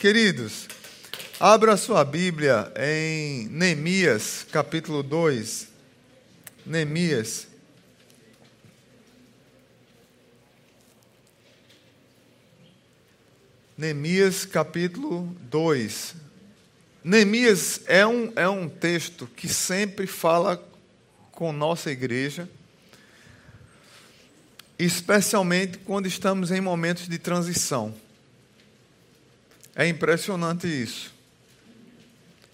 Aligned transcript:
Queridos, 0.00 0.66
abra 1.38 1.76
sua 1.76 2.02
Bíblia 2.06 2.72
em 2.74 3.46
Neemias, 3.48 4.46
capítulo 4.50 5.02
2. 5.02 5.68
Neemias. 6.64 7.46
Neemias, 13.76 14.46
capítulo 14.46 15.36
2. 15.50 16.14
Neemias 17.04 17.82
é 17.84 18.06
um, 18.06 18.32
é 18.36 18.48
um 18.48 18.70
texto 18.70 19.26
que 19.26 19.48
sempre 19.50 20.06
fala 20.06 20.66
com 21.30 21.52
nossa 21.52 21.90
igreja, 21.90 22.48
especialmente 24.78 25.76
quando 25.76 26.06
estamos 26.06 26.50
em 26.50 26.62
momentos 26.62 27.06
de 27.06 27.18
transição. 27.18 27.94
É 29.80 29.88
impressionante 29.88 30.66
isso. 30.66 31.10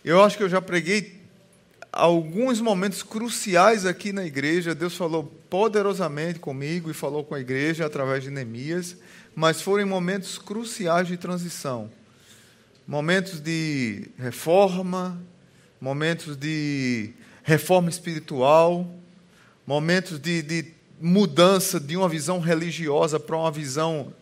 Eu 0.05 0.23
acho 0.23 0.37
que 0.37 0.45
eu 0.45 0.49
já 0.49 0.63
preguei 0.63 1.21
alguns 1.93 2.61
momentos 2.61 3.03
cruciais 3.03 3.85
aqui 3.85 4.13
na 4.13 4.25
igreja. 4.25 4.77
Deus 4.77 4.97
falou 4.97 5.25
poderosamente 5.51 6.39
comigo 6.39 6.89
e 6.89 6.95
falou 6.95 7.25
com 7.25 7.35
a 7.35 7.41
igreja 7.41 7.85
através 7.85 8.23
de 8.23 8.31
Neemias, 8.31 8.97
mas 9.35 9.61
foram 9.61 9.85
momentos 9.89 10.39
cruciais 10.39 11.09
de 11.09 11.17
transição. 11.17 11.91
Momentos 12.87 13.41
de 13.41 14.07
reforma, 14.17 15.21
momentos 15.81 16.37
de 16.37 17.11
reforma 17.43 17.91
espiritual, 17.91 18.89
momentos 19.67 20.21
de, 20.21 20.43
de 20.43 20.73
mudança 21.01 21.81
de 21.81 21.97
uma 21.97 22.09
visão 22.09 22.39
religiosa 22.39 23.19
para 23.19 23.37
uma 23.37 23.51
visão 23.51 24.15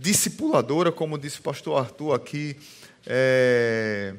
discipuladora, 0.00 0.92
como 0.92 1.16
disse 1.18 1.40
o 1.40 1.42
pastor 1.42 1.78
Arthur 1.78 2.14
aqui, 2.14 2.56
é, 3.06 4.14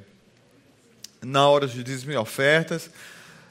na 1.21 1.47
hora 1.47 1.67
de 1.67 1.83
dízimo 1.83 2.11
e 2.11 2.17
ofertas. 2.17 2.89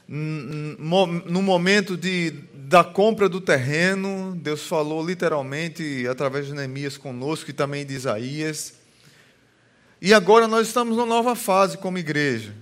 No 0.07 1.41
momento 1.41 1.95
de, 1.95 2.31
da 2.53 2.83
compra 2.83 3.29
do 3.29 3.39
terreno, 3.39 4.35
Deus 4.41 4.65
falou 4.65 5.05
literalmente 5.05 6.07
através 6.07 6.47
de 6.47 6.53
Neemias 6.53 6.97
conosco 6.97 7.49
e 7.51 7.53
também 7.53 7.85
de 7.85 7.93
Isaías. 7.93 8.73
E 10.01 10.13
agora 10.13 10.47
nós 10.47 10.67
estamos 10.67 10.97
numa 10.97 11.05
nova 11.05 11.35
fase 11.35 11.77
como 11.77 11.97
igreja, 11.97 12.53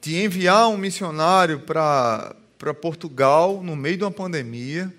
de 0.00 0.16
enviar 0.16 0.68
um 0.68 0.76
missionário 0.76 1.60
para 1.60 2.34
Portugal 2.80 3.62
no 3.62 3.76
meio 3.76 3.98
de 3.98 4.04
uma 4.04 4.10
pandemia. 4.10 4.92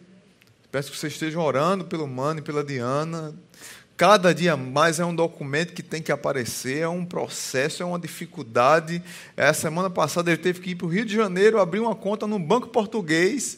Peço 0.72 0.92
que 0.92 0.98
vocês 0.98 1.14
estejam 1.14 1.42
orando 1.42 1.86
pelo 1.86 2.08
Mano 2.08 2.40
e 2.40 2.44
pela 2.44 2.64
Diana, 2.64 3.36
Cada 3.98 4.32
dia 4.32 4.56
mais 4.56 5.00
é 5.00 5.06
um 5.06 5.16
documento 5.16 5.74
que 5.74 5.82
tem 5.82 6.04
que 6.04 6.12
aparecer, 6.12 6.78
é 6.78 6.88
um 6.88 7.04
processo, 7.04 7.82
é 7.82 7.86
uma 7.86 7.98
dificuldade. 7.98 9.02
Essa 9.36 9.62
semana 9.62 9.90
passada 9.90 10.30
ele 10.30 10.38
teve 10.38 10.62
que 10.62 10.70
ir 10.70 10.76
para 10.76 10.86
o 10.86 10.90
Rio 10.90 11.04
de 11.04 11.16
Janeiro 11.16 11.60
abrir 11.60 11.80
uma 11.80 11.96
conta 11.96 12.28
no 12.28 12.38
banco 12.38 12.68
português, 12.68 13.58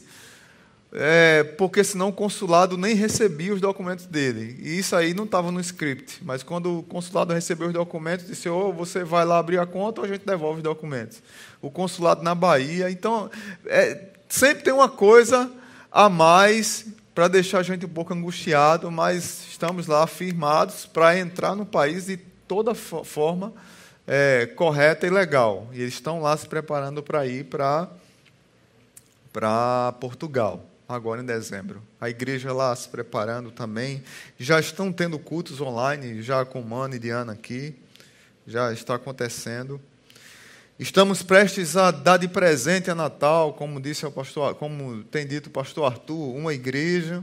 é, 0.94 1.44
porque 1.44 1.84
senão 1.84 2.08
o 2.08 2.14
consulado 2.14 2.78
nem 2.78 2.96
recebia 2.96 3.54
os 3.54 3.60
documentos 3.60 4.06
dele. 4.06 4.58
E 4.62 4.80
isso 4.80 4.96
aí 4.96 5.14
não 5.14 5.26
estava 5.26 5.52
no 5.52 5.60
script. 5.60 6.20
Mas 6.24 6.42
quando 6.42 6.80
o 6.80 6.84
consulado 6.84 7.34
recebeu 7.34 7.68
os 7.68 7.74
documentos, 7.74 8.26
disse: 8.26 8.48
ou 8.48 8.70
oh, 8.70 8.74
você 8.74 9.04
vai 9.04 9.26
lá 9.26 9.40
abrir 9.40 9.60
a 9.60 9.66
conta 9.66 10.00
ou 10.00 10.06
a 10.06 10.08
gente 10.08 10.26
devolve 10.26 10.60
os 10.60 10.64
documentos. 10.64 11.22
O 11.62 11.70
consulado 11.70 12.24
na 12.24 12.34
Bahia. 12.34 12.90
Então, 12.90 13.30
é, 13.66 14.06
sempre 14.30 14.64
tem 14.64 14.72
uma 14.72 14.88
coisa 14.88 15.52
a 15.92 16.08
mais 16.08 16.86
para 17.20 17.28
deixar 17.28 17.60
a 17.60 17.64
gente 17.64 17.86
um 17.86 17.90
pouco 17.90 18.14
angustiado, 18.14 18.90
mas 18.90 19.46
estamos 19.50 19.88
lá 19.88 20.08
firmados 20.08 20.86
para 20.86 21.20
entrar 21.20 21.54
no 21.54 21.66
país 21.66 22.06
de 22.06 22.16
toda 22.16 22.74
forma 22.74 23.52
é, 24.08 24.46
correta 24.56 25.06
e 25.06 25.10
legal. 25.10 25.68
E 25.74 25.82
eles 25.82 25.96
estão 25.96 26.22
lá 26.22 26.38
se 26.38 26.48
preparando 26.48 27.04
para 27.04 27.28
ir 27.28 27.44
para 27.44 27.90
para 29.34 29.92
Portugal, 30.00 30.66
agora 30.88 31.22
em 31.22 31.26
dezembro. 31.26 31.82
A 32.00 32.10
igreja 32.10 32.54
lá 32.54 32.74
se 32.74 32.88
preparando 32.88 33.52
também. 33.52 34.02
Já 34.40 34.58
estão 34.58 34.90
tendo 34.90 35.20
cultos 35.20 35.60
online, 35.60 36.22
já 36.22 36.46
com 36.46 36.62
Mano 36.62 36.96
e 36.96 37.00
Diana 37.00 37.34
aqui. 37.34 37.76
Já 38.48 38.72
está 38.72 38.96
acontecendo. 38.96 39.82
Estamos 40.80 41.22
prestes 41.22 41.76
a 41.76 41.92
dar 41.92 42.16
de 42.16 42.30
presente 42.30 42.90
a 42.90 42.96
Natal, 42.96 43.52
como 43.52 43.82
disse 43.82 44.06
o 44.06 44.12
pastor, 44.12 44.56
como 44.56 45.04
tem 45.04 45.28
dito 45.28 45.48
o 45.48 45.50
pastor 45.50 45.84
Arthur, 45.84 46.34
uma 46.34 46.54
igreja. 46.54 47.22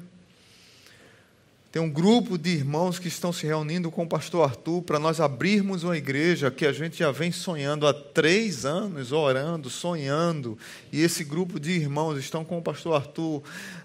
Tem 1.72 1.80
um 1.80 1.88
grupo 1.88 2.36
de 2.36 2.50
irmãos 2.50 2.98
que 2.98 3.08
estão 3.08 3.32
se 3.32 3.46
reunindo 3.46 3.90
com 3.90 4.02
o 4.02 4.06
pastor 4.06 4.44
Arthur 4.44 4.82
para 4.82 4.98
nós 4.98 5.20
abrirmos 5.20 5.84
uma 5.84 5.96
igreja 5.96 6.50
que 6.50 6.66
a 6.66 6.72
gente 6.72 6.98
já 6.98 7.10
vem 7.10 7.32
sonhando 7.32 7.86
há 7.86 7.94
três 7.94 8.66
anos, 8.66 9.10
orando, 9.10 9.70
sonhando. 9.70 10.58
E 10.92 11.00
esse 11.00 11.24
grupo 11.24 11.58
de 11.58 11.70
irmãos 11.70 12.18
estão 12.18 12.44
com 12.44 12.58
o 12.58 12.62
pastor 12.62 12.94
Arthur 12.94 13.42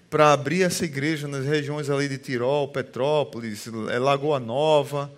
para 0.10 0.34
abrir 0.34 0.64
essa 0.64 0.84
igreja 0.84 1.30
nas 1.30 1.46
regiões 1.46 1.90
ali 1.90 2.10
de 2.10 2.18
Tirol, 2.18 2.68
Petrópolis, 2.68 3.68
Lagoa 3.68 4.38
Nova 4.38 5.10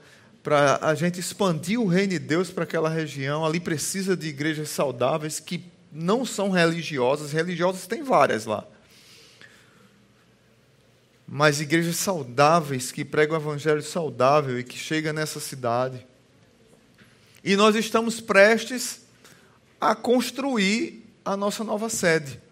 para 0.43 0.77
a 0.81 0.93
gente 0.93 1.21
expandir 1.21 1.79
o 1.79 1.87
reino 1.87 2.09
de 2.09 2.19
Deus 2.19 2.51
para 2.51 2.65
aquela 2.65 2.89
região. 2.89 3.45
Ali 3.45 3.61
precisa 3.61 4.15
de 4.15 4.27
igrejas 4.27 4.69
saudáveis 4.69 5.39
que 5.39 5.63
não 5.89 6.25
são 6.25 6.51
religiosas. 6.51 7.31
Religiosas 7.31 7.87
tem 7.87 8.03
várias 8.03 8.45
lá. 8.45 8.67
Mas 11.25 11.61
igrejas 11.61 11.95
saudáveis 11.95 12.91
que 12.91 13.05
pregam 13.05 13.37
o 13.37 13.41
evangelho 13.41 13.81
saudável 13.81 14.59
e 14.59 14.63
que 14.65 14.77
chega 14.77 15.13
nessa 15.13 15.39
cidade. 15.39 16.05
E 17.41 17.55
nós 17.55 17.75
estamos 17.75 18.19
prestes 18.19 18.99
a 19.79 19.95
construir 19.95 21.05
a 21.23 21.37
nossa 21.37 21.63
nova 21.63 21.89
sede. 21.89 22.42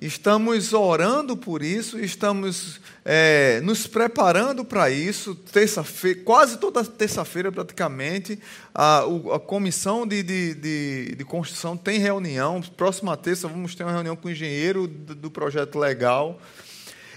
Estamos 0.00 0.72
orando 0.72 1.36
por 1.36 1.60
isso, 1.60 1.98
estamos 1.98 2.80
é, 3.04 3.60
nos 3.62 3.86
preparando 3.86 4.64
para 4.64 4.88
isso. 4.90 5.34
Terça-feira, 5.34 6.20
quase 6.24 6.58
toda 6.58 6.84
terça-feira, 6.84 7.50
praticamente, 7.50 8.38
a, 8.72 9.00
a 9.34 9.40
comissão 9.40 10.06
de, 10.06 10.22
de, 10.22 10.54
de, 10.54 11.14
de, 11.16 11.24
construção 11.24 11.76
tem 11.76 11.98
reunião. 11.98 12.60
Próxima 12.76 13.16
terça 13.16 13.48
vamos 13.48 13.74
ter 13.74 13.82
uma 13.82 13.92
reunião 13.92 14.14
com 14.14 14.28
o 14.28 14.30
engenheiro 14.30 14.86
do, 14.86 15.16
do 15.16 15.30
projeto 15.32 15.76
legal. 15.80 16.40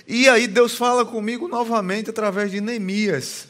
E 0.07 0.27
aí 0.27 0.47
Deus 0.47 0.73
fala 0.73 1.05
comigo 1.05 1.47
novamente 1.47 2.09
através 2.09 2.49
de 2.49 2.59
Neemias. 2.59 3.47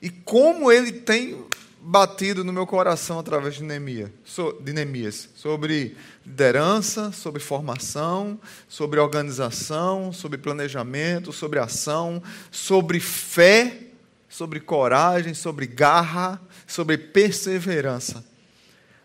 E 0.00 0.08
como 0.08 0.72
ele 0.72 0.90
tem 0.90 1.44
batido 1.82 2.44
no 2.44 2.52
meu 2.52 2.66
coração 2.66 3.18
através 3.18 3.56
de 3.56 3.62
Neemias, 3.62 4.10
de 4.62 4.72
Neemias 4.72 5.28
sobre 5.34 5.96
liderança, 6.30 7.10
sobre 7.10 7.42
formação, 7.42 8.38
sobre 8.68 9.00
organização, 9.00 10.12
sobre 10.12 10.38
planejamento, 10.38 11.32
sobre 11.32 11.58
ação, 11.58 12.22
sobre 12.50 13.00
fé, 13.00 13.80
sobre 14.28 14.60
coragem, 14.60 15.34
sobre 15.34 15.66
garra, 15.66 16.40
sobre 16.66 16.96
perseverança, 16.96 18.24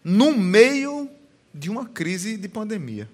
no 0.03 0.37
meio 0.37 1.09
de 1.53 1.69
uma 1.69 1.87
crise 1.87 2.37
de 2.37 2.47
pandemia. 2.47 3.09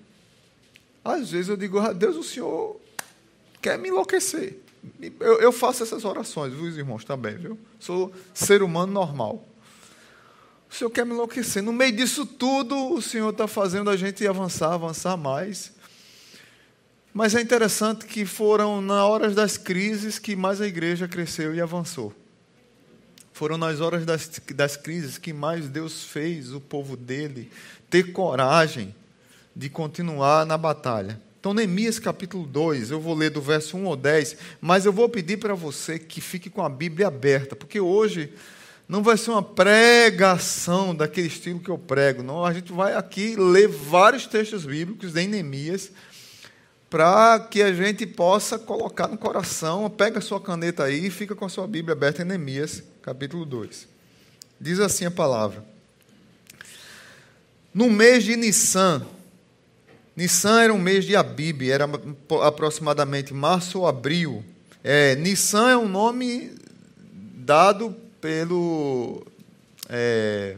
Às 1.04 1.32
vezes 1.32 1.48
eu 1.48 1.58
digo, 1.58 1.80
ah, 1.80 1.94
Deus, 1.94 2.18
o 2.18 2.24
Senhor 2.24 2.80
quer 3.62 3.80
me 3.80 3.88
enlouquecer. 3.88 4.60
Eu, 5.20 5.52
faço 5.52 5.84
essas 5.84 6.04
orações, 6.04 6.54
viu, 6.54 6.68
irmãos, 6.68 7.06
também, 7.06 7.36
viu? 7.38 7.58
Sou 7.80 8.12
ser 8.34 8.62
humano 8.62 8.92
normal. 8.92 9.48
O 10.72 10.74
Senhor 10.74 10.90
quer 10.90 11.06
me 11.06 11.12
enlouquecer. 11.12 11.62
No 11.62 11.74
meio 11.74 11.92
disso 11.92 12.26
tudo, 12.26 12.94
o 12.94 13.02
Senhor 13.02 13.30
está 13.32 13.46
fazendo 13.46 13.90
a 13.90 13.98
gente 13.98 14.26
avançar, 14.26 14.74
avançar 14.74 15.18
mais. 15.18 15.74
Mas 17.14 17.36
é 17.36 17.42
interessante 17.42 18.06
que 18.06 18.26
foram 18.26 18.82
na 18.82 19.06
horas 19.06 19.36
das 19.36 19.58
crises 19.58 20.18
que 20.18 20.34
mais 20.34 20.62
a 20.62 20.68
igreja 20.68 21.10
cresceu 21.10 21.54
e 21.54 21.60
avançou. 21.60 22.14
Foram 23.34 23.58
nas 23.58 23.82
horas 23.82 24.06
das, 24.06 24.32
das 24.56 24.78
crises 24.78 25.18
que 25.18 25.34
mais 25.34 25.68
Deus 25.68 26.06
fez 26.06 26.54
o 26.54 26.62
povo 26.62 26.96
dele 26.96 27.52
ter 27.90 28.14
coragem 28.14 28.96
de 29.54 29.70
continuar 29.70 30.46
na 30.46 30.58
batalha. 30.58 31.20
Então, 31.38 31.54
Neemias 31.54 32.00
capítulo 32.00 32.48
2, 32.48 32.92
eu 32.92 33.00
vou 33.02 33.14
ler 33.14 33.32
do 33.32 33.42
verso 33.42 33.76
1 33.76 33.88
ao 33.88 33.98
10, 33.98 34.38
mas 34.62 34.86
eu 34.86 34.94
vou 34.94 35.10
pedir 35.10 35.36
para 35.36 35.54
você 35.54 36.00
que 36.00 36.22
fique 36.22 36.50
com 36.50 36.64
a 36.64 36.70
Bíblia 36.70 37.08
aberta, 37.08 37.58
porque 37.58 37.80
hoje 37.80 38.32
não 38.92 39.02
vai 39.02 39.16
ser 39.16 39.32
uma 39.32 39.42
pregação 39.42 40.94
daquele 40.94 41.28
estilo 41.28 41.62
que 41.62 41.70
eu 41.70 41.78
prego, 41.78 42.22
não. 42.22 42.44
A 42.44 42.52
gente 42.52 42.74
vai 42.74 42.94
aqui 42.94 43.38
ler 43.38 43.70
vários 43.70 44.28
textos 44.28 44.66
bíblicos 44.66 45.14
de 45.14 45.28
Neemias 45.28 45.92
para 46.90 47.40
que 47.40 47.62
a 47.62 47.72
gente 47.72 48.06
possa 48.06 48.60
colocar 48.60 49.08
no 49.08 49.18
coração. 49.18 49.90
Pega 49.90 50.20
a 50.20 50.22
sua 50.22 50.42
caneta 50.42 50.84
aí 50.84 51.06
e 51.06 51.10
fica 51.10 51.34
com 51.34 51.46
a 51.46 51.50
sua 51.50 51.66
Bíblia 51.68 51.94
aberta 51.94 52.22
em 52.22 52.26
Neemias, 52.26 52.84
capítulo 53.02 53.46
2. 53.46 53.88
Diz 54.60 54.78
assim 54.82 55.06
a 55.06 55.12
palavra: 55.12 55.64
No 57.74 57.90
mês 57.90 58.26
de 58.26 58.36
Nissan, 58.36 59.08
Nissan 60.18 60.64
era 60.64 60.74
um 60.74 60.78
mês 60.78 61.06
de 61.06 61.16
Abib, 61.16 61.62
era 61.62 61.90
aproximadamente 62.46 63.34
março 63.34 63.80
ou 63.80 63.88
abril. 63.88 64.44
É, 64.84 65.16
Nissan 65.16 65.70
é 65.70 65.78
um 65.78 65.88
nome 65.88 66.52
dado 67.38 67.96
pelo 68.22 69.26
É, 69.90 70.56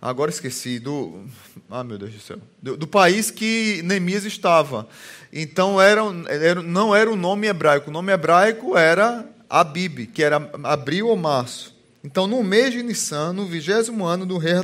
agora 0.00 0.30
esqueci, 0.30 0.78
do. 0.78 1.24
Ah, 1.70 1.84
meu 1.84 1.98
Deus 1.98 2.12
do 2.14 2.20
céu. 2.20 2.38
Do, 2.60 2.76
do 2.76 2.86
país 2.86 3.30
que 3.30 3.82
Neemias 3.84 4.24
estava. 4.24 4.88
Então, 5.32 5.80
era, 5.80 6.02
era, 6.28 6.62
não 6.62 6.94
era 6.94 7.10
o 7.10 7.16
nome 7.16 7.46
hebraico. 7.46 7.90
O 7.90 7.92
nome 7.92 8.12
hebraico 8.12 8.76
era 8.76 9.24
Abib, 9.48 10.06
que 10.06 10.22
era 10.22 10.50
abril 10.64 11.08
ou 11.08 11.16
março. 11.16 11.74
Então, 12.02 12.26
no 12.26 12.42
mês 12.42 12.72
de 12.72 12.82
Nissan, 12.82 13.32
no 13.32 13.46
vigésimo 13.46 14.04
ano 14.04 14.26
do 14.26 14.36
rei 14.36 14.54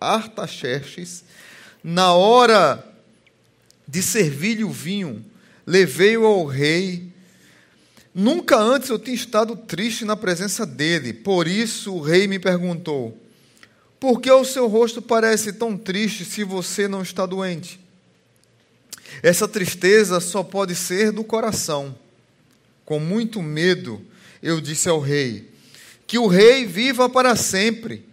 Artaxerxes, 0.00 1.24
na 1.82 2.12
hora 2.12 2.84
de 3.86 4.02
servir-lhe 4.02 4.62
o 4.62 4.70
vinho, 4.70 5.24
levei-o 5.66 6.24
ao 6.24 6.44
rei. 6.44 7.07
Nunca 8.14 8.56
antes 8.56 8.88
eu 8.88 8.98
tinha 8.98 9.14
estado 9.14 9.54
triste 9.54 10.04
na 10.04 10.16
presença 10.16 10.64
dele. 10.64 11.12
Por 11.12 11.46
isso 11.46 11.94
o 11.94 12.00
rei 12.00 12.26
me 12.26 12.38
perguntou: 12.38 13.16
Por 14.00 14.20
que 14.20 14.30
o 14.30 14.44
seu 14.44 14.66
rosto 14.66 15.00
parece 15.02 15.52
tão 15.52 15.76
triste 15.76 16.24
se 16.24 16.42
você 16.42 16.88
não 16.88 17.02
está 17.02 17.26
doente? 17.26 17.80
Essa 19.22 19.46
tristeza 19.46 20.20
só 20.20 20.42
pode 20.42 20.74
ser 20.74 21.12
do 21.12 21.24
coração. 21.24 21.96
Com 22.84 22.98
muito 22.98 23.42
medo, 23.42 24.00
eu 24.42 24.60
disse 24.60 24.88
ao 24.88 25.00
rei: 25.00 25.50
Que 26.06 26.18
o 26.18 26.26
rei 26.26 26.64
viva 26.64 27.08
para 27.08 27.36
sempre. 27.36 28.07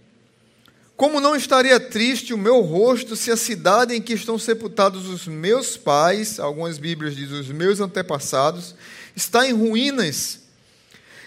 Como 0.96 1.20
não 1.20 1.36
estaria 1.36 1.78
triste 1.78 2.34
o 2.34 2.38
meu 2.38 2.62
rosto 2.62 3.16
se 3.18 3.30
a 3.30 3.36
cidade 3.36 3.94
em 3.94 4.02
que 4.02 4.14
estão 4.14 4.40
sepultados 4.40 5.10
os 5.10 5.28
meus 5.28 5.76
pais, 5.76 6.40
algumas 6.40 6.78
Bíblias 6.78 7.16
dizem 7.16 7.38
os 7.38 7.50
meus 7.50 7.82
antepassados, 7.82 8.74
está 9.14 9.46
em 9.46 9.52
ruínas 9.52 10.40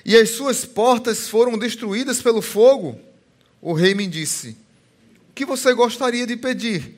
e 0.06 0.16
as 0.16 0.30
suas 0.30 0.64
portas 0.64 1.28
foram 1.28 1.58
destruídas 1.58 2.22
pelo 2.22 2.40
fogo? 2.40 2.98
O 3.60 3.74
rei 3.74 3.94
me 3.94 4.06
disse: 4.06 4.56
O 5.28 5.34
que 5.34 5.44
você 5.44 5.74
gostaria 5.74 6.26
de 6.26 6.34
pedir? 6.34 6.94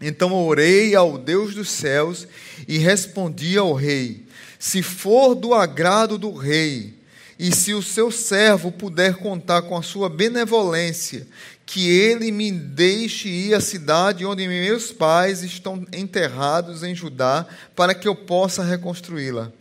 Então 0.00 0.32
orei 0.32 0.94
ao 0.94 1.18
Deus 1.18 1.54
dos 1.54 1.68
céus 1.68 2.26
e 2.66 2.78
respondi 2.78 3.58
ao 3.58 3.74
rei: 3.74 4.24
Se 4.58 4.82
for 4.82 5.34
do 5.34 5.52
agrado 5.52 6.16
do 6.16 6.32
rei, 6.32 6.95
e 7.38 7.54
se 7.54 7.74
o 7.74 7.82
seu 7.82 8.10
servo 8.10 8.72
puder 8.72 9.16
contar 9.16 9.62
com 9.62 9.76
a 9.76 9.82
sua 9.82 10.08
benevolência, 10.08 11.26
que 11.66 11.88
ele 11.88 12.30
me 12.30 12.50
deixe 12.50 13.28
ir 13.28 13.54
à 13.54 13.60
cidade 13.60 14.24
onde 14.24 14.46
meus 14.46 14.92
pais 14.92 15.42
estão 15.42 15.84
enterrados 15.92 16.82
em 16.82 16.94
Judá, 16.94 17.46
para 17.74 17.94
que 17.94 18.06
eu 18.06 18.14
possa 18.14 18.62
reconstruí-la. 18.62 19.52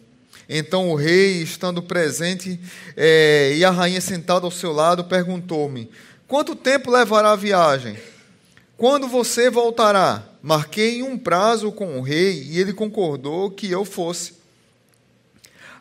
Então 0.47 0.91
o 0.91 0.95
rei, 0.95 1.41
estando 1.41 1.81
presente, 1.81 2.59
é, 2.95 3.53
e 3.55 3.65
a 3.65 3.71
rainha 3.71 3.99
sentada 3.99 4.45
ao 4.45 4.51
seu 4.51 4.71
lado, 4.71 5.03
perguntou-me: 5.03 5.89
Quanto 6.27 6.55
tempo 6.55 6.91
levará 6.91 7.31
a 7.31 7.35
viagem? 7.35 7.97
Quando 8.77 9.07
você 9.07 9.49
voltará? 9.49 10.23
Marquei 10.41 11.01
um 11.01 11.17
prazo 11.17 11.71
com 11.71 11.97
o 11.97 12.01
rei 12.01 12.43
e 12.43 12.59
ele 12.59 12.73
concordou 12.73 13.49
que 13.49 13.71
eu 13.71 13.83
fosse. 13.83 14.33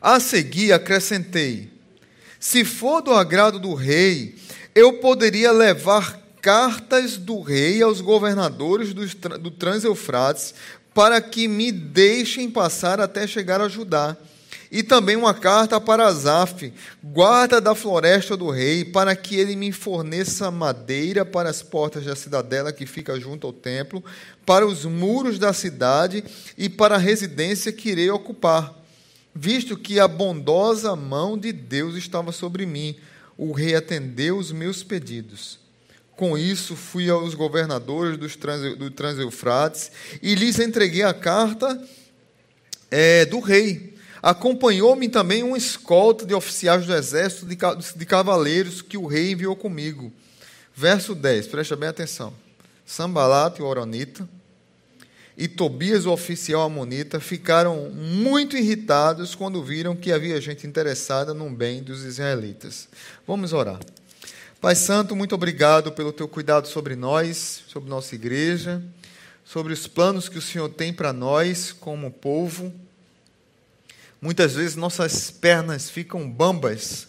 A 0.00 0.19
seguir, 0.19 0.73
acrescentei: 0.73 1.73
Se 2.46 2.62
for 2.62 3.00
do 3.00 3.14
agrado 3.14 3.58
do 3.58 3.73
rei, 3.73 4.35
eu 4.75 4.93
poderia 4.99 5.50
levar 5.50 6.20
cartas 6.43 7.17
do 7.17 7.41
rei 7.41 7.81
aos 7.81 8.02
governadores 8.02 8.93
do 8.93 9.50
Trans-Eufrates 9.50 10.52
para 10.93 11.23
que 11.23 11.49
me 11.49 11.73
deixem 11.73 12.50
passar 12.50 13.00
até 13.00 13.26
chegar 13.26 13.62
a 13.62 13.69
Judá. 13.69 14.14
E 14.70 14.82
também 14.82 15.17
uma 15.17 15.32
carta 15.32 15.81
para 15.81 16.06
Asaf, 16.06 16.70
guarda 17.02 17.62
da 17.62 17.75
floresta 17.75 18.37
do 18.37 18.50
rei, 18.50 18.85
para 18.85 19.17
que 19.17 19.37
ele 19.37 19.56
me 19.56 19.73
forneça 19.73 20.50
madeira 20.50 21.25
para 21.25 21.49
as 21.49 21.62
portas 21.62 22.05
da 22.05 22.14
cidadela 22.14 22.75
que 22.75 22.85
fica 22.85 23.19
junto 23.19 23.46
ao 23.46 23.55
templo, 23.55 24.05
para 24.44 24.67
os 24.67 24.85
muros 24.85 25.38
da 25.38 25.55
cidade 25.55 26.23
e 26.58 26.69
para 26.69 26.96
a 26.96 26.99
residência 26.99 27.73
que 27.73 27.88
irei 27.88 28.11
ocupar, 28.11 28.83
visto 29.34 29.76
que 29.76 29.98
a 29.98 30.06
bondosa 30.06 30.94
mão 30.94 31.36
de 31.36 31.52
Deus 31.52 31.96
estava 31.96 32.32
sobre 32.32 32.64
mim 32.64 32.96
o 33.36 33.52
rei 33.52 33.75
atendeu 33.75 34.38
os 34.38 34.52
meus 34.52 34.82
pedidos. 34.82 35.58
Com 36.16 36.38
isso, 36.38 36.76
fui 36.76 37.10
aos 37.10 37.34
governadores 37.34 38.16
dos 38.16 38.36
trans, 38.36 38.76
do 38.76 38.90
Transeufrates 38.90 39.90
e 40.22 40.34
lhes 40.34 40.58
entreguei 40.58 41.02
a 41.02 41.12
carta 41.12 41.82
é, 42.90 43.25
do 43.25 43.40
rei. 43.40 43.94
Acompanhou-me 44.22 45.08
também 45.08 45.42
um 45.42 45.56
escolta 45.56 46.25
de 46.25 46.32
oficiais 46.32 46.86
do 46.86 46.94
exército 46.94 47.46
de, 47.46 47.56
de 47.96 48.06
cavaleiros 48.06 48.81
que 48.81 48.96
o 48.96 49.06
rei 49.06 49.32
enviou 49.32 49.56
comigo. 49.56 50.12
Verso 50.75 51.14
10, 51.14 51.48
presta 51.48 51.76
bem 51.76 51.88
atenção. 51.88 52.32
Sambalat, 52.86 53.60
o 53.60 53.64
Oronita, 53.64 54.28
e 55.36 55.48
Tobias, 55.48 56.06
o 56.06 56.12
oficial 56.12 56.62
amonita, 56.62 57.19
ficaram 57.19 57.90
muito 57.90 58.56
irritados 58.56 59.34
quando 59.34 59.64
viram 59.64 59.96
que 59.96 60.12
havia 60.12 60.40
gente 60.40 60.64
interessada 60.64 61.34
no 61.34 61.50
bem 61.50 61.82
dos 61.82 62.04
israelitas. 62.04 62.88
Vamos 63.26 63.52
orar. 63.52 63.81
Pai 64.60 64.76
Santo, 64.76 65.16
muito 65.16 65.34
obrigado 65.34 65.90
pelo 65.90 66.12
teu 66.12 66.28
cuidado 66.28 66.69
sobre 66.69 66.94
nós, 66.94 67.64
sobre 67.66 67.90
nossa 67.90 68.14
igreja, 68.14 68.81
sobre 69.44 69.72
os 69.72 69.88
planos 69.88 70.28
que 70.28 70.38
o 70.38 70.42
Senhor 70.42 70.69
tem 70.69 70.92
para 70.92 71.12
nós 71.12 71.72
como 71.72 72.12
povo. 72.12 72.72
Muitas 74.20 74.54
vezes 74.54 74.76
nossas 74.76 75.32
pernas 75.32 75.90
ficam 75.90 76.31
bambas 76.31 77.08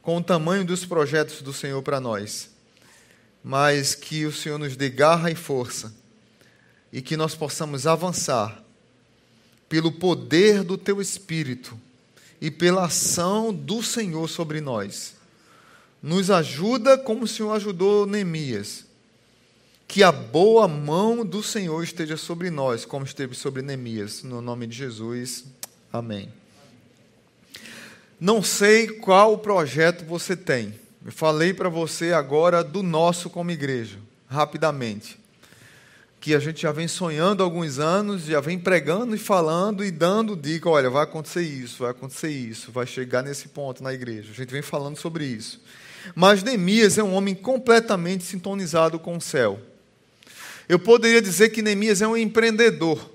com 0.00 0.16
o 0.16 0.22
tamanho 0.22 0.64
dos 0.64 0.86
projetos 0.86 1.42
do 1.42 1.52
Senhor 1.52 1.82
para 1.82 2.00
nós, 2.00 2.50
mas 3.42 3.96
que 3.96 4.24
o 4.24 4.32
Senhor 4.32 4.58
nos 4.58 4.76
dê 4.76 4.88
garra 4.88 5.28
e 5.30 5.34
força 5.34 5.92
e 6.92 7.02
que 7.02 7.16
nós 7.16 7.34
possamos 7.34 7.86
avançar 7.86 8.62
pelo 9.68 9.92
poder 9.92 10.64
do 10.64 10.78
Teu 10.78 11.00
Espírito 11.00 11.78
e 12.40 12.50
pela 12.50 12.86
ação 12.86 13.52
do 13.52 13.82
Senhor 13.82 14.28
sobre 14.28 14.60
nós. 14.60 15.14
Nos 16.02 16.30
ajuda 16.30 16.96
como 16.96 17.24
o 17.24 17.28
Senhor 17.28 17.52
ajudou 17.52 18.06
Neemias. 18.06 18.86
Que 19.86 20.02
a 20.02 20.12
boa 20.12 20.68
mão 20.68 21.24
do 21.24 21.42
Senhor 21.42 21.82
esteja 21.82 22.16
sobre 22.16 22.50
nós, 22.50 22.84
como 22.84 23.04
esteve 23.04 23.34
sobre 23.34 23.62
Neemias. 23.62 24.22
No 24.22 24.40
nome 24.40 24.66
de 24.66 24.76
Jesus. 24.76 25.44
Amém. 25.92 26.32
Não 28.20 28.42
sei 28.42 28.88
qual 28.88 29.38
projeto 29.38 30.04
você 30.04 30.36
tem. 30.36 30.78
Eu 31.04 31.12
falei 31.12 31.54
para 31.54 31.68
você 31.68 32.12
agora 32.12 32.62
do 32.62 32.82
nosso 32.82 33.30
como 33.30 33.50
igreja, 33.50 33.98
rapidamente 34.28 35.18
que 36.20 36.34
a 36.34 36.38
gente 36.38 36.62
já 36.62 36.72
vem 36.72 36.88
sonhando 36.88 37.42
há 37.42 37.46
alguns 37.46 37.78
anos, 37.78 38.24
já 38.24 38.40
vem 38.40 38.58
pregando 38.58 39.14
e 39.14 39.18
falando 39.18 39.84
e 39.84 39.90
dando 39.90 40.36
dica, 40.36 40.68
olha, 40.68 40.90
vai 40.90 41.04
acontecer 41.04 41.42
isso, 41.42 41.82
vai 41.82 41.92
acontecer 41.92 42.30
isso, 42.30 42.72
vai 42.72 42.86
chegar 42.86 43.22
nesse 43.22 43.48
ponto 43.48 43.82
na 43.82 43.92
igreja. 43.92 44.30
A 44.32 44.34
gente 44.34 44.50
vem 44.50 44.62
falando 44.62 44.96
sobre 44.96 45.24
isso. 45.24 45.60
Mas 46.14 46.42
Neemias 46.42 46.98
é 46.98 47.02
um 47.02 47.14
homem 47.14 47.34
completamente 47.34 48.24
sintonizado 48.24 48.98
com 48.98 49.16
o 49.16 49.20
céu. 49.20 49.60
Eu 50.68 50.78
poderia 50.78 51.22
dizer 51.22 51.50
que 51.50 51.62
Neemias 51.62 52.02
é 52.02 52.06
um 52.06 52.16
empreendedor. 52.16 53.10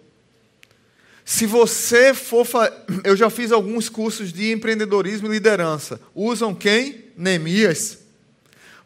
Se 1.25 1.45
você 1.45 2.13
for. 2.13 2.45
Fa... 2.45 2.71
Eu 3.03 3.15
já 3.15 3.29
fiz 3.29 3.51
alguns 3.51 3.89
cursos 3.89 4.33
de 4.33 4.51
empreendedorismo 4.51 5.27
e 5.27 5.31
liderança. 5.31 5.99
Usam 6.13 6.53
quem? 6.53 7.05
Neemias. 7.15 7.99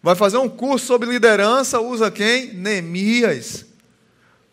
Vai 0.01 0.15
fazer 0.15 0.37
um 0.37 0.49
curso 0.49 0.85
sobre 0.85 1.09
liderança, 1.09 1.79
usa 1.79 2.11
quem? 2.11 2.53
Neemias. 2.53 3.66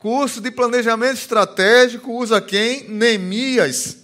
Curso 0.05 0.39
de 0.39 0.51
planejamento 0.51 1.15
estratégico 1.15 2.13
usa 2.13 2.39
quem? 2.39 2.87
Neemias. 2.91 3.97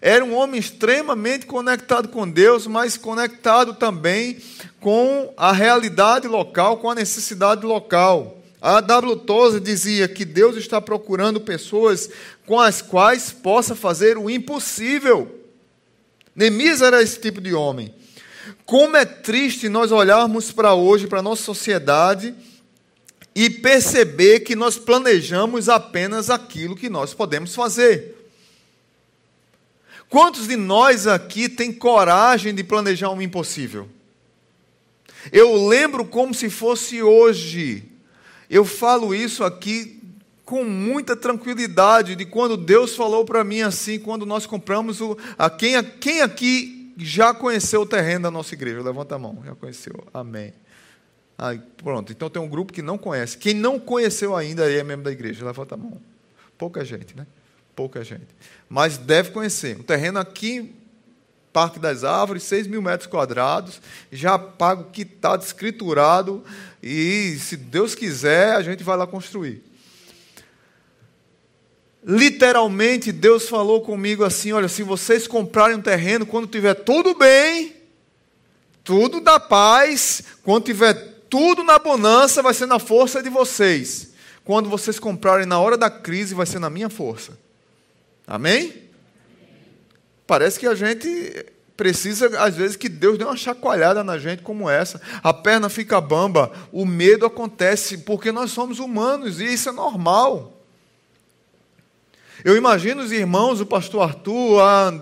Era 0.00 0.24
um 0.24 0.34
homem 0.34 0.58
extremamente 0.58 1.46
conectado 1.46 2.08
com 2.08 2.28
Deus, 2.28 2.66
mas 2.66 2.96
conectado 2.96 3.74
também 3.74 4.38
com 4.80 5.32
a 5.36 5.52
realidade 5.52 6.26
local, 6.26 6.78
com 6.78 6.90
a 6.90 6.96
necessidade 6.96 7.64
local. 7.64 8.42
A 8.60 8.80
W. 8.80 9.14
Tozer 9.18 9.60
dizia 9.60 10.08
que 10.08 10.24
Deus 10.24 10.56
está 10.56 10.80
procurando 10.80 11.40
pessoas 11.40 12.10
com 12.44 12.58
as 12.58 12.82
quais 12.82 13.30
possa 13.30 13.76
fazer 13.76 14.18
o 14.18 14.28
impossível. 14.28 15.30
Neemias 16.34 16.82
era 16.82 17.00
esse 17.00 17.20
tipo 17.20 17.40
de 17.40 17.54
homem. 17.54 17.94
Como 18.66 18.96
é 18.96 19.04
triste 19.04 19.68
nós 19.68 19.92
olharmos 19.92 20.50
para 20.50 20.74
hoje, 20.74 21.06
para 21.06 21.20
a 21.20 21.22
nossa 21.22 21.44
sociedade, 21.44 22.34
e 23.34 23.48
perceber 23.48 24.40
que 24.40 24.56
nós 24.56 24.76
planejamos 24.76 25.68
apenas 25.68 26.30
aquilo 26.30 26.76
que 26.76 26.88
nós 26.88 27.14
podemos 27.14 27.54
fazer. 27.54 28.16
Quantos 30.08 30.48
de 30.48 30.56
nós 30.56 31.06
aqui 31.06 31.48
têm 31.48 31.72
coragem 31.72 32.52
de 32.52 32.64
planejar 32.64 33.10
um 33.10 33.22
impossível? 33.22 33.88
Eu 35.30 35.68
lembro 35.68 36.04
como 36.04 36.34
se 36.34 36.50
fosse 36.50 37.02
hoje. 37.02 37.84
Eu 38.48 38.64
falo 38.64 39.14
isso 39.14 39.44
aqui 39.44 40.00
com 40.44 40.64
muita 40.64 41.14
tranquilidade 41.14 42.16
de 42.16 42.24
quando 42.24 42.56
Deus 42.56 42.96
falou 42.96 43.24
para 43.24 43.44
mim 43.44 43.60
assim, 43.60 44.00
quando 44.00 44.26
nós 44.26 44.46
compramos 44.46 45.00
o 45.00 45.16
a 45.38 45.48
quem, 45.48 45.80
quem 46.00 46.22
aqui 46.22 46.92
já 46.96 47.32
conheceu 47.32 47.82
o 47.82 47.86
terreno 47.86 48.24
da 48.24 48.30
nossa 48.32 48.54
igreja? 48.54 48.82
Levanta 48.82 49.14
a 49.14 49.18
mão. 49.18 49.40
Já 49.46 49.54
conheceu. 49.54 50.04
Amém. 50.12 50.52
Aí, 51.42 51.58
pronto. 51.78 52.12
Então 52.12 52.28
tem 52.28 52.42
um 52.42 52.46
grupo 52.46 52.70
que 52.70 52.82
não 52.82 52.98
conhece. 52.98 53.38
Quem 53.38 53.54
não 53.54 53.80
conheceu 53.80 54.36
ainda 54.36 54.70
é 54.70 54.84
membro 54.84 55.04
da 55.04 55.10
igreja. 55.10 55.42
Levanta 55.42 55.74
a 55.74 55.78
mão. 55.78 55.98
Pouca 56.58 56.84
gente, 56.84 57.16
né? 57.16 57.26
Pouca 57.74 58.04
gente. 58.04 58.26
Mas 58.68 58.98
deve 58.98 59.30
conhecer. 59.30 59.78
Um 59.80 59.82
terreno 59.82 60.18
aqui, 60.18 60.74
Parque 61.50 61.78
das 61.78 62.04
Árvores, 62.04 62.42
6 62.42 62.66
mil 62.66 62.82
metros 62.82 63.08
quadrados, 63.08 63.80
já 64.12 64.38
pago, 64.38 64.90
quitado, 64.90 65.42
escriturado. 65.42 66.44
E 66.82 67.38
se 67.40 67.56
Deus 67.56 67.94
quiser, 67.94 68.54
a 68.54 68.60
gente 68.60 68.84
vai 68.84 68.98
lá 68.98 69.06
construir. 69.06 69.64
Literalmente, 72.04 73.12
Deus 73.12 73.48
falou 73.48 73.80
comigo 73.80 74.24
assim: 74.24 74.52
olha, 74.52 74.68
se 74.68 74.82
vocês 74.82 75.26
comprarem 75.26 75.78
um 75.78 75.82
terreno, 75.82 76.26
quando 76.26 76.46
tiver 76.46 76.74
tudo 76.74 77.14
bem, 77.14 77.76
tudo 78.84 79.22
da 79.22 79.40
paz, 79.40 80.22
quando 80.42 80.64
tiver 80.64 81.09
tudo 81.30 81.62
na 81.62 81.78
bonança, 81.78 82.42
vai 82.42 82.52
ser 82.52 82.66
na 82.66 82.80
força 82.80 83.22
de 83.22 83.30
vocês. 83.30 84.10
Quando 84.44 84.68
vocês 84.68 84.98
comprarem 84.98 85.46
na 85.46 85.60
hora 85.60 85.78
da 85.78 85.88
crise, 85.88 86.34
vai 86.34 86.44
ser 86.44 86.58
na 86.58 86.68
minha 86.68 86.90
força. 86.90 87.38
Amém? 88.26 88.90
Parece 90.26 90.58
que 90.58 90.66
a 90.66 90.74
gente 90.74 91.46
precisa, 91.76 92.26
às 92.42 92.56
vezes, 92.56 92.76
que 92.76 92.88
Deus 92.88 93.16
dê 93.16 93.24
uma 93.24 93.36
chacoalhada 93.36 94.04
na 94.04 94.18
gente 94.18 94.42
como 94.42 94.68
essa. 94.68 95.00
A 95.22 95.32
perna 95.32 95.68
fica 95.68 96.00
bamba, 96.00 96.52
o 96.70 96.84
medo 96.84 97.24
acontece, 97.24 97.98
porque 97.98 98.30
nós 98.30 98.50
somos 98.50 98.78
humanos 98.78 99.40
e 99.40 99.44
isso 99.44 99.68
é 99.68 99.72
normal. 99.72 100.59
Eu 102.44 102.56
imagino 102.56 103.02
os 103.02 103.12
irmãos, 103.12 103.60
o 103.60 103.66
pastor 103.66 104.02
Arthur, 104.02 104.60
a, 104.60 104.92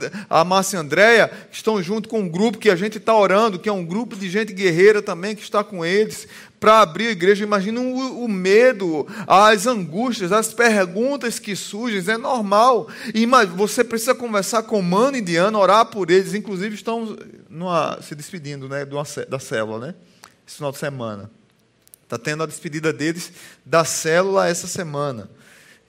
a 0.40 0.44
Márcia 0.44 0.80
Andréia, 0.80 1.28
que 1.28 1.56
estão 1.56 1.80
junto 1.82 2.08
com 2.08 2.20
um 2.20 2.28
grupo 2.28 2.58
que 2.58 2.70
a 2.70 2.76
gente 2.76 2.98
está 2.98 3.14
orando, 3.16 3.58
que 3.58 3.68
é 3.68 3.72
um 3.72 3.84
grupo 3.84 4.16
de 4.16 4.28
gente 4.28 4.52
guerreira 4.52 5.00
também 5.00 5.36
que 5.36 5.42
está 5.42 5.62
com 5.62 5.84
eles, 5.84 6.26
para 6.58 6.80
abrir 6.80 7.08
a 7.08 7.10
igreja. 7.12 7.44
Imagina 7.44 7.80
o, 7.80 8.24
o, 8.24 8.28
medo, 8.28 9.06
as 9.26 9.66
angústias, 9.66 10.32
as 10.32 10.52
perguntas 10.52 11.38
que 11.38 11.54
surgem, 11.54 12.02
é 12.12 12.18
normal. 12.18 12.88
E 13.14 13.24
você 13.54 13.84
precisa 13.84 14.14
conversar 14.14 14.64
com 14.64 14.80
o 14.80 14.82
mano 14.82 15.16
indiano, 15.16 15.58
orar 15.58 15.86
por 15.86 16.10
eles. 16.10 16.34
Inclusive, 16.34 16.74
estão 16.74 17.16
numa, 17.48 18.00
se 18.02 18.14
despedindo 18.14 18.68
né, 18.68 18.84
da 19.28 19.38
célula, 19.38 19.86
né? 19.86 19.94
Esse 20.46 20.56
final 20.56 20.72
de 20.72 20.78
semana. 20.78 21.30
Está 22.02 22.16
tendo 22.16 22.42
a 22.42 22.46
despedida 22.46 22.92
deles 22.92 23.30
da 23.64 23.84
célula 23.84 24.48
essa 24.48 24.66
semana 24.66 25.28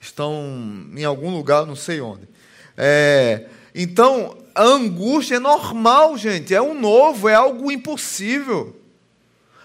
estão 0.00 0.88
em 0.96 1.04
algum 1.04 1.30
lugar, 1.30 1.66
não 1.66 1.76
sei 1.76 2.00
onde. 2.00 2.28
É, 2.76 3.44
então, 3.74 4.38
a 4.54 4.64
angústia 4.64 5.36
é 5.36 5.38
normal, 5.40 6.16
gente, 6.16 6.54
é 6.54 6.62
um 6.62 6.78
novo, 6.78 7.28
é 7.28 7.34
algo 7.34 7.70
impossível. 7.70 8.80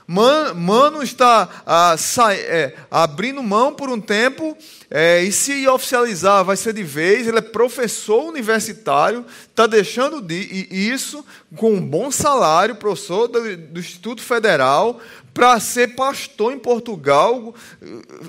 Mano 0.07 1.01
está 1.01 1.63
ah, 1.65 1.95
é, 2.31 2.75
abrindo 2.91 3.41
mão 3.41 3.73
por 3.73 3.89
um 3.89 3.99
tempo, 3.99 4.55
é, 4.89 5.23
e 5.23 5.31
se 5.31 5.67
oficializar 5.67 6.45
vai 6.45 6.55
ser 6.55 6.73
de 6.73 6.83
vez. 6.83 7.27
Ele 7.27 7.39
é 7.39 7.41
professor 7.41 8.25
universitário, 8.25 9.25
está 9.49 9.65
deixando 9.65 10.21
de, 10.21 10.67
isso 10.69 11.25
com 11.55 11.73
um 11.73 11.81
bom 11.81 12.11
salário, 12.11 12.75
professor 12.75 13.27
do, 13.27 13.57
do 13.57 13.79
Instituto 13.79 14.21
Federal, 14.21 15.01
para 15.33 15.59
ser 15.59 15.95
pastor 15.95 16.53
em 16.53 16.59
Portugal. 16.59 17.55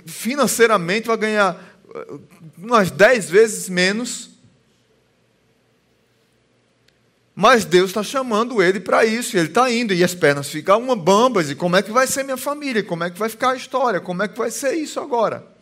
Financeiramente 0.06 1.06
vai 1.06 1.16
ganhar 1.18 1.75
umas 2.56 2.90
dez 2.90 3.28
vezes 3.28 3.68
menos. 3.68 4.30
Mas 7.34 7.64
Deus 7.64 7.90
está 7.90 8.02
chamando 8.02 8.62
ele 8.62 8.80
para 8.80 9.04
isso, 9.04 9.36
e 9.36 9.38
ele 9.38 9.48
está 9.48 9.70
indo, 9.70 9.92
e 9.92 10.02
as 10.02 10.14
pernas 10.14 10.48
ficam 10.48 10.80
uma 10.80 10.96
bambas, 10.96 11.50
e 11.50 11.54
como 11.54 11.76
é 11.76 11.82
que 11.82 11.90
vai 11.90 12.06
ser 12.06 12.22
minha 12.22 12.36
família? 12.36 12.82
Como 12.82 13.04
é 13.04 13.10
que 13.10 13.18
vai 13.18 13.28
ficar 13.28 13.50
a 13.50 13.56
história? 13.56 14.00
Como 14.00 14.22
é 14.22 14.28
que 14.28 14.38
vai 14.38 14.50
ser 14.50 14.74
isso 14.74 14.98
agora? 14.98 15.55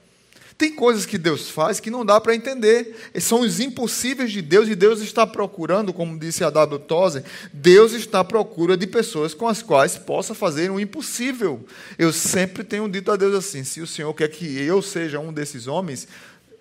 Tem 0.56 0.72
coisas 0.72 1.04
que 1.04 1.18
Deus 1.18 1.50
faz 1.50 1.80
que 1.80 1.90
não 1.90 2.04
dá 2.04 2.20
para 2.20 2.34
entender. 2.34 3.10
São 3.20 3.40
os 3.40 3.58
impossíveis 3.58 4.30
de 4.30 4.40
Deus 4.40 4.68
e 4.68 4.74
Deus 4.74 5.00
está 5.00 5.26
procurando, 5.26 5.92
como 5.92 6.18
disse 6.18 6.44
a 6.44 6.50
W. 6.50 6.78
Tozer, 6.78 7.24
Deus 7.52 7.92
está 7.92 8.20
à 8.20 8.24
procura 8.24 8.76
de 8.76 8.86
pessoas 8.86 9.34
com 9.34 9.48
as 9.48 9.62
quais 9.62 9.96
possa 9.98 10.34
fazer 10.34 10.70
o 10.70 10.78
impossível. 10.78 11.64
Eu 11.98 12.12
sempre 12.12 12.62
tenho 12.62 12.88
dito 12.88 13.10
a 13.10 13.16
Deus 13.16 13.34
assim: 13.34 13.64
se 13.64 13.80
o 13.80 13.86
Senhor 13.86 14.14
quer 14.14 14.28
que 14.28 14.60
eu 14.60 14.80
seja 14.80 15.18
um 15.18 15.32
desses 15.32 15.66
homens, 15.66 16.06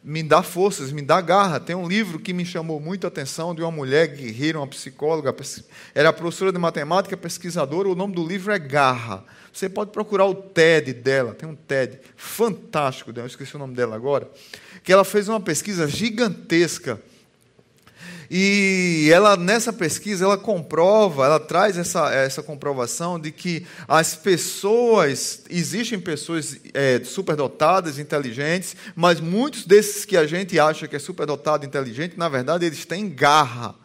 me 0.04 0.22
dá 0.22 0.44
forças, 0.44 0.92
me 0.92 1.02
dá 1.02 1.22
garra. 1.22 1.60
Tem 1.60 1.76
um 1.76 1.88
livro 1.88 2.20
que 2.20 2.34
me 2.34 2.46
chamou 2.46 2.80
muito 2.80 3.06
a 3.06 3.08
atenção 3.08 3.56
de 3.56 3.62
uma 3.62 3.72
mulher 3.72 4.08
guerreira, 4.08 4.60
uma 4.60 4.68
psicóloga, 4.68 5.34
era 5.96 6.12
professora 6.12 6.52
de 6.52 6.60
matemática, 6.60 7.16
pesquisadora. 7.16 7.88
O 7.88 7.96
nome 7.96 8.14
do 8.14 8.28
livro 8.28 8.52
é 8.52 8.60
Garra. 8.60 9.24
Você 9.54 9.70
pode 9.70 9.92
procurar 9.92 10.26
o 10.26 10.34
TED 10.34 10.94
dela, 10.94 11.34
tem 11.34 11.48
um 11.48 11.56
TED 11.56 12.00
fantástico, 12.18 13.14
eu 13.16 13.26
esqueci 13.28 13.56
o 13.56 13.60
nome 13.60 13.76
dela 13.76 13.96
agora, 13.96 14.30
que 14.84 14.92
ela 14.92 15.04
fez 15.04 15.30
uma 15.30 15.40
pesquisa 15.40 15.88
gigantesca. 15.88 17.00
E 18.36 19.12
ela 19.14 19.38
nessa 19.38 19.72
pesquisa 19.72 20.26
ela 20.26 20.40
comprova, 20.40 21.24
ela 21.24 21.40
traz 21.40 21.78
essa, 21.78 22.12
essa 22.12 22.42
comprovação 22.42 23.20
de 23.20 23.32
que 23.32 23.64
as 23.88 24.16
pessoas 24.16 25.44
existem 25.52 26.00
pessoas 26.00 26.58
é, 26.74 27.00
superdotadas, 27.04 28.00
inteligentes, 28.00 28.76
mas 28.96 29.20
muitos 29.20 29.68
desses 29.68 30.04
que 30.04 30.18
a 30.18 30.26
gente 30.26 30.60
acha 30.60 30.88
que 30.88 30.96
é 30.96 31.00
superdotado, 31.00 31.64
inteligente, 31.64 32.18
na 32.18 32.28
verdade 32.28 32.66
eles 32.66 32.86
têm 32.86 33.08
garra 33.08 33.76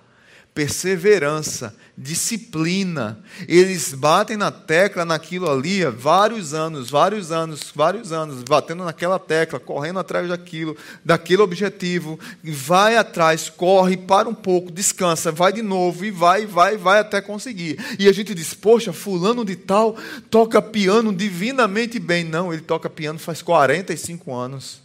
perseverança, 0.58 1.72
disciplina. 1.96 3.22
Eles 3.46 3.94
batem 3.94 4.36
na 4.36 4.50
tecla 4.50 5.04
naquilo 5.04 5.48
ali 5.48 5.84
vários 5.84 6.52
anos, 6.52 6.90
vários 6.90 7.30
anos, 7.30 7.70
vários 7.72 8.10
anos, 8.10 8.42
batendo 8.42 8.82
naquela 8.82 9.20
tecla, 9.20 9.60
correndo 9.60 10.00
atrás 10.00 10.28
daquilo, 10.28 10.76
daquele 11.04 11.42
objetivo, 11.42 12.18
vai 12.42 12.96
atrás, 12.96 13.48
corre, 13.48 13.96
para 13.96 14.28
um 14.28 14.34
pouco, 14.34 14.72
descansa, 14.72 15.30
vai 15.30 15.52
de 15.52 15.62
novo 15.62 16.04
e 16.04 16.10
vai, 16.10 16.44
vai, 16.44 16.76
vai 16.76 16.98
até 16.98 17.20
conseguir. 17.20 17.78
E 17.96 18.08
a 18.08 18.12
gente 18.12 18.34
diz: 18.34 18.52
"Poxa, 18.52 18.92
fulano 18.92 19.44
de 19.44 19.54
tal 19.54 19.96
toca 20.28 20.60
piano 20.60 21.14
divinamente 21.14 22.00
bem". 22.00 22.24
Não, 22.24 22.52
ele 22.52 22.62
toca 22.62 22.90
piano 22.90 23.20
faz 23.20 23.42
45 23.42 24.34
anos. 24.34 24.80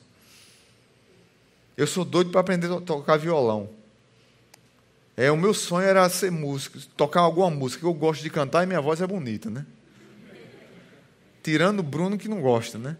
Eu 1.75 1.87
sou 1.87 2.05
doido 2.05 2.29
para 2.29 2.41
aprender 2.41 2.71
a 2.71 2.79
tocar 2.79 3.17
violão. 3.17 3.81
É, 5.15 5.31
o 5.31 5.37
meu 5.37 5.53
sonho 5.53 5.87
era 5.87 6.07
ser 6.09 6.31
músico, 6.31 6.79
tocar 6.97 7.21
alguma 7.21 7.49
música. 7.49 7.85
Eu 7.85 7.93
gosto 7.93 8.23
de 8.23 8.29
cantar 8.29 8.63
e 8.63 8.65
minha 8.65 8.81
voz 8.81 8.99
é 9.01 9.07
bonita, 9.07 9.49
né? 9.49 9.65
Tirando 11.43 11.81
o 11.81 11.83
Bruno 11.83 12.17
que 12.17 12.27
não 12.27 12.41
gosta, 12.41 12.77
né? 12.77 12.97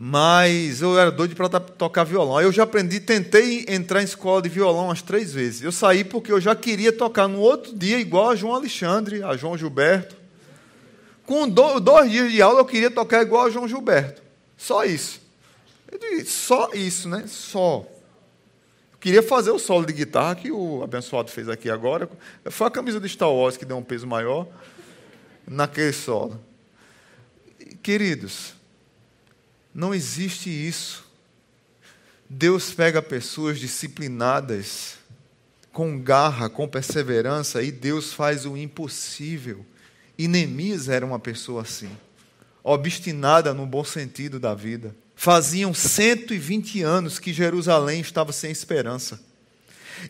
Mas 0.00 0.80
eu 0.80 0.96
era 0.96 1.10
doido 1.10 1.34
para 1.34 1.58
tocar 1.58 2.04
violão. 2.04 2.40
Eu 2.40 2.52
já 2.52 2.62
aprendi, 2.62 3.00
tentei 3.00 3.66
entrar 3.68 4.00
em 4.00 4.04
escola 4.04 4.40
de 4.40 4.48
violão 4.48 4.84
umas 4.84 5.02
três 5.02 5.32
vezes. 5.32 5.60
Eu 5.60 5.72
saí 5.72 6.04
porque 6.04 6.30
eu 6.30 6.40
já 6.40 6.54
queria 6.54 6.92
tocar 6.92 7.26
no 7.26 7.40
outro 7.40 7.76
dia, 7.76 7.98
igual 7.98 8.30
a 8.30 8.36
João 8.36 8.54
Alexandre, 8.54 9.24
a 9.24 9.36
João 9.36 9.58
Gilberto. 9.58 10.16
Com 11.26 11.48
dois 11.48 12.10
dias 12.10 12.30
de 12.30 12.40
aula, 12.40 12.60
eu 12.60 12.64
queria 12.64 12.92
tocar 12.92 13.22
igual 13.22 13.46
a 13.46 13.50
João 13.50 13.66
Gilberto. 13.66 14.22
Só 14.56 14.84
isso. 14.84 15.20
Eu 15.90 15.98
disse, 15.98 16.30
só 16.30 16.70
isso, 16.72 17.08
né? 17.08 17.24
Só. 17.26 17.84
Queria 19.00 19.22
fazer 19.22 19.50
o 19.50 19.58
solo 19.58 19.86
de 19.86 19.92
guitarra 19.92 20.34
que 20.34 20.50
o 20.50 20.82
abençoado 20.82 21.30
fez 21.30 21.48
aqui 21.48 21.70
agora. 21.70 22.10
Foi 22.46 22.66
a 22.66 22.70
camisa 22.70 22.98
de 22.98 23.08
Star 23.08 23.30
Wars 23.30 23.56
que 23.56 23.64
deu 23.64 23.76
um 23.76 23.82
peso 23.82 24.06
maior 24.06 24.48
naquele 25.46 25.92
solo. 25.92 26.40
Queridos, 27.82 28.54
não 29.72 29.94
existe 29.94 30.50
isso. 30.50 31.06
Deus 32.28 32.74
pega 32.74 33.00
pessoas 33.00 33.58
disciplinadas, 33.58 34.96
com 35.72 35.98
garra, 35.98 36.50
com 36.50 36.68
perseverança, 36.68 37.62
e 37.62 37.70
Deus 37.70 38.12
faz 38.12 38.44
o 38.44 38.56
impossível. 38.56 39.64
E 40.18 40.28
era 40.88 41.06
uma 41.06 41.20
pessoa 41.20 41.62
assim, 41.62 41.90
obstinada 42.64 43.54
no 43.54 43.64
bom 43.64 43.84
sentido 43.84 44.40
da 44.40 44.54
vida. 44.54 44.94
Faziam 45.20 45.74
120 45.74 46.80
anos 46.80 47.18
que 47.18 47.32
Jerusalém 47.32 48.00
estava 48.00 48.30
sem 48.30 48.52
esperança. 48.52 49.18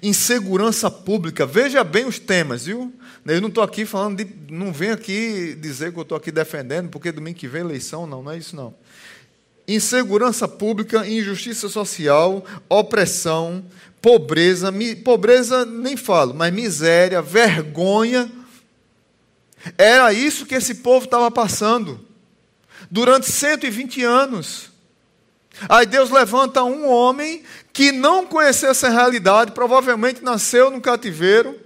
Insegurança 0.03 0.91
pública, 0.91 1.47
veja 1.47 1.83
bem 1.83 2.05
os 2.05 2.19
temas, 2.19 2.67
viu? 2.67 2.93
Eu 3.25 3.41
não 3.41 3.49
estou 3.49 3.65
aqui 3.65 3.87
falando 3.87 4.23
de. 4.23 4.31
Não 4.53 4.71
venho 4.71 4.93
aqui 4.93 5.57
dizer 5.59 5.95
que 5.95 5.99
eu 5.99 6.03
estou 6.03 6.19
aqui 6.19 6.31
defendendo, 6.31 6.91
porque 6.91 7.11
domingo 7.11 7.39
que 7.39 7.49
vem 7.49 7.63
eleição, 7.63 8.07
não, 8.07 8.23
não 8.23 8.33
é 8.33 8.37
isso 8.37 8.55
não. 8.55 8.75
Insegurança 9.67 10.47
pública, 10.47 11.09
injustiça 11.09 11.71
social, 11.71 12.45
opressão, 12.69 13.65
pobreza, 14.03 14.71
mi, 14.71 14.95
pobreza 14.95 15.65
nem 15.65 15.97
falo, 15.97 16.35
mas 16.35 16.53
miséria, 16.53 17.23
vergonha. 17.23 18.31
Era 19.79 20.13
isso 20.13 20.45
que 20.45 20.55
esse 20.55 20.75
povo 20.75 21.07
estava 21.07 21.31
passando 21.31 21.99
durante 22.91 23.33
120 23.33 24.03
anos. 24.05 24.68
Aí 25.69 25.87
Deus 25.87 26.11
levanta 26.11 26.63
um 26.63 26.89
homem 26.89 27.43
que 27.73 27.91
não 27.93 28.27
conheceu 28.27 28.71
essa 28.71 28.89
realidade, 28.89 29.53
provavelmente 29.53 30.23
nasceu 30.23 30.71
no 30.71 30.81
cativeiro, 30.81 31.59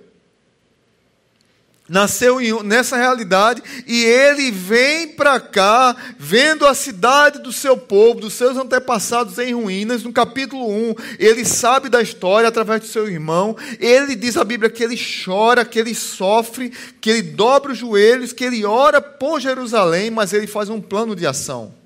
nasceu 1.88 2.38
nessa 2.62 2.96
realidade 2.96 3.62
e 3.86 4.04
ele 4.04 4.50
vem 4.50 5.08
para 5.08 5.38
cá, 5.38 5.94
vendo 6.18 6.66
a 6.66 6.74
cidade 6.74 7.40
do 7.40 7.52
seu 7.52 7.76
povo, 7.76 8.20
dos 8.20 8.32
seus 8.32 8.56
antepassados 8.56 9.38
em 9.38 9.52
ruínas. 9.52 10.02
No 10.02 10.12
capítulo 10.12 10.66
1, 10.70 10.94
ele 11.18 11.44
sabe 11.44 11.88
da 11.88 12.00
história 12.00 12.48
através 12.48 12.80
do 12.80 12.86
seu 12.86 13.06
irmão. 13.08 13.56
Ele 13.78 14.16
diz 14.16 14.36
a 14.38 14.44
Bíblia 14.44 14.70
que 14.70 14.82
ele 14.82 14.96
chora, 14.96 15.64
que 15.64 15.78
ele 15.78 15.94
sofre, 15.94 16.72
que 17.00 17.10
ele 17.10 17.22
dobra 17.22 17.72
os 17.72 17.78
joelhos, 17.78 18.32
que 18.32 18.44
ele 18.44 18.64
ora 18.64 19.00
por 19.00 19.40
Jerusalém, 19.40 20.10
mas 20.10 20.32
ele 20.32 20.46
faz 20.46 20.70
um 20.70 20.80
plano 20.80 21.14
de 21.14 21.26
ação. 21.26 21.81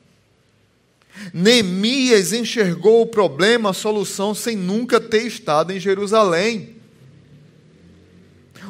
Neemias 1.32 2.32
enxergou 2.32 3.02
o 3.02 3.06
problema, 3.06 3.70
a 3.70 3.75
solução, 3.75 4.35
sem 4.35 4.56
nunca 4.56 5.00
ter 5.00 5.26
estado 5.26 5.73
em 5.73 5.80
Jerusalém. 5.80 6.76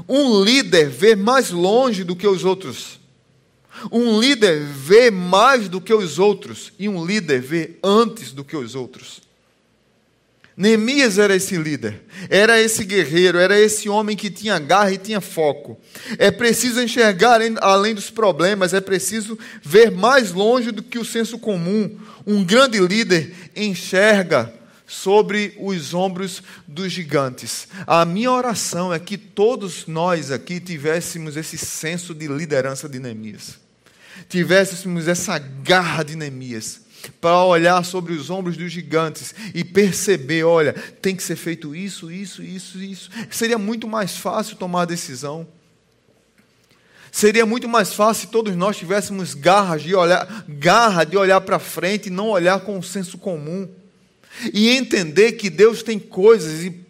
Um 0.09 0.43
líder 0.43 0.89
vê 0.89 1.17
mais 1.17 1.51
longe 1.51 2.05
do 2.05 2.15
que 2.15 2.27
os 2.27 2.45
outros. 2.45 3.01
Um 3.91 4.21
líder 4.21 4.65
vê 4.65 5.11
mais 5.11 5.69
do 5.69 5.81
que 5.81 5.93
os 5.93 6.19
outros. 6.19 6.73
E 6.79 6.89
um 6.89 7.05
líder 7.05 7.41
vê 7.41 7.77
antes 7.83 8.33
do 8.33 8.45
que 8.45 8.57
os 8.57 8.75
outros. 8.75 9.26
Neemias 10.57 11.19
era 11.19 11.37
esse 11.37 11.55
líder, 11.59 12.01
era 12.31 12.59
esse 12.59 12.83
guerreiro, 12.83 13.39
era 13.39 13.61
esse 13.61 13.91
homem 13.91 14.17
que 14.17 14.31
tinha 14.31 14.59
garra 14.59 14.91
e 14.91 14.97
tinha 14.97 15.21
foco. 15.21 15.79
É 16.17 16.31
preciso 16.31 16.81
enxergar 16.81 17.41
além 17.61 17.95
dos 17.95 18.09
problemas, 18.09 18.73
é 18.73 18.81
preciso 18.81 19.39
ver 19.63 19.91
mais 19.91 20.33
longe 20.33 20.71
do 20.71 20.83
que 20.83 20.99
o 20.99 21.05
senso 21.05 21.39
comum. 21.39 21.95
Um 22.27 22.43
grande 22.43 22.79
líder 22.79 23.35
enxerga 23.55 24.51
sobre 24.87 25.55
os 25.61 25.93
ombros 25.93 26.43
dos 26.67 26.91
gigantes. 26.91 27.69
A 27.87 28.07
minha 28.07 28.33
oração 28.33 28.95
é 28.95 28.99
que 28.99 29.19
todos 29.19 29.87
nós 29.87 30.31
aqui 30.31 30.59
tivéssemos 30.59 31.37
esse 31.37 31.59
senso 31.59 32.15
de 32.15 32.29
liderança 32.29 32.89
de 32.89 32.99
Neemias, 32.99 33.59
tivéssemos 34.27 35.07
essa 35.07 35.39
garra 35.39 36.03
de 36.03 36.17
Neemias 36.17 36.86
para 37.21 37.45
olhar 37.45 37.85
sobre 37.85 38.13
os 38.13 38.31
ombros 38.31 38.57
dos 38.57 38.73
gigantes 38.73 39.35
e 39.55 39.65
perceber, 39.65 40.45
olha, 40.45 40.73
tem 41.01 41.15
que 41.15 41.23
ser 41.23 41.37
feito 41.37 41.75
isso, 41.75 42.11
isso, 42.11 42.43
isso, 42.43 42.79
isso. 42.79 43.11
Seria 43.31 43.59
muito 43.59 43.87
mais 43.87 44.17
fácil 44.17 44.57
tomar 44.57 44.83
a 44.83 44.87
decisão. 44.87 45.47
Seria 47.11 47.47
muito 47.47 47.69
mais 47.69 47.95
fácil 47.95 48.27
se 48.27 48.33
todos 48.33 48.55
nós 48.55 48.77
tivéssemos 48.77 49.33
garra 49.33 49.79
de 49.79 49.95
olhar, 49.95 50.45
garra 50.49 51.05
de 51.05 51.17
olhar 51.17 51.41
para 51.41 51.59
frente 51.59 52.07
e 52.07 52.11
não 52.11 52.29
olhar 52.29 52.61
com 52.61 52.79
o 52.79 52.83
senso 52.83 53.17
comum 53.17 53.69
e 54.53 54.69
entender 54.69 55.33
que 55.33 55.49
Deus 55.49 55.83
tem 55.83 55.99
coisas 55.99 56.63
e 56.63 56.87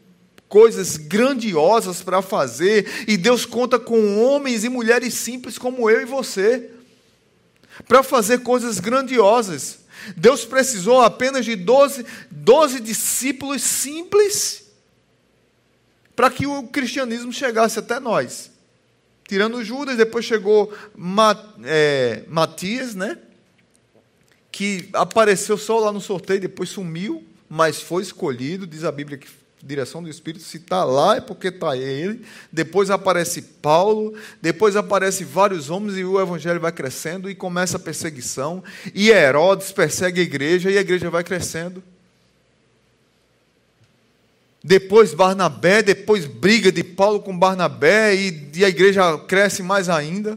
coisas 0.48 0.96
grandiosas 0.96 2.02
para 2.02 2.22
fazer, 2.22 3.04
e 3.06 3.16
Deus 3.16 3.44
conta 3.44 3.78
com 3.78 4.22
homens 4.22 4.64
e 4.64 4.68
mulheres 4.68 5.14
simples 5.14 5.58
como 5.58 5.90
eu 5.90 6.00
e 6.00 6.04
você, 6.04 6.70
para 7.86 8.02
fazer 8.02 8.38
coisas 8.38 8.80
grandiosas. 8.80 9.85
Deus 10.16 10.44
precisou 10.44 11.00
apenas 11.00 11.44
de 11.44 11.56
12, 11.56 12.04
12 12.30 12.80
discípulos 12.80 13.62
simples 13.62 14.66
para 16.14 16.30
que 16.30 16.46
o 16.46 16.64
cristianismo 16.64 17.32
chegasse 17.32 17.78
até 17.78 17.98
nós. 17.98 18.50
Tirando 19.26 19.64
Judas, 19.64 19.96
depois 19.96 20.24
chegou 20.24 20.72
é, 21.64 22.22
Matias, 22.28 22.94
né? 22.94 23.18
que 24.52 24.88
apareceu 24.92 25.58
só 25.58 25.78
lá 25.78 25.92
no 25.92 26.00
sorteio, 26.00 26.40
depois 26.40 26.70
sumiu 26.70 27.26
mas 27.48 27.80
foi 27.80 28.02
escolhido, 28.02 28.66
diz 28.66 28.84
a 28.84 28.92
Bíblia 28.92 29.18
que 29.18 29.28
direção 29.62 30.02
do 30.02 30.08
Espírito, 30.08 30.44
se 30.44 30.58
está 30.58 30.84
lá 30.84 31.16
é 31.16 31.20
porque 31.20 31.48
está 31.48 31.76
ele. 31.76 32.24
Depois 32.52 32.90
aparece 32.90 33.42
Paulo, 33.42 34.14
depois 34.40 34.76
aparece 34.76 35.24
vários 35.24 35.70
homens 35.70 35.96
e 35.96 36.04
o 36.04 36.20
evangelho 36.20 36.60
vai 36.60 36.72
crescendo 36.72 37.30
e 37.30 37.34
começa 37.34 37.76
a 37.76 37.80
perseguição. 37.80 38.62
E 38.94 39.10
Herodes 39.10 39.72
persegue 39.72 40.20
a 40.20 40.24
igreja 40.24 40.70
e 40.70 40.78
a 40.78 40.80
igreja 40.80 41.10
vai 41.10 41.24
crescendo. 41.24 41.82
Depois 44.62 45.14
Barnabé, 45.14 45.82
depois 45.82 46.26
briga 46.26 46.72
de 46.72 46.82
Paulo 46.82 47.20
com 47.20 47.36
Barnabé 47.36 48.16
e, 48.16 48.50
e 48.56 48.64
a 48.64 48.68
igreja 48.68 49.16
cresce 49.18 49.62
mais 49.62 49.88
ainda. 49.88 50.36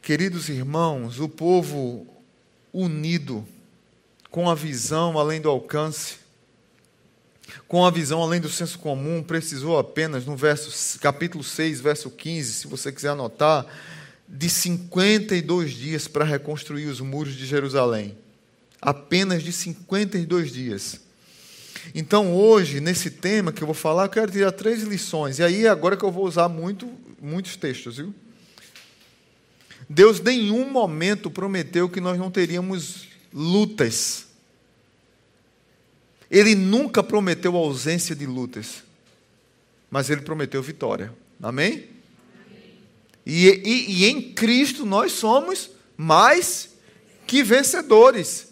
Queridos 0.00 0.48
irmãos, 0.48 1.18
o 1.18 1.28
povo 1.28 2.06
unido 2.72 3.44
com 4.30 4.50
a 4.50 4.54
visão 4.54 5.18
além 5.18 5.40
do 5.40 5.48
alcance, 5.48 6.23
com 7.68 7.84
a 7.84 7.90
visão 7.90 8.22
além 8.22 8.40
do 8.40 8.48
senso 8.48 8.78
comum, 8.78 9.22
precisou 9.22 9.78
apenas, 9.78 10.24
no 10.26 10.36
verso, 10.36 10.98
capítulo 10.98 11.44
6, 11.44 11.80
verso 11.80 12.10
15, 12.10 12.52
se 12.52 12.66
você 12.66 12.90
quiser 12.90 13.10
anotar, 13.10 13.66
de 14.28 14.48
52 14.48 15.72
dias 15.72 16.08
para 16.08 16.24
reconstruir 16.24 16.86
os 16.86 17.00
muros 17.00 17.34
de 17.34 17.46
Jerusalém. 17.46 18.16
Apenas 18.80 19.42
de 19.42 19.52
52 19.52 20.52
dias. 20.52 21.00
Então, 21.94 22.34
hoje, 22.34 22.80
nesse 22.80 23.10
tema 23.10 23.52
que 23.52 23.62
eu 23.62 23.66
vou 23.66 23.74
falar, 23.74 24.04
eu 24.04 24.10
quero 24.10 24.30
tirar 24.30 24.52
três 24.52 24.82
lições. 24.82 25.38
E 25.38 25.42
aí, 25.42 25.66
agora 25.66 25.96
que 25.96 26.04
eu 26.04 26.12
vou 26.12 26.26
usar 26.26 26.48
muito, 26.48 26.90
muitos 27.20 27.56
textos, 27.56 27.96
viu? 27.96 28.14
Deus, 29.88 30.18
em 30.20 30.22
nenhum 30.22 30.70
momento, 30.70 31.30
prometeu 31.30 31.88
que 31.88 32.00
nós 32.00 32.18
não 32.18 32.30
teríamos 32.30 33.08
lutas. 33.32 34.23
Ele 36.34 36.56
nunca 36.56 37.00
prometeu 37.00 37.54
ausência 37.54 38.12
de 38.12 38.26
lutas, 38.26 38.82
mas 39.88 40.10
ele 40.10 40.22
prometeu 40.22 40.60
vitória. 40.60 41.14
Amém? 41.40 41.88
E, 43.24 43.46
e, 43.64 43.92
e 43.92 44.06
em 44.06 44.32
Cristo 44.32 44.84
nós 44.84 45.12
somos 45.12 45.70
mais 45.96 46.70
que 47.24 47.44
vencedores. 47.44 48.48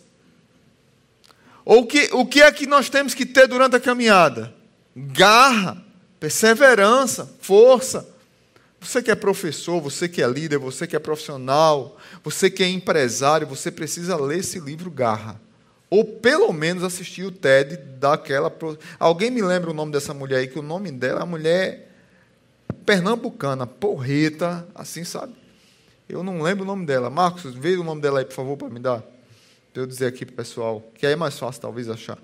Que, 1.88 2.08
o 2.12 2.24
que 2.24 2.40
é 2.40 2.52
que 2.52 2.68
nós 2.68 2.88
temos 2.88 3.14
que 3.14 3.26
ter 3.26 3.48
durante 3.48 3.74
a 3.74 3.80
caminhada? 3.80 4.54
Garra, 4.94 5.84
perseverança, 6.20 7.34
força. 7.40 8.08
Você 8.80 9.02
que 9.02 9.10
é 9.10 9.16
professor, 9.16 9.80
você 9.80 10.08
que 10.08 10.22
é 10.22 10.28
líder, 10.28 10.58
você 10.58 10.86
que 10.86 10.94
é 10.94 11.00
profissional, 11.00 11.98
você 12.22 12.48
que 12.48 12.62
é 12.62 12.68
empresário, 12.68 13.44
você 13.44 13.72
precisa 13.72 14.14
ler 14.14 14.38
esse 14.38 14.60
livro 14.60 14.88
Garra. 14.88 15.40
Ou 15.92 16.06
pelo 16.06 16.54
menos 16.54 16.82
assistir 16.82 17.22
o 17.22 17.30
TED 17.30 17.76
daquela. 17.76 18.50
Alguém 18.98 19.30
me 19.30 19.42
lembra 19.42 19.70
o 19.70 19.74
nome 19.74 19.92
dessa 19.92 20.14
mulher 20.14 20.38
aí, 20.38 20.48
que 20.48 20.58
o 20.58 20.62
nome 20.62 20.90
dela 20.90 21.20
é 21.20 21.22
a 21.22 21.26
mulher 21.26 21.92
pernambucana, 22.86 23.66
porreta, 23.66 24.66
assim, 24.74 25.04
sabe? 25.04 25.34
Eu 26.08 26.22
não 26.22 26.40
lembro 26.40 26.64
o 26.64 26.66
nome 26.66 26.86
dela. 26.86 27.10
Marcos, 27.10 27.54
veja 27.54 27.78
o 27.78 27.84
nome 27.84 28.00
dela 28.00 28.20
aí, 28.20 28.24
por 28.24 28.32
favor, 28.32 28.56
para 28.56 28.70
me 28.70 28.80
dar. 28.80 29.02
Para 29.70 29.82
eu 29.82 29.86
dizer 29.86 30.06
aqui 30.06 30.24
para 30.24 30.32
o 30.32 30.36
pessoal, 30.36 30.82
que 30.94 31.04
aí 31.04 31.12
é 31.12 31.16
mais 31.16 31.38
fácil 31.38 31.60
talvez 31.60 31.90
achar. 31.90 32.16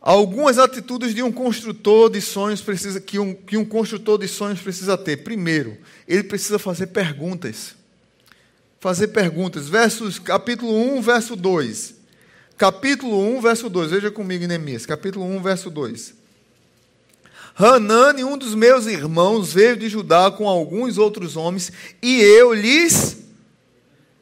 Algumas 0.00 0.58
atitudes 0.58 1.14
de 1.14 1.22
um 1.22 1.30
construtor 1.30 2.08
de 2.08 2.22
sonhos 2.22 2.62
precisa 2.62 3.02
que 3.02 3.18
um, 3.18 3.34
que 3.34 3.58
um 3.58 3.66
construtor 3.66 4.18
de 4.18 4.28
sonhos 4.28 4.62
precisa 4.62 4.96
ter. 4.96 5.18
Primeiro, 5.18 5.76
ele 6.08 6.24
precisa 6.24 6.58
fazer 6.58 6.86
perguntas. 6.86 7.78
Fazer 8.80 9.08
perguntas. 9.08 9.68
Versos, 9.68 10.18
capítulo 10.18 10.74
1, 10.96 11.02
verso 11.02 11.36
2. 11.36 11.94
Capítulo 12.56 13.20
1, 13.36 13.40
verso 13.42 13.68
2. 13.68 13.90
Veja 13.90 14.10
comigo, 14.10 14.46
Neemias. 14.46 14.86
Capítulo 14.86 15.26
1, 15.26 15.42
verso 15.42 15.68
2. 15.68 16.14
Hanani, 17.54 18.24
um 18.24 18.38
dos 18.38 18.54
meus 18.54 18.86
irmãos, 18.86 19.52
veio 19.52 19.76
de 19.76 19.86
Judá 19.86 20.30
com 20.30 20.48
alguns 20.48 20.96
outros 20.96 21.36
homens, 21.36 21.70
e 22.00 22.22
eu 22.22 22.54
lhes 22.54 23.18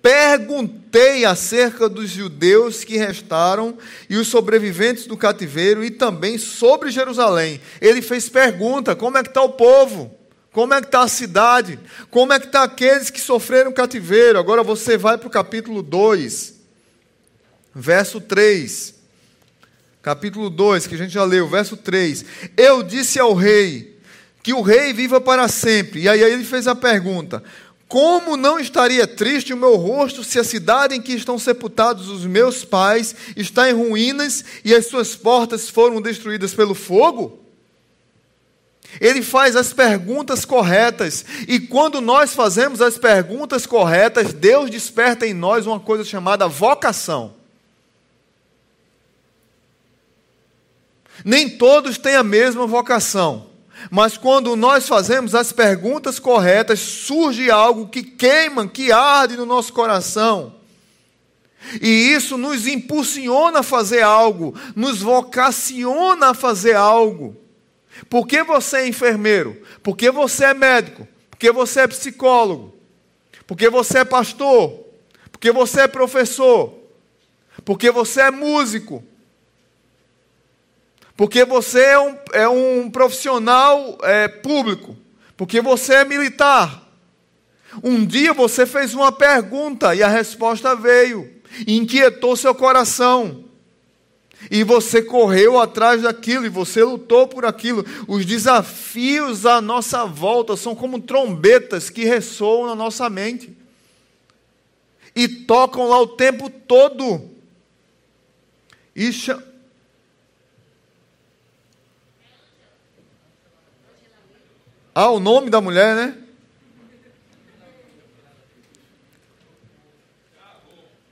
perguntei 0.03 1.25
acerca 1.25 1.89
dos 1.89 2.11
judeus 2.11 2.83
que 2.83 2.97
restaram 2.97 3.79
e 4.11 4.17
os 4.17 4.27
sobreviventes 4.27 5.07
do 5.07 5.17
cativeiro 5.17 5.85
e 5.85 5.91
também 5.91 6.37
sobre 6.37 6.91
Jerusalém. 6.91 7.61
Ele 7.81 8.03
fez 8.03 8.29
pergunta: 8.29 8.97
como 8.97 9.19
é 9.19 9.23
que 9.23 9.29
está 9.29 9.43
o 9.43 9.51
povo? 9.51 10.18
Como 10.53 10.75
é 10.75 10.81
que 10.81 10.87
está 10.87 11.03
a 11.03 11.09
cidade? 11.09 11.79
Como 12.11 12.33
é 12.33 12.41
que 12.41 12.47
está 12.47 12.63
aqueles 12.63 13.11
que 13.11 13.21
sofreram 13.21 13.73
cativeiro? 13.73 14.39
Agora 14.39 14.63
você 14.63 14.97
vai 14.97 15.19
para 15.19 15.29
o 15.29 15.31
capítulo 15.31 15.83
2, 15.83 16.55
verso 17.75 18.21
3. 18.21 18.95
Capítulo 20.01 20.49
2, 20.49 20.87
que 20.87 20.95
a 20.95 20.99
gente 20.99 21.13
já 21.13 21.25
leu, 21.25 21.47
verso 21.49 21.77
3. 21.77 22.25
Eu 22.57 22.83
disse 22.83 23.19
ao 23.19 23.35
rei 23.35 23.99
que 24.43 24.55
o 24.55 24.63
rei 24.63 24.93
viva 24.93 25.21
para 25.21 25.49
sempre. 25.49 26.03
E 26.03 26.09
aí 26.09 26.21
ele 26.21 26.45
fez 26.45 26.67
a 26.67 26.75
pergunta: 26.75 27.43
como 27.87 28.37
não 28.37 28.59
estaria 28.59 29.07
triste 29.07 29.53
o 29.53 29.57
meu 29.57 29.77
rosto 29.77 30.23
se 30.23 30.39
a 30.39 30.45
cidade 30.45 30.95
em 30.95 31.01
que 31.01 31.13
estão 31.13 31.39
sepultados 31.39 32.09
os 32.09 32.25
meus 32.25 32.65
pais 32.65 33.15
está 33.37 33.69
em 33.69 33.73
ruínas 33.73 34.45
e 34.65 34.75
as 34.75 34.87
suas 34.87 35.15
portas 35.15 35.69
foram 35.69 36.01
destruídas 36.01 36.55
pelo 36.55 36.75
fogo? 36.75 37.48
Ele 39.01 39.23
faz 39.23 39.55
as 39.55 39.73
perguntas 39.73 40.45
corretas, 40.45 41.25
e 41.47 41.61
quando 41.61 42.01
nós 42.01 42.35
fazemos 42.35 42.81
as 42.81 42.97
perguntas 42.97 43.67
corretas, 43.67 44.33
Deus 44.33 44.71
desperta 44.71 45.27
em 45.27 45.35
nós 45.35 45.67
uma 45.67 45.79
coisa 45.79 46.05
chamada 46.05 46.49
vocação. 46.49 47.35
Nem 51.25 51.49
todos 51.49 51.99
têm 51.99 52.15
a 52.15 52.23
mesma 52.23 52.67
vocação. 52.67 53.47
Mas 53.91 54.17
quando 54.17 54.57
nós 54.57 54.89
fazemos 54.89 55.35
as 55.35 55.53
perguntas 55.53 56.19
corretas, 56.19 56.81
surge 56.81 57.51
algo 57.51 57.89
que 57.89 58.03
queima, 58.03 58.67
que 58.67 58.91
arde 58.91 59.37
no 59.37 59.47
nosso 59.47 59.73
coração. 59.73 60.55
E 61.81 61.89
isso 61.89 62.37
nos 62.37 62.67
impulsiona 62.67 63.61
a 63.61 63.63
fazer 63.63 64.03
algo, 64.03 64.55
nos 64.75 65.01
vocaciona 65.01 66.31
a 66.31 66.35
fazer 66.35 66.75
algo. 66.75 67.37
Por 68.09 68.27
que 68.27 68.43
você 68.43 68.79
é 68.79 68.89
enfermeiro? 68.89 69.61
Porque 69.83 70.11
você 70.11 70.47
é 70.47 70.55
médico? 70.55 71.07
Porque 71.31 71.51
você 71.53 71.81
é 71.81 71.87
psicólogo? 71.89 72.75
Porque 73.47 73.71
você 73.71 73.99
é 73.99 74.05
pastor? 74.05 74.87
Porque 75.31 75.53
você 75.53 75.83
é 75.83 75.89
professor? 75.89 76.75
Porque 77.65 77.91
você 77.91 78.23
é 78.23 78.31
músico? 78.31 79.05
Porque 81.17 81.45
você 81.45 81.81
é 81.81 81.99
um, 81.99 82.17
é 82.33 82.49
um 82.49 82.91
profissional 82.91 83.99
é, 84.03 84.29
público? 84.29 84.97
Porque 85.37 85.61
você 85.61 85.95
é 85.95 86.05
militar? 86.05 86.89
Um 87.83 88.05
dia 88.05 88.33
você 88.33 88.65
fez 88.65 88.95
uma 88.95 89.13
pergunta 89.13 89.95
e 89.95 90.03
a 90.03 90.09
resposta 90.09 90.75
veio, 90.75 91.29
inquietou 91.67 92.37
seu 92.37 92.55
coração. 92.55 93.48
E 94.51 94.63
você 94.63 95.03
correu 95.03 95.61
atrás 95.61 96.03
daquilo, 96.03 96.47
e 96.47 96.49
você 96.49 96.83
lutou 96.83 97.27
por 97.27 97.45
aquilo. 97.45 97.85
Os 98.07 98.25
desafios 98.25 99.45
à 99.45 99.61
nossa 99.61 100.05
volta 100.07 100.57
são 100.57 100.75
como 100.75 101.01
trombetas 101.01 101.91
que 101.91 102.05
ressoam 102.05 102.67
na 102.67 102.75
nossa 102.75 103.11
mente. 103.11 103.57
E 105.15 105.27
tocam 105.27 105.89
lá 105.89 106.01
o 106.01 106.07
tempo 106.07 106.49
todo. 106.49 107.29
E 108.95 109.11
Ah, 114.95 115.11
o 115.11 115.21
nome 115.21 115.49
da 115.49 115.61
mulher, 115.61 115.95
né? 115.95 116.19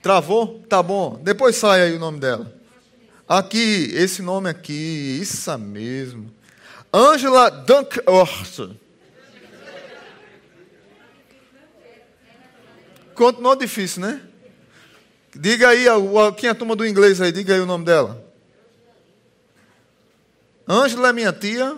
Travou? 0.02 0.60
Tá 0.68 0.82
bom. 0.82 1.20
Depois 1.22 1.54
sai 1.54 1.82
aí 1.82 1.92
o 1.92 1.98
nome 2.00 2.18
dela. 2.18 2.55
Aqui, 3.28 3.90
esse 3.92 4.22
nome 4.22 4.48
aqui, 4.48 5.18
isso 5.20 5.58
mesmo. 5.58 6.32
Angela 6.92 7.50
Dunkworth. 7.50 8.76
Continuou 13.14 13.56
difícil, 13.56 14.02
né? 14.02 14.22
Diga 15.34 15.70
aí, 15.70 15.86
quem 16.36 16.48
é 16.48 16.52
a 16.52 16.54
turma 16.54 16.76
do 16.76 16.86
inglês 16.86 17.20
aí? 17.20 17.32
Diga 17.32 17.54
aí 17.54 17.60
o 17.60 17.66
nome 17.66 17.84
dela. 17.84 18.24
Angela 20.68 21.08
é 21.08 21.12
minha 21.12 21.32
tia. 21.32 21.76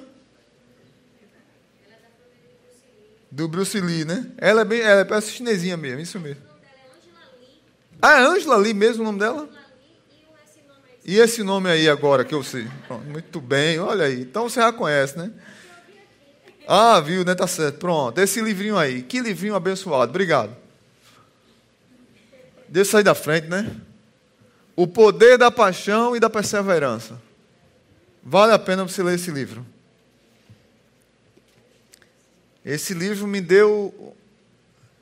Do 3.31 3.49
Bruce 3.49 3.81
Lee, 3.81 4.05
né? 4.05 4.31
Ela 4.37 4.63
é 4.63 4.65
bem, 4.65 4.81
ela 4.81 5.01
é 5.01 5.05
peça 5.05 5.31
chinesinha 5.31 5.77
mesmo, 5.77 6.01
isso 6.01 6.19
mesmo. 6.21 6.43
Ah, 8.01 8.21
é 8.21 8.25
Angela 8.25 8.57
Lee 8.57 8.75
mesmo 8.75 9.03
o 9.03 9.07
nome 9.07 9.19
dela? 9.19 9.49
E 11.09 11.17
esse 11.17 11.43
nome 11.43 11.71
aí 11.71 11.89
agora 11.89 12.23
que 12.23 12.35
eu 12.35 12.43
sei? 12.43 12.69
Muito 13.07 13.41
bem, 13.41 13.81
olha 13.81 14.05
aí. 14.05 14.21
Então 14.21 14.47
você 14.47 14.61
já 14.61 14.71
conhece, 14.71 15.17
né? 15.17 15.33
Ah, 16.67 17.01
viu, 17.01 17.25
né? 17.25 17.35
Tá 17.35 17.47
certo. 17.47 17.79
Pronto. 17.79 18.19
Esse 18.19 18.43
livrinho 18.43 18.77
aí. 18.77 19.01
Que 19.01 19.23
livrinho 19.23 19.55
abençoado. 19.55 20.11
Obrigado. 20.11 20.55
Deixa 22.69 22.89
eu 22.89 22.93
sair 22.93 23.05
da 23.05 23.15
frente, 23.15 23.47
né? 23.47 23.75
O 24.77 24.87
poder 24.87 25.39
da 25.39 25.51
paixão 25.51 26.15
e 26.15 26.21
da 26.21 26.29
perseverança. 26.29 27.19
Vale 28.23 28.53
a 28.53 28.59
pena 28.59 28.87
você 28.87 29.03
ler 29.03 29.15
esse 29.15 29.31
livro. 29.31 29.65
Esse 32.63 32.93
livro 32.93 33.27
me 33.27 33.41
deu. 33.41 34.15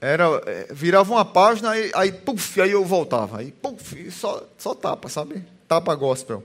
Era, 0.00 0.40
é, 0.46 0.68
virava 0.70 1.12
uma 1.12 1.24
página, 1.24 1.70
aí, 1.70 1.90
aí, 1.96 2.12
puf, 2.12 2.60
aí 2.60 2.70
eu 2.70 2.84
voltava. 2.84 3.40
Aí, 3.40 3.50
puf, 3.50 4.08
só, 4.12 4.46
só 4.56 4.72
tapa, 4.72 5.08
sabe? 5.08 5.55
Tapa 5.68 5.94
gospel. 5.94 6.44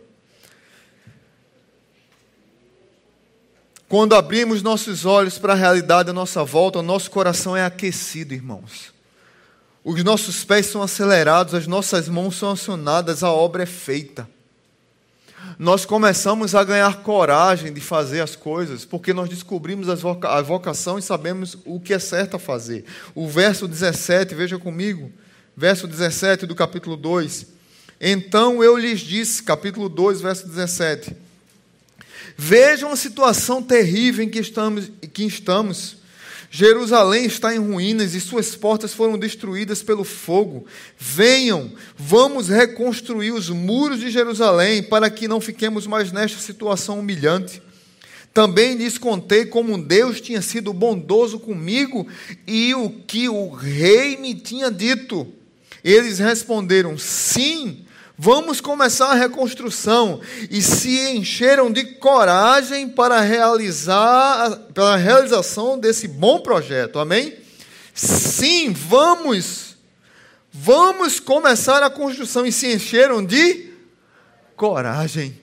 Quando 3.88 4.16
abrimos 4.16 4.62
nossos 4.62 5.06
olhos 5.06 5.38
para 5.38 5.52
a 5.54 5.56
realidade 5.56 6.10
à 6.10 6.14
nossa 6.14 6.46
volta, 6.46 6.80
o 6.80 6.84
nosso 6.84 7.12
coração 7.12 7.58
é 7.58 7.66
aquecido, 7.66 8.34
irmãos. 8.34 8.94
Os 9.84 10.02
nossos 10.04 10.46
pés 10.46 10.68
são 10.68 10.82
acelerados, 10.82 11.54
as 11.54 11.68
nossas 11.68 12.08
mãos 12.08 12.38
são 12.38 12.52
acionadas, 12.52 13.22
a 13.22 13.32
obra 13.32 13.64
é 13.64 13.66
feita. 13.66 14.30
Nós 15.60 15.86
começamos 15.86 16.56
a 16.56 16.64
ganhar 16.64 17.02
coragem 17.02 17.74
de 17.74 17.82
fazer 17.82 18.22
as 18.22 18.36
coisas, 18.36 18.86
porque 18.86 19.14
nós 19.14 19.28
descobrimos 19.28 19.90
a 19.90 20.42
vocação 20.42 20.98
e 20.98 21.02
sabemos 21.02 21.58
o 21.66 21.80
que 21.80 21.94
é 21.94 22.00
certo 22.00 22.36
a 22.36 22.40
fazer. 22.40 22.86
O 23.14 23.28
verso 23.28 23.68
17, 23.68 24.34
veja 24.36 24.58
comigo, 24.58 25.12
verso 25.58 25.88
17 25.88 26.46
do 26.46 26.56
capítulo 26.56 26.96
2. 26.96 27.48
Então 28.04 28.64
eu 28.64 28.76
lhes 28.76 29.02
disse, 29.02 29.44
capítulo 29.44 29.88
2, 29.88 30.22
verso 30.22 30.48
17: 30.48 31.16
Vejam 32.36 32.92
a 32.92 32.96
situação 32.96 33.62
terrível 33.62 34.26
em 34.26 34.30
que 34.30 34.40
estamos, 34.40 34.92
que 35.14 35.24
estamos. 35.24 35.98
Jerusalém 36.50 37.26
está 37.26 37.56
em 37.56 37.60
ruínas 37.60 38.16
e 38.16 38.20
suas 38.20 38.56
portas 38.56 38.92
foram 38.92 39.20
destruídas 39.20 39.84
pelo 39.84 40.04
fogo. 40.04 40.66
Venham, 40.98 41.72
vamos 41.96 42.50
reconstruir 42.50 43.32
os 43.32 43.50
muros 43.50 44.00
de 44.00 44.10
Jerusalém 44.10 44.82
para 44.82 45.10
que 45.10 45.28
não 45.28 45.40
fiquemos 45.40 45.86
mais 45.86 46.12
nesta 46.12 46.40
situação 46.40 47.00
humilhante. 47.00 47.62
Também 48.34 48.76
lhes 48.76 48.98
contei 48.98 49.46
como 49.46 49.78
Deus 49.78 50.20
tinha 50.20 50.42
sido 50.42 50.74
bondoso 50.74 51.40
comigo 51.40 52.08
e 52.48 52.74
o 52.74 52.90
que 52.90 53.30
o 53.30 53.52
rei 53.52 54.18
me 54.18 54.34
tinha 54.34 54.72
dito. 54.72 55.32
Eles 55.84 56.18
responderam: 56.20 56.98
Sim, 56.98 57.86
Vamos 58.24 58.62
começar 58.62 59.08
a 59.08 59.16
reconstrução. 59.16 60.22
E 60.52 60.62
se 60.62 61.10
encheram 61.10 61.72
de 61.72 61.84
coragem 61.84 62.88
para 62.88 63.20
realizar, 63.20 64.58
pela 64.76 64.96
realização 64.96 65.80
desse 65.80 66.08
bom 66.08 66.40
projeto. 66.40 67.00
Amém? 67.00 67.36
Sim, 67.96 68.74
vamos. 68.74 69.76
Vamos 70.54 71.20
começar 71.20 71.82
a 71.82 71.90
construção. 71.90 72.46
E 72.46 72.52
se 72.52 72.72
encheram 72.72 73.26
de 73.26 73.72
coragem. 74.56 75.42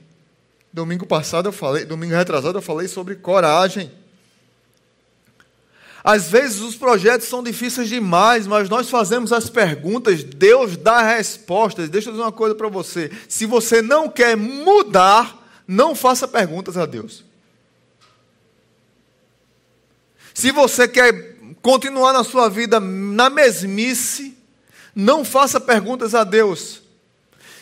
Domingo 0.73 1.05
passado 1.05 1.49
eu 1.49 1.53
falei, 1.53 1.85
domingo 1.85 2.15
retrasado 2.15 2.59
eu 2.59 2.63
falei 2.63 2.87
sobre 2.87 3.17
coragem. 3.17 3.91
Às 6.03 6.31
vezes 6.31 6.61
os 6.61 6.77
projetos 6.77 7.27
são 7.29 7.43
difíceis 7.43 7.89
demais, 7.89 8.47
mas 8.47 8.69
nós 8.69 8.89
fazemos 8.89 9.33
as 9.33 9.51
perguntas, 9.51 10.23
Deus 10.23 10.77
dá 10.77 11.03
respostas. 11.03 11.89
Deixa 11.89 12.09
eu 12.09 12.13
dizer 12.13 12.25
uma 12.25 12.33
coisa 12.33 12.55
para 12.55 12.69
você: 12.69 13.11
se 13.29 13.47
você 13.47 13.83
não 13.83 14.09
quer 14.09 14.37
mudar, 14.37 15.63
não 15.67 15.95
faça 15.95 16.29
perguntas 16.29 16.77
a 16.77 16.87
Deus. 16.87 17.25
Se 20.33 20.53
você 20.53 20.87
quer 20.87 21.37
continuar 21.61 22.13
na 22.13 22.23
sua 22.23 22.49
vida 22.49 22.79
na 22.79 23.29
mesmice, 23.29 24.39
não 24.95 25.25
faça 25.25 25.61
perguntas 25.61 26.15
a 26.15 26.23
Deus. 26.23 26.81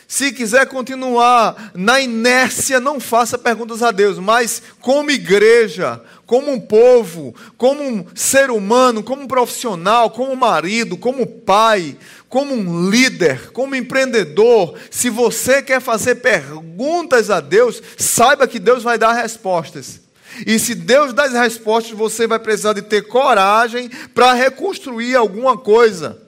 Se 0.07 0.31
quiser 0.31 0.65
continuar 0.67 1.71
na 1.73 1.99
inércia, 1.99 2.79
não 2.79 2.97
faça 2.97 3.37
perguntas 3.37 3.83
a 3.83 3.91
Deus, 3.91 4.17
mas 4.17 4.61
como 4.79 5.11
igreja, 5.11 6.01
como 6.27 6.51
um 6.51 6.59
povo, 6.59 7.33
como 7.57 7.81
um 7.81 8.05
ser 8.13 8.51
humano, 8.51 9.01
como 9.01 9.23
um 9.23 9.27
profissional, 9.27 10.11
como 10.11 10.35
marido, 10.35 10.97
como 10.97 11.25
pai, 11.25 11.97
como 12.27 12.53
um 12.53 12.89
líder, 12.89 13.51
como 13.53 13.73
empreendedor, 13.75 14.77
se 14.91 15.09
você 15.09 15.63
quer 15.63 15.79
fazer 15.79 16.15
perguntas 16.15 17.31
a 17.31 17.39
Deus, 17.39 17.81
saiba 17.97 18.45
que 18.45 18.59
Deus 18.59 18.83
vai 18.83 18.97
dar 18.97 19.13
respostas. 19.13 20.01
E 20.45 20.59
se 20.59 20.75
Deus 20.75 21.13
dá 21.13 21.23
as 21.23 21.33
respostas, 21.33 21.97
você 21.97 22.27
vai 22.27 22.37
precisar 22.37 22.73
de 22.73 22.81
ter 22.81 23.03
coragem 23.03 23.89
para 24.13 24.33
reconstruir 24.33 25.15
alguma 25.15 25.57
coisa. 25.57 26.21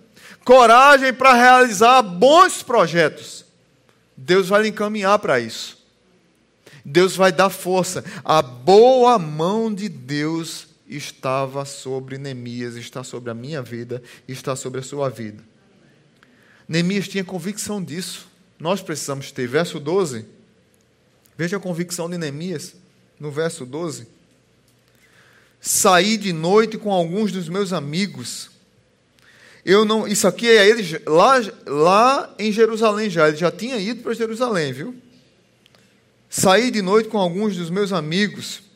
Coragem 0.46 1.14
para 1.14 1.34
realizar 1.34 2.02
bons 2.02 2.64
projetos. 2.64 3.46
Deus 4.16 4.48
vai 4.48 4.64
lhe 4.64 4.70
encaminhar 4.70 5.20
para 5.20 5.42
isso. 5.42 5.79
Deus 6.90 7.16
vai 7.16 7.32
dar 7.32 7.50
força. 7.50 8.04
A 8.24 8.42
boa 8.42 9.18
mão 9.18 9.74
de 9.74 9.88
Deus 9.88 10.68
estava 10.88 11.66
sobre 11.66 12.18
Neemias, 12.18 12.76
está 12.76 13.04
sobre 13.04 13.30
a 13.30 13.34
minha 13.34 13.62
vida, 13.62 14.02
está 14.28 14.56
sobre 14.56 14.80
a 14.80 14.84
sua 14.84 15.10
vida. 15.10 15.44
Neemias 16.68 17.08
tinha 17.08 17.24
convicção 17.24 17.84
disso. 17.84 18.28
Nós 18.60 18.82
precisamos 18.82 19.32
ter. 19.32 19.48
Verso 19.48 19.80
12. 19.80 20.26
Veja 21.38 21.58
a 21.58 21.60
convicção 21.60 22.10
de 22.10 22.18
Neemias 22.18 22.76
no 23.20 23.32
verso 23.32 23.66
12. 23.66 24.08
Saí 25.62 26.18
de 26.18 26.34
noite 26.34 26.78
com 26.78 26.92
alguns 26.92 27.32
dos 27.32 27.48
meus 27.50 27.72
amigos 27.74 28.50
eu 29.66 29.86
não, 29.86 30.08
isso 30.08 30.28
aqui 30.28 30.48
é 30.48 30.68
ele 30.68 30.84
lá, 31.06 31.36
lá 31.68 32.36
em 32.40 32.52
Jerusalém 32.52 33.10
já. 33.10 33.28
Ele 33.28 33.38
já 33.38 33.52
tinha 33.52 33.78
ido 33.78 34.02
para 34.02 34.14
Jerusalém, 34.14 34.74
viu? 34.74 34.96
Saí 36.30 36.70
de 36.72 36.82
noite 36.82 37.10
com 37.10 37.18
alguns 37.18 37.58
dos 37.58 37.70
meus 37.70 37.92
amigos 37.92 38.70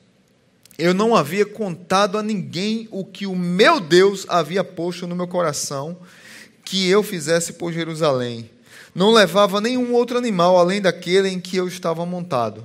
eu 0.77 0.93
não 0.93 1.15
havia 1.15 1.45
contado 1.45 2.17
a 2.17 2.23
ninguém 2.23 2.87
o 2.89 3.05
que 3.05 3.27
o 3.27 3.35
meu 3.35 3.79
Deus 3.79 4.25
havia 4.27 4.63
posto 4.63 5.05
no 5.05 5.15
meu 5.15 5.27
coração 5.27 5.97
que 6.65 6.89
eu 6.89 7.03
fizesse 7.03 7.53
por 7.53 7.71
Jerusalém. 7.71 8.49
Não 8.95 9.11
levava 9.11 9.61
nenhum 9.61 9.93
outro 9.93 10.17
animal 10.17 10.57
além 10.57 10.81
daquele 10.81 11.29
em 11.29 11.39
que 11.39 11.57
eu 11.57 11.67
estava 11.67 12.05
montado. 12.05 12.63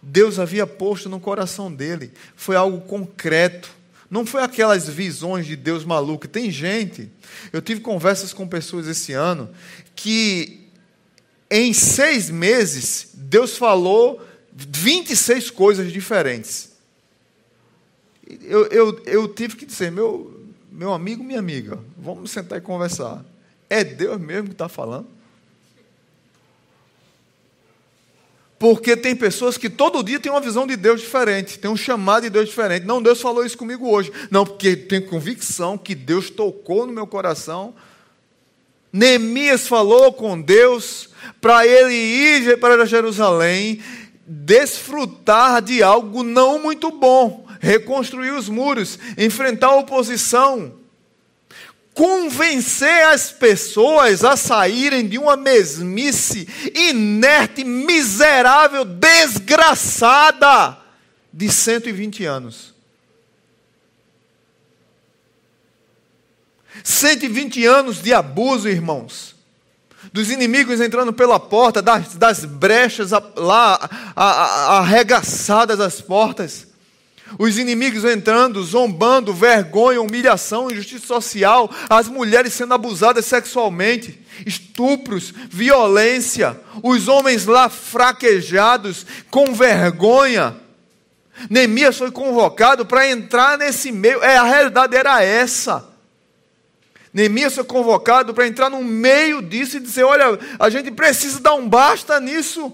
Deus 0.00 0.38
havia 0.38 0.66
posto 0.66 1.08
no 1.08 1.20
coração 1.20 1.72
dele. 1.72 2.12
Foi 2.36 2.56
algo 2.56 2.80
concreto. 2.82 3.70
Não 4.10 4.24
foi 4.24 4.42
aquelas 4.42 4.88
visões 4.88 5.46
de 5.46 5.56
Deus 5.56 5.84
maluco. 5.84 6.28
Tem 6.28 6.50
gente, 6.50 7.10
eu 7.52 7.60
tive 7.60 7.80
conversas 7.80 8.32
com 8.32 8.46
pessoas 8.46 8.86
esse 8.86 9.12
ano, 9.12 9.50
que 9.94 10.65
em 11.50 11.72
seis 11.72 12.30
meses 12.30 13.08
Deus 13.14 13.56
falou 13.56 14.24
26 14.52 15.50
coisas 15.50 15.92
diferentes. 15.92 16.70
Eu, 18.42 18.66
eu, 18.66 19.02
eu 19.04 19.28
tive 19.28 19.56
que 19.56 19.66
dizer, 19.66 19.90
meu, 19.90 20.40
meu 20.70 20.92
amigo, 20.92 21.22
minha 21.22 21.38
amiga, 21.38 21.78
vamos 21.96 22.30
sentar 22.30 22.58
e 22.58 22.62
conversar. 22.62 23.24
É 23.68 23.84
Deus 23.84 24.20
mesmo 24.20 24.48
que 24.48 24.54
está 24.54 24.68
falando? 24.68 25.06
Porque 28.58 28.96
tem 28.96 29.14
pessoas 29.14 29.58
que 29.58 29.68
todo 29.68 30.02
dia 30.02 30.18
têm 30.18 30.32
uma 30.32 30.40
visão 30.40 30.66
de 30.66 30.76
Deus 30.76 31.00
diferente, 31.02 31.58
tem 31.58 31.70
um 31.70 31.76
chamado 31.76 32.22
de 32.22 32.30
Deus 32.30 32.48
diferente. 32.48 32.86
Não, 32.86 33.02
Deus 33.02 33.20
falou 33.20 33.44
isso 33.44 33.58
comigo 33.58 33.88
hoje. 33.88 34.10
Não, 34.30 34.46
porque 34.46 34.74
tenho 34.74 35.06
convicção 35.06 35.76
que 35.76 35.94
Deus 35.94 36.30
tocou 36.30 36.86
no 36.86 36.92
meu 36.92 37.06
coração. 37.06 37.74
Neemias 38.90 39.68
falou 39.68 40.12
com 40.12 40.40
Deus 40.40 41.10
para 41.40 41.66
ele 41.66 41.94
ir 41.94 42.58
para 42.58 42.86
Jerusalém, 42.86 43.80
desfrutar 44.26 45.62
de 45.62 45.82
algo 45.82 46.22
não 46.22 46.62
muito 46.62 46.90
bom, 46.90 47.46
reconstruir 47.60 48.30
os 48.30 48.48
muros, 48.48 48.98
enfrentar 49.16 49.68
a 49.68 49.76
oposição 49.76 50.72
convencer 51.96 53.06
as 53.06 53.32
pessoas 53.32 54.22
a 54.22 54.36
saírem 54.36 55.08
de 55.08 55.16
uma 55.16 55.34
mesmice 55.34 56.46
inerte, 56.74 57.64
miserável, 57.64 58.84
desgraçada 58.84 60.76
de 61.32 61.50
120 61.50 62.26
anos. 62.26 62.74
120 66.84 67.64
anos 67.64 68.02
de 68.02 68.12
abuso, 68.12 68.68
irmãos. 68.68 69.35
Dos 70.12 70.30
inimigos 70.30 70.80
entrando 70.80 71.12
pela 71.12 71.38
porta, 71.38 71.82
das, 71.82 72.14
das 72.14 72.44
brechas 72.44 73.10
lá 73.36 73.78
arregaçadas 74.14 75.80
as 75.80 76.00
portas 76.00 76.66
os 77.38 77.58
inimigos 77.58 78.04
entrando, 78.04 78.62
zombando, 78.62 79.34
vergonha, 79.34 80.00
humilhação, 80.00 80.70
injustiça 80.70 81.06
social, 81.06 81.70
as 81.90 82.08
mulheres 82.08 82.52
sendo 82.54 82.74
abusadas 82.74 83.26
sexualmente, 83.26 84.20
estupros, 84.46 85.34
violência, 85.50 86.58
os 86.82 87.08
homens 87.08 87.44
lá 87.44 87.68
fraquejados, 87.68 89.04
com 89.30 89.52
vergonha. 89.52 90.56
Neemias 91.50 91.98
foi 91.98 92.10
convocado 92.10 92.86
para 92.86 93.10
entrar 93.10 93.58
nesse 93.58 93.90
meio, 93.90 94.22
é, 94.22 94.36
a 94.36 94.44
realidade 94.44 94.96
era 94.96 95.22
essa. 95.22 95.95
Neemias 97.16 97.54
foi 97.54 97.64
convocado 97.64 98.34
para 98.34 98.46
entrar 98.46 98.68
no 98.68 98.84
meio 98.84 99.40
disso 99.40 99.78
e 99.78 99.80
dizer: 99.80 100.04
olha, 100.04 100.38
a 100.58 100.68
gente 100.68 100.90
precisa 100.90 101.40
dar 101.40 101.54
um 101.54 101.66
basta 101.66 102.20
nisso. 102.20 102.70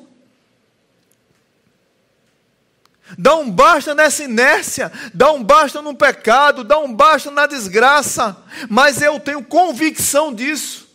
Dá 3.17 3.37
um 3.37 3.49
basta 3.49 3.95
nessa 3.95 4.25
inércia, 4.25 4.91
dá 5.15 5.31
um 5.31 5.45
basta 5.45 5.81
no 5.81 5.95
pecado, 5.95 6.65
dá 6.65 6.77
um 6.81 6.93
basta 6.93 7.31
na 7.31 7.47
desgraça, 7.47 8.37
mas 8.69 9.01
eu 9.01 9.21
tenho 9.21 9.45
convicção 9.45 10.35
disso. 10.35 10.89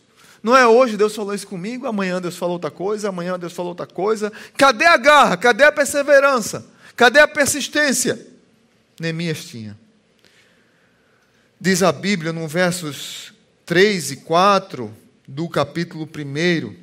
Não 0.43 0.55
é 0.55 0.67
hoje 0.67 0.97
Deus 0.97 1.15
falou 1.15 1.33
isso 1.33 1.47
comigo, 1.47 1.87
amanhã 1.87 2.19
Deus 2.19 2.35
falou 2.35 2.55
outra 2.55 2.69
coisa, 2.69 3.07
amanhã 3.07 3.39
Deus 3.39 3.53
falou 3.53 3.69
outra 3.69 3.87
coisa. 3.87 4.29
Cadê 4.57 4.85
a 4.85 4.97
garra? 4.97 5.37
Cadê 5.37 5.63
a 5.63 5.71
perseverança? 5.71 6.65
Cadê 6.97 7.21
a 7.21 7.27
persistência? 7.27 8.27
Neemias 8.99 9.45
tinha. 9.45 9.77
Diz 11.61 11.81
a 11.81 11.93
Bíblia 11.93 12.33
no 12.33 12.45
versos 12.45 13.26
3 13.67 14.11
e 14.11 14.15
4 14.15 14.95
do 15.27 15.49
capítulo 15.49 16.07
1. 16.07 16.73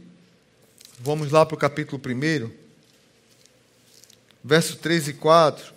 Vamos 1.01 1.33
lá 1.33 1.47
para 1.47 1.55
o 1.55 1.59
capítulo 1.59 1.99
1 1.99 2.51
verso 4.45 4.77
3 4.77 5.09
e 5.09 5.13
4. 5.15 5.73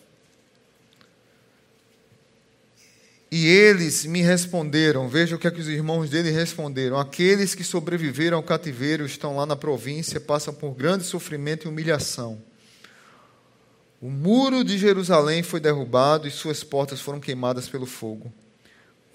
E 3.32 3.48
eles 3.48 4.06
me 4.06 4.22
responderam, 4.22 5.08
veja 5.08 5.38
o 5.38 5.40
que, 5.40 5.48
é 5.48 5.52
que 5.52 5.62
os 5.62 5.70
irmãos 5.70 6.10
dele 6.10 6.30
responderam: 6.30 7.00
aqueles 7.00 7.56
que 7.56 7.64
sobreviveram 7.64 8.36
ao 8.36 8.44
cativeiro 8.44 9.06
estão 9.06 9.38
lá 9.38 9.46
na 9.46 9.56
província, 9.56 10.20
passam 10.20 10.54
por 10.54 10.72
grande 10.72 11.06
sofrimento 11.06 11.68
e 11.68 11.70
humilhação. 11.70 12.38
O 14.02 14.10
muro 14.10 14.62
de 14.62 14.78
Jerusalém 14.78 15.42
foi 15.42 15.62
derrubado 15.62 16.28
e 16.28 16.32
suas 16.32 16.66
portas 16.66 17.00
foram 17.00 17.22
queimadas 17.22 17.70
pelo 17.70 17.86
fogo. 17.86 18.30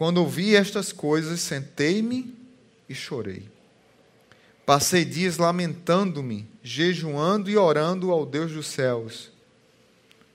Quando 0.02 0.18
ouvi 0.18 0.56
estas 0.56 0.90
coisas, 0.90 1.38
sentei-me 1.38 2.36
e 2.88 2.92
chorei. 2.92 3.48
Passei 4.66 5.04
dias 5.04 5.36
lamentando-me, 5.36 6.44
jejuando 6.60 7.48
e 7.48 7.56
orando 7.56 8.10
ao 8.10 8.26
Deus 8.26 8.50
dos 8.50 8.66
céus. 8.66 9.30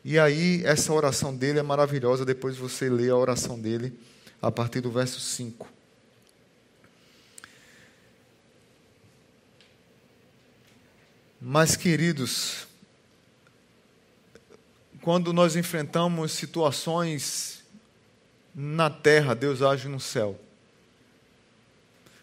E 0.05 0.17
aí, 0.17 0.61
essa 0.63 0.93
oração 0.93 1.35
dele 1.35 1.59
é 1.59 1.63
maravilhosa, 1.63 2.23
depois 2.23 2.55
você 2.55 2.89
lê 2.89 3.09
a 3.09 3.17
oração 3.17 3.59
dele 3.59 3.91
a 4.41 4.49
partir 4.49 4.79
do 4.79 4.89
verso 4.89 5.19
5. 5.19 5.67
Mas, 11.41 11.75
queridos, 11.75 12.65
quando 15.01 15.33
nós 15.33 15.57
enfrentamos 15.57 16.31
situações 16.31 17.56
na 18.57 18.89
terra, 18.89 19.35
Deus 19.35 19.61
age 19.61 19.87
no 19.87 19.99
céu. 19.99 20.37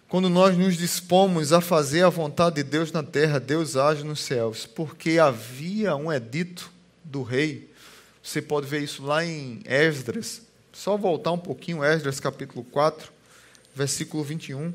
Quando 0.08 0.28
nós 0.28 0.58
nos 0.58 0.76
dispomos 0.76 1.52
a 1.52 1.60
fazer 1.60 2.02
a 2.02 2.08
vontade 2.08 2.56
de 2.56 2.64
Deus 2.64 2.90
na 2.90 3.02
terra, 3.04 3.38
Deus 3.38 3.76
age 3.76 4.02
nos 4.02 4.20
céus, 4.20 4.66
porque 4.66 5.18
havia 5.18 5.94
um 5.94 6.12
edito 6.12 6.70
do 7.04 7.22
rei 7.22 7.72
você 8.24 8.40
pode 8.40 8.66
ver 8.66 8.82
isso 8.82 9.04
lá 9.04 9.22
em 9.22 9.60
Esdras. 9.66 10.40
Só 10.72 10.96
voltar 10.96 11.30
um 11.30 11.38
pouquinho, 11.38 11.84
Esdras 11.84 12.18
capítulo 12.18 12.64
4, 12.64 13.12
versículo 13.74 14.24
21. 14.24 14.72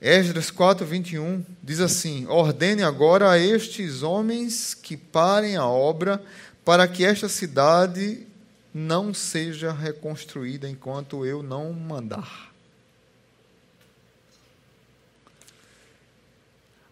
Esdras 0.00 0.50
4, 0.50 0.84
21 0.84 1.44
diz 1.62 1.78
assim: 1.78 2.26
Ordene 2.26 2.82
agora 2.82 3.30
a 3.30 3.38
estes 3.38 4.02
homens 4.02 4.74
que 4.74 4.96
parem 4.96 5.54
a 5.54 5.64
obra, 5.64 6.20
para 6.64 6.88
que 6.88 7.04
esta 7.04 7.28
cidade 7.28 8.26
não 8.78 9.14
seja 9.14 9.72
reconstruída 9.72 10.68
enquanto 10.68 11.24
eu 11.24 11.42
não 11.42 11.72
mandar. 11.72 12.52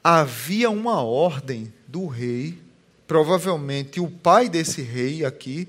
Havia 0.03 0.71
uma 0.71 1.03
ordem 1.03 1.71
do 1.87 2.07
rei 2.07 2.59
provavelmente 3.07 4.01
o 4.01 4.09
pai 4.09 4.49
desse 4.49 4.81
rei 4.81 5.27
aqui, 5.27 5.69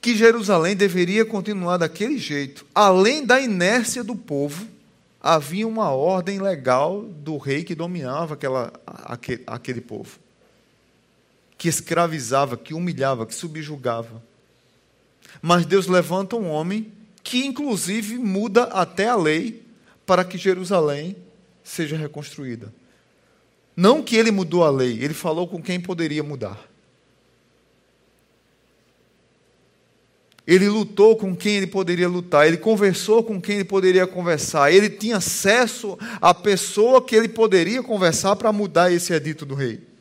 que 0.00 0.16
Jerusalém 0.16 0.74
deveria 0.74 1.26
continuar 1.26 1.76
daquele 1.76 2.16
jeito. 2.16 2.64
Além 2.74 3.26
da 3.26 3.40
inércia 3.40 4.02
do 4.02 4.16
povo, 4.16 4.66
havia 5.20 5.68
uma 5.68 5.90
ordem 5.90 6.40
legal 6.40 7.02
do 7.02 7.36
rei 7.36 7.62
que 7.62 7.74
dominava 7.74 8.32
aquela, 8.32 8.72
aquele, 8.86 9.42
aquele 9.46 9.80
povo, 9.82 10.18
que 11.62 11.68
escravizava, 11.68 12.56
que 12.56 12.74
humilhava, 12.74 13.24
que 13.24 13.32
subjugava. 13.32 14.20
Mas 15.40 15.64
Deus 15.64 15.86
levanta 15.86 16.34
um 16.34 16.50
homem 16.50 16.90
que, 17.22 17.46
inclusive, 17.46 18.18
muda 18.18 18.64
até 18.64 19.06
a 19.06 19.14
lei 19.14 19.62
para 20.04 20.24
que 20.24 20.36
Jerusalém 20.36 21.14
seja 21.62 21.96
reconstruída. 21.96 22.74
Não 23.76 24.02
que 24.02 24.16
ele 24.16 24.32
mudou 24.32 24.64
a 24.64 24.70
lei, 24.70 25.04
ele 25.04 25.14
falou 25.14 25.46
com 25.46 25.62
quem 25.62 25.78
poderia 25.78 26.24
mudar. 26.24 26.68
Ele 30.44 30.68
lutou 30.68 31.14
com 31.14 31.36
quem 31.36 31.58
ele 31.58 31.68
poderia 31.68 32.08
lutar, 32.08 32.44
ele 32.44 32.56
conversou 32.56 33.22
com 33.22 33.40
quem 33.40 33.54
ele 33.54 33.64
poderia 33.64 34.04
conversar, 34.04 34.72
ele 34.72 34.90
tinha 34.90 35.18
acesso 35.18 35.96
à 36.20 36.34
pessoa 36.34 37.00
que 37.00 37.14
ele 37.14 37.28
poderia 37.28 37.84
conversar 37.84 38.34
para 38.34 38.52
mudar 38.52 38.90
esse 38.90 39.12
edito 39.12 39.46
do 39.46 39.54
rei. 39.54 39.91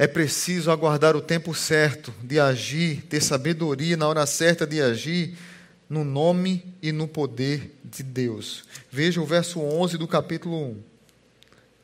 É 0.00 0.06
preciso 0.06 0.70
aguardar 0.70 1.14
o 1.14 1.20
tempo 1.20 1.54
certo 1.54 2.10
de 2.22 2.40
agir, 2.40 3.02
ter 3.02 3.20
sabedoria 3.20 3.98
na 3.98 4.08
hora 4.08 4.24
certa 4.24 4.66
de 4.66 4.80
agir, 4.80 5.36
no 5.90 6.04
nome 6.04 6.64
e 6.80 6.90
no 6.90 7.06
poder 7.06 7.70
de 7.84 8.02
Deus. 8.02 8.64
Veja 8.90 9.20
o 9.20 9.26
verso 9.26 9.60
11 9.60 9.98
do 9.98 10.08
capítulo 10.08 10.56
1. 10.56 10.82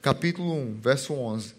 Capítulo 0.00 0.50
1, 0.50 0.81
verso 0.81 1.12
11. 1.12 1.55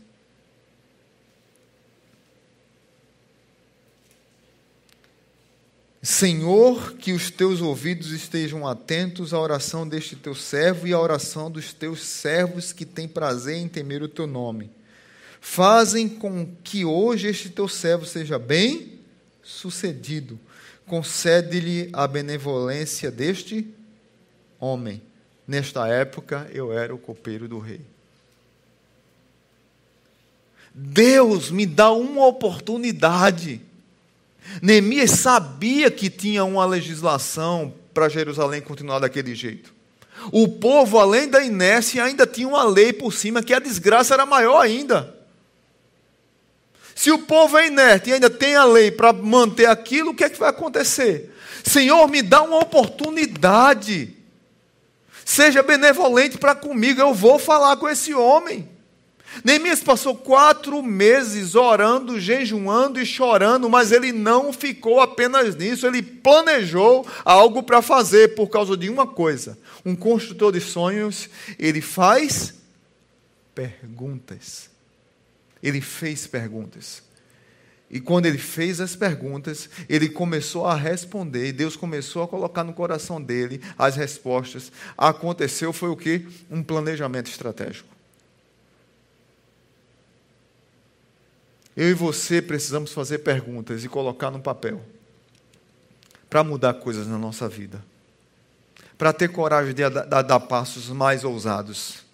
Senhor, 6.01 6.93
que 6.93 7.13
os 7.13 7.29
teus 7.29 7.61
ouvidos 7.61 8.09
estejam 8.09 8.65
atentos 8.65 9.31
à 9.31 9.39
oração 9.39 9.87
deste 9.87 10.15
teu 10.15 10.33
servo 10.33 10.87
e 10.87 10.93
à 10.93 10.99
oração 10.99 11.51
dos 11.51 11.71
teus 11.71 12.01
servos 12.01 12.73
que 12.73 12.83
têm 12.83 13.07
prazer 13.07 13.57
em 13.57 13.67
temer 13.67 14.01
o 14.01 14.07
teu 14.07 14.25
nome 14.25 14.75
Fazem 15.39 16.09
com 16.09 16.47
que 16.63 16.83
hoje 16.83 17.27
este 17.27 17.49
teu 17.49 17.67
servo 17.67 18.05
seja 18.05 18.37
bem 18.37 18.99
sucedido. 19.43 20.39
Concede-lhe 20.85 21.89
a 21.93 22.07
benevolência 22.07 23.11
deste 23.11 23.67
homem. 24.59 25.01
Nesta 25.47 25.87
época 25.87 26.49
eu 26.53 26.73
era 26.73 26.93
o 26.93 26.97
copeiro 26.97 27.47
do 27.47 27.59
rei. 27.59 27.81
Deus 30.73 31.49
me 31.49 31.65
dá 31.65 31.91
uma 31.91 32.27
oportunidade 32.27 33.61
Neemias 34.61 35.11
sabia 35.11 35.91
que 35.91 36.09
tinha 36.09 36.43
uma 36.43 36.65
legislação 36.65 37.73
para 37.93 38.09
Jerusalém 38.09 38.61
continuar 38.61 38.99
daquele 38.99 39.35
jeito. 39.35 39.73
O 40.31 40.47
povo, 40.47 40.97
além 40.97 41.29
da 41.29 41.43
inércia, 41.43 42.03
ainda 42.03 42.25
tinha 42.25 42.47
uma 42.47 42.63
lei 42.63 42.91
por 42.91 43.13
cima 43.13 43.43
que 43.43 43.53
a 43.53 43.59
desgraça 43.59 44.13
era 44.13 44.25
maior 44.25 44.59
ainda. 44.59 45.15
Se 46.97 47.11
o 47.11 47.19
povo 47.19 47.59
é 47.59 47.67
inerte 47.67 48.09
e 48.09 48.13
ainda 48.13 48.27
tem 48.27 48.55
a 48.55 48.65
lei 48.65 48.89
para 48.89 49.13
manter 49.13 49.67
aquilo, 49.67 50.09
o 50.09 50.15
que 50.15 50.23
é 50.23 50.29
que 50.31 50.39
vai 50.39 50.49
acontecer? 50.49 51.31
Senhor, 51.63 52.07
me 52.07 52.23
dá 52.23 52.41
uma 52.41 52.57
oportunidade. 52.57 54.15
Seja 55.23 55.61
benevolente 55.61 56.39
para 56.39 56.55
comigo, 56.55 56.99
eu 56.99 57.13
vou 57.13 57.37
falar 57.37 57.77
com 57.77 57.87
esse 57.87 58.15
homem. 58.15 58.67
Neemias 59.43 59.83
passou 59.83 60.15
quatro 60.15 60.81
meses 60.81 61.53
orando, 61.53 62.19
jejuando 62.19 62.99
e 62.99 63.05
chorando, 63.05 63.69
mas 63.69 63.91
ele 63.91 64.11
não 64.11 64.51
ficou 64.51 64.99
apenas 64.99 65.55
nisso, 65.55 65.85
ele 65.85 66.01
planejou 66.01 67.05
algo 67.23 67.61
para 67.61 67.79
fazer 67.83 68.33
por 68.33 68.47
causa 68.47 68.75
de 68.75 68.89
uma 68.89 69.05
coisa. 69.05 69.55
Um 69.85 69.95
construtor 69.95 70.51
de 70.51 70.61
sonhos, 70.61 71.29
ele 71.59 71.79
faz 71.79 72.55
perguntas. 73.53 74.75
Ele 75.61 75.81
fez 75.81 76.27
perguntas. 76.27 77.03
E 77.89 78.01
quando 78.01 78.25
ele 78.25 78.37
fez 78.37 78.81
as 78.81 78.95
perguntas, 78.95 79.69
ele 79.87 80.09
começou 80.09 80.65
a 80.67 80.75
responder, 80.75 81.47
e 81.47 81.51
Deus 81.53 81.75
começou 81.77 82.23
a 82.23 82.27
colocar 82.27 82.63
no 82.63 82.73
coração 82.73 83.21
dele 83.21 83.61
as 83.77 83.95
respostas. 83.95 84.71
Aconteceu 84.97 85.71
foi 85.71 85.89
o 85.89 85.95
que? 85.95 86.27
Um 86.51 86.61
planejamento 86.61 87.27
estratégico. 87.27 87.87
Eu 91.77 91.89
e 91.89 91.93
você 91.93 92.41
precisamos 92.41 92.91
fazer 92.91 93.19
perguntas 93.19 93.83
e 93.83 93.87
colocar 93.87 94.31
no 94.31 94.39
papel 94.39 94.81
para 96.29 96.43
mudar 96.43 96.73
coisas 96.73 97.07
na 97.07 97.17
nossa 97.17 97.47
vida, 97.47 97.81
para 98.97 99.13
ter 99.13 99.29
coragem 99.29 99.73
de 99.73 99.87
dar 99.89 100.39
passos 100.41 100.89
mais 100.89 101.23
ousados, 101.23 102.06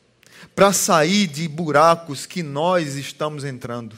para 0.56 0.74
sair 0.74 1.28
de 1.28 1.48
buracos 1.48 2.26
que 2.26 2.44
nós 2.44 2.96
estamos 2.96 3.44
entrando. 3.44 3.98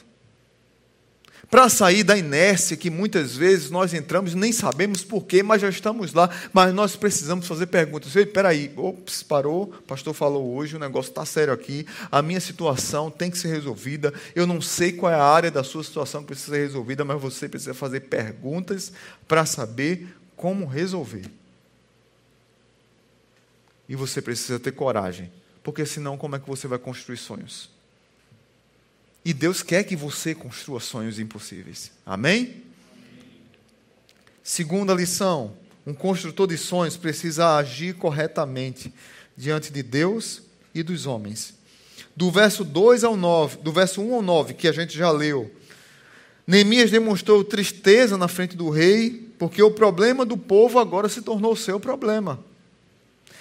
Para 1.49 1.69
sair 1.69 2.03
da 2.03 2.17
inércia 2.17 2.75
que 2.75 2.89
muitas 2.89 3.35
vezes 3.35 3.69
nós 3.69 3.93
entramos 3.93 4.33
nem 4.33 4.51
sabemos 4.51 5.03
porquê, 5.03 5.43
mas 5.43 5.61
já 5.61 5.69
estamos 5.69 6.11
lá, 6.13 6.29
mas 6.51 6.73
nós 6.73 6.95
precisamos 6.95 7.47
fazer 7.47 7.67
perguntas. 7.67 8.15
Ei, 8.15 8.25
peraí, 8.25 8.73
ops, 8.75 9.21
parou, 9.21 9.63
o 9.63 9.83
pastor 9.83 10.13
falou 10.13 10.55
hoje, 10.55 10.75
o 10.75 10.79
negócio 10.79 11.09
está 11.09 11.23
sério 11.23 11.53
aqui, 11.53 11.85
a 12.11 12.21
minha 12.21 12.39
situação 12.39 13.11
tem 13.11 13.29
que 13.29 13.37
ser 13.37 13.49
resolvida, 13.49 14.13
eu 14.35 14.47
não 14.47 14.59
sei 14.59 14.91
qual 14.91 15.11
é 15.11 15.15
a 15.15 15.23
área 15.23 15.51
da 15.51 15.63
sua 15.63 15.83
situação 15.83 16.21
que 16.21 16.27
precisa 16.27 16.53
ser 16.53 16.63
resolvida, 16.63 17.05
mas 17.05 17.21
você 17.21 17.47
precisa 17.47 17.73
fazer 17.73 18.01
perguntas 18.01 18.91
para 19.27 19.45
saber 19.45 20.07
como 20.35 20.65
resolver. 20.65 21.29
E 23.87 23.95
você 23.95 24.19
precisa 24.19 24.59
ter 24.59 24.71
coragem, 24.71 25.31
porque 25.65 25.83
senão 25.83 26.15
como 26.15 26.35
é 26.35 26.39
que 26.39 26.47
você 26.47 26.67
vai 26.67 26.77
construir 26.77 27.17
sonhos? 27.17 27.71
E 29.25 29.33
Deus 29.33 29.63
quer 29.63 29.83
que 29.83 29.95
você 29.95 30.35
construa 30.35 30.79
sonhos 30.79 31.17
impossíveis. 31.17 31.91
Amém? 32.05 32.61
Segunda 34.43 34.93
lição: 34.93 35.57
um 35.83 35.91
construtor 35.95 36.45
de 36.45 36.55
sonhos 36.55 36.95
precisa 36.95 37.57
agir 37.57 37.95
corretamente 37.95 38.93
diante 39.35 39.73
de 39.73 39.81
Deus 39.81 40.43
e 40.71 40.83
dos 40.83 41.07
homens. 41.07 41.55
Do 42.15 42.29
verso 42.29 42.63
2 42.63 43.03
ao 43.03 43.17
9, 43.17 43.57
do 43.57 43.71
verso 43.71 44.03
1 44.03 44.13
ao 44.13 44.21
9, 44.21 44.53
que 44.53 44.67
a 44.67 44.71
gente 44.71 44.95
já 44.95 45.09
leu, 45.09 45.51
Neemias 46.45 46.91
demonstrou 46.91 47.43
tristeza 47.43 48.19
na 48.19 48.27
frente 48.27 48.55
do 48.55 48.69
rei, 48.69 49.33
porque 49.39 49.63
o 49.63 49.71
problema 49.71 50.23
do 50.23 50.37
povo 50.37 50.77
agora 50.77 51.09
se 51.09 51.23
tornou 51.23 51.55
seu 51.55 51.79
problema. 51.79 52.39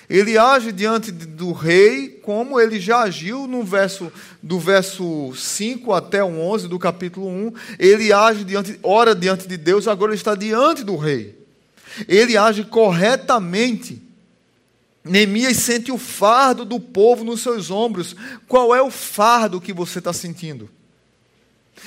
Ele 0.09 0.37
age 0.37 0.71
diante 0.71 1.11
do 1.11 1.53
rei 1.53 2.09
como 2.23 2.61
ele 2.61 2.79
já 2.79 3.01
agiu 3.01 3.47
no 3.47 3.63
verso 3.63 4.13
do 4.43 4.59
verso 4.59 5.33
5 5.35 5.93
até 5.93 6.23
o 6.23 6.41
11 6.41 6.69
do 6.69 6.79
capítulo 6.79 7.27
1. 7.29 7.53
Ele 7.79 8.13
age 8.13 8.45
diante, 8.45 8.79
ora 8.83 9.15
diante 9.15 9.49
de 9.49 9.57
Deus, 9.57 9.89
agora 9.89 10.13
ele 10.13 10.19
está 10.19 10.35
diante 10.35 10.85
do 10.85 10.97
rei. 10.97 11.39
Ele 12.07 12.37
age 12.37 12.65
corretamente. 12.65 14.03
Neemias 15.03 15.59
sente 15.59 15.93
o 15.93 15.99
fardo 15.99 16.65
do 16.65 16.81
povo 16.81 17.25
nos 17.25 17.41
seus 17.41 17.71
ombros. 17.71 18.15
Qual 18.47 18.75
é 18.75 18.83
o 18.83 18.91
fardo 18.91 19.61
que 19.61 19.73
você 19.73 19.99
está 19.99 20.13
sentindo? 20.13 20.69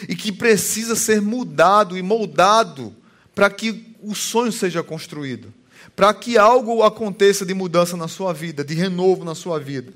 E 0.08 0.16
que 0.16 0.32
precisa 0.32 0.96
ser 0.96 1.22
mudado 1.22 1.98
e 1.98 2.02
moldado 2.02 2.96
para 3.34 3.50
que 3.50 3.96
o 4.02 4.16
sonho 4.16 4.52
seja 4.52 4.84
construído 4.84 5.54
para 5.98 6.14
que 6.14 6.38
algo 6.38 6.84
aconteça 6.84 7.44
de 7.44 7.56
mudança 7.56 7.98
na 7.98 8.08
sua 8.08 8.32
vida, 8.32 8.64
de 8.64 8.76
renovo 8.76 9.26
na 9.26 9.34
sua 9.34 9.60
vida. 9.60 9.92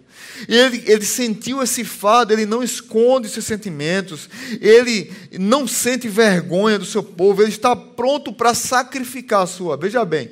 Ele, 0.47 0.83
ele 0.87 1.05
sentiu 1.05 1.61
esse 1.61 1.85
fardo, 1.85 2.33
ele 2.33 2.47
não 2.47 2.63
esconde 2.63 3.29
seus 3.29 3.45
sentimentos, 3.45 4.27
ele 4.59 5.13
não 5.39 5.67
sente 5.67 6.09
vergonha 6.09 6.79
do 6.79 6.85
seu 6.85 7.03
povo, 7.03 7.43
ele 7.43 7.51
está 7.51 7.75
pronto 7.75 8.33
para 8.33 8.55
sacrificar 8.55 9.43
a 9.43 9.45
sua. 9.45 9.77
Veja 9.77 10.03
bem, 10.03 10.31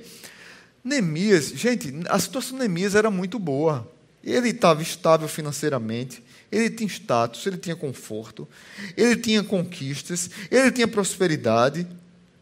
Neemias, 0.84 1.50
gente, 1.50 1.94
a 2.10 2.18
situação 2.18 2.54
de 2.58 2.62
Neemias 2.62 2.96
era 2.96 3.12
muito 3.12 3.38
boa. 3.38 3.88
Ele 4.24 4.50
estava 4.50 4.82
estável 4.82 5.28
financeiramente, 5.28 6.24
ele 6.52 6.72
tinha 6.72 6.90
status, 6.90 7.46
ele 7.46 7.58
tinha 7.58 7.76
conforto, 7.76 8.48
ele 8.98 9.16
tinha 9.18 9.44
conquistas, 9.44 10.32
ele 10.50 10.72
tinha 10.72 10.88
prosperidade, 10.88 11.86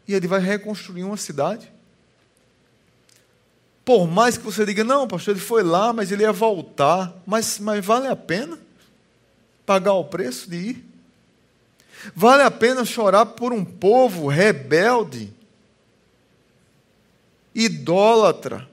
e 0.08 0.14
ele 0.14 0.26
vai 0.26 0.40
reconstruir 0.40 1.04
uma 1.04 1.18
cidade. 1.18 1.70
Por 3.88 4.06
mais 4.06 4.36
que 4.36 4.44
você 4.44 4.66
diga, 4.66 4.84
não, 4.84 5.08
pastor, 5.08 5.32
ele 5.32 5.42
foi 5.42 5.62
lá, 5.62 5.94
mas 5.94 6.12
ele 6.12 6.22
ia 6.22 6.30
voltar. 6.30 7.10
Mas, 7.24 7.58
mas 7.58 7.82
vale 7.82 8.06
a 8.06 8.14
pena 8.14 8.58
pagar 9.64 9.94
o 9.94 10.04
preço 10.04 10.50
de 10.50 10.56
ir? 10.56 10.84
Vale 12.14 12.42
a 12.42 12.50
pena 12.50 12.84
chorar 12.84 13.24
por 13.24 13.50
um 13.50 13.64
povo 13.64 14.28
rebelde, 14.28 15.32
idólatra, 17.54 18.68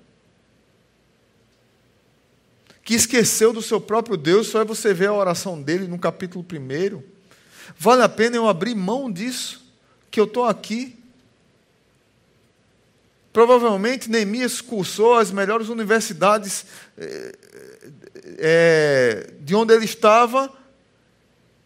que 2.83 2.93
esqueceu 2.93 3.53
do 3.53 3.61
seu 3.61 3.79
próprio 3.79 4.17
Deus, 4.17 4.47
só 4.47 4.59
é 4.59 4.65
você 4.65 4.93
ver 4.93 5.07
a 5.07 5.13
oração 5.13 5.61
dele 5.61 5.87
no 5.87 5.97
capítulo 5.97 6.45
1. 6.45 7.01
Vale 7.77 8.01
a 8.03 8.09
pena 8.09 8.35
eu 8.35 8.49
abrir 8.49 8.75
mão 8.75 9.09
disso, 9.09 9.65
que 10.11 10.19
eu 10.19 10.25
estou 10.25 10.43
aqui 10.43 11.04
Provavelmente 13.35 14.09
Neemias 14.09 14.61
cursou 14.61 15.15
as 15.15 15.29
melhores 15.29 15.67
universidades 15.67 16.65
é, 18.37 19.29
de 19.41 19.53
onde 19.53 19.73
ele 19.73 19.83
estava 19.83 20.49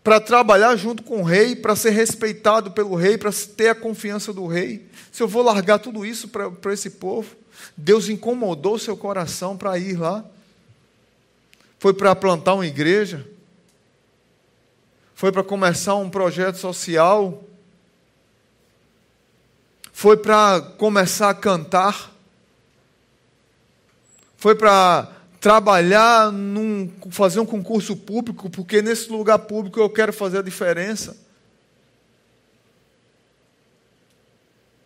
para 0.03 0.19
trabalhar 0.19 0.75
junto 0.77 1.03
com 1.03 1.21
o 1.21 1.23
rei, 1.23 1.55
para 1.55 1.75
ser 1.75 1.91
respeitado 1.91 2.71
pelo 2.71 2.95
rei, 2.95 3.19
para 3.19 3.29
ter 3.55 3.69
a 3.69 3.75
confiança 3.75 4.33
do 4.33 4.47
rei. 4.47 4.89
Se 5.11 5.21
eu 5.21 5.27
vou 5.27 5.43
largar 5.43 5.77
tudo 5.77 6.03
isso 6.03 6.29
para, 6.29 6.49
para 6.49 6.73
esse 6.73 6.89
povo, 6.89 7.35
Deus 7.77 8.09
incomodou 8.09 8.79
seu 8.79 8.97
coração 8.97 9.55
para 9.55 9.77
ir 9.77 9.95
lá. 9.95 10.25
Foi 11.77 11.93
para 11.93 12.15
plantar 12.15 12.55
uma 12.55 12.65
igreja, 12.65 13.27
foi 15.13 15.31
para 15.31 15.43
começar 15.43 15.93
um 15.93 16.09
projeto 16.09 16.55
social 16.55 17.43
foi 19.99 20.15
para 20.15 20.61
começar 20.77 21.29
a 21.29 21.33
cantar, 21.33 22.15
foi 24.37 24.55
para 24.55 25.11
trabalhar, 25.41 26.31
num, 26.31 26.89
fazer 27.11 27.41
um 27.41 27.45
concurso 27.45 27.97
público, 27.97 28.49
porque 28.49 28.81
nesse 28.81 29.11
lugar 29.11 29.39
público 29.39 29.77
eu 29.77 29.89
quero 29.89 30.13
fazer 30.13 30.37
a 30.37 30.41
diferença. 30.41 31.17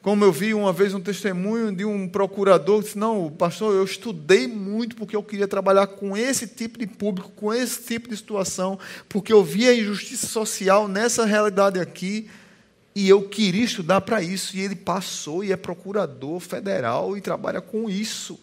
Como 0.01 0.26
eu 0.26 0.32
vi 0.32 0.51
uma 0.55 0.74
vez 0.74 0.95
um 0.95 0.99
testemunho 0.99 1.72
de 1.72 1.86
um 1.86 2.09
procurador 2.09 2.80
que 2.80 2.86
disse: 2.86 2.97
Não, 2.97 3.30
pastor, 3.30 3.76
eu 3.76 3.84
estudei 3.84 4.47
muito 4.47 4.95
porque 4.95 5.16
eu 5.16 5.22
queria 5.22 5.47
trabalhar 5.47 5.86
com 5.86 6.18
esse 6.18 6.47
tipo 6.47 6.80
de 6.80 6.88
público, 6.88 7.30
com 7.36 7.53
esse 7.53 7.84
tipo 7.84 8.09
de 8.09 8.18
situação, 8.18 8.80
porque 9.07 9.32
eu 9.32 9.43
via 9.43 9.70
a 9.70 9.76
injustiça 9.76 10.26
social 10.26 10.88
nessa 10.88 11.24
realidade 11.24 11.80
aqui 11.80 12.28
E 12.95 13.09
eu 13.09 13.27
queria 13.27 13.65
estudar 13.65 14.01
para 14.01 14.21
isso, 14.21 14.55
e 14.55 14.61
ele 14.61 14.75
passou 14.75 15.43
e 15.43 15.51
é 15.51 15.57
procurador 15.57 16.39
federal 16.39 17.17
e 17.17 17.21
trabalha 17.21 17.59
com 17.59 17.89
isso. 17.89 18.39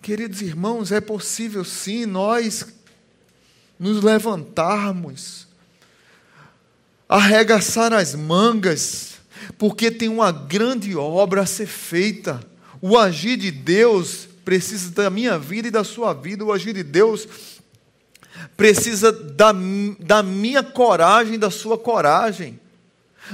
Queridos 0.00 0.40
irmãos, 0.40 0.92
é 0.92 1.00
possível 1.00 1.64
sim 1.64 2.06
nós 2.06 2.64
nos 3.78 4.02
levantarmos, 4.02 5.46
arregaçar 7.08 7.92
as 7.92 8.14
mangas, 8.14 9.16
porque 9.58 9.90
tem 9.90 10.08
uma 10.08 10.32
grande 10.32 10.96
obra 10.96 11.42
a 11.42 11.46
ser 11.46 11.66
feita. 11.66 12.40
O 12.80 12.96
agir 12.96 13.36
de 13.36 13.50
Deus 13.50 14.28
precisa 14.44 14.92
da 14.92 15.10
minha 15.10 15.38
vida 15.38 15.68
e 15.68 15.72
da 15.72 15.82
sua 15.84 16.14
vida, 16.14 16.44
o 16.44 16.52
agir 16.52 16.72
de 16.72 16.84
Deus 16.84 17.26
precisa 18.56 19.12
da, 19.12 19.52
da 19.98 20.22
minha 20.22 20.62
coragem, 20.62 21.38
da 21.38 21.50
sua 21.50 21.76
coragem. 21.76 22.58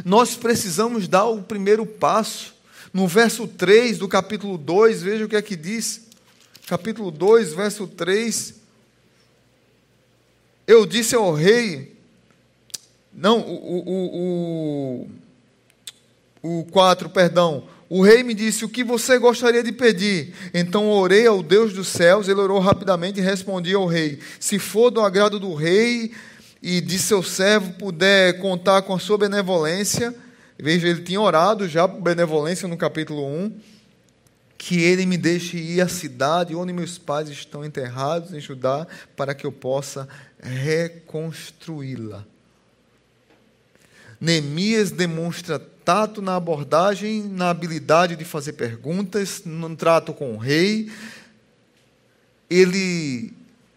Nós 0.05 0.35
precisamos 0.35 1.07
dar 1.07 1.27
o 1.27 1.43
primeiro 1.43 1.87
passo. 1.87 2.55
No 2.93 3.07
verso 3.07 3.47
3 3.47 3.99
do 3.99 4.09
capítulo 4.09 4.59
2, 4.59 5.03
veja 5.03 5.25
o 5.25 5.29
que 5.29 5.37
é 5.37 5.43
que 5.43 5.57
diz. 5.57 6.03
Capítulo 6.67 7.11
2, 7.11 7.55
verso 7.55 7.87
3. 7.87 8.55
Eu 10.67 10.85
disse 10.87 11.15
ao 11.15 11.33
rei. 11.33 11.97
Não, 13.13 13.41
o, 13.41 13.79
o, 13.89 15.09
o, 16.43 16.61
o 16.61 16.65
4, 16.65 17.11
perdão. 17.11 17.65
O 17.95 18.01
rei 18.01 18.23
me 18.23 18.33
disse: 18.33 18.65
O 18.65 18.71
que 18.71 18.83
você 18.83 19.19
gostaria 19.19 19.63
de 19.63 19.71
pedir? 19.71 20.33
Então 20.55 20.89
orei 20.89 21.27
ao 21.27 21.43
Deus 21.43 21.75
dos 21.75 21.89
céus. 21.89 22.27
Ele 22.27 22.41
orou 22.41 22.59
rapidamente 22.59 23.21
e 23.21 23.23
respondi 23.23 23.75
ao 23.75 23.85
rei: 23.85 24.19
Se 24.41 24.59
for 24.59 24.91
do 24.91 25.03
agrado 25.03 25.39
do 25.39 25.53
rei 25.53 26.11
e 26.63 26.81
de 26.81 26.99
seu 26.99 27.23
servo 27.23 27.75
puder 27.75 28.39
contar 28.41 28.81
com 28.81 28.95
a 28.95 28.99
sua 28.99 29.19
benevolência. 29.19 30.15
Veja, 30.59 30.89
ele 30.89 31.03
tinha 31.03 31.21
orado 31.21 31.69
já 31.69 31.87
por 31.87 32.01
benevolência 32.01 32.67
no 32.67 32.79
capítulo 32.79 33.27
1. 33.27 33.61
Que 34.57 34.81
ele 34.81 35.05
me 35.05 35.19
deixe 35.19 35.59
ir 35.59 35.83
à 35.83 35.89
cidade 35.89 36.55
onde 36.55 36.73
meus 36.73 36.97
pais 36.97 37.29
estão 37.29 37.63
enterrados 37.63 38.33
em 38.33 38.41
Judá, 38.41 38.87
para 39.15 39.35
que 39.35 39.45
eu 39.45 39.53
possa 39.53 40.09
reconstruí-la. 40.41 42.25
Neemias 44.19 44.91
demonstra 44.91 45.59
tato 45.85 46.23
na 46.23 46.37
abordagem, 46.37 47.23
na 47.23 47.51
habilidade 47.51 48.17
de 48.17 48.25
fazer 48.25 48.55
perguntas, 48.55 49.43
no 49.45 49.75
trato 49.77 50.13
com 50.13 50.35
o 50.35 50.39
rei. 50.39 50.91
Ele 52.49 53.33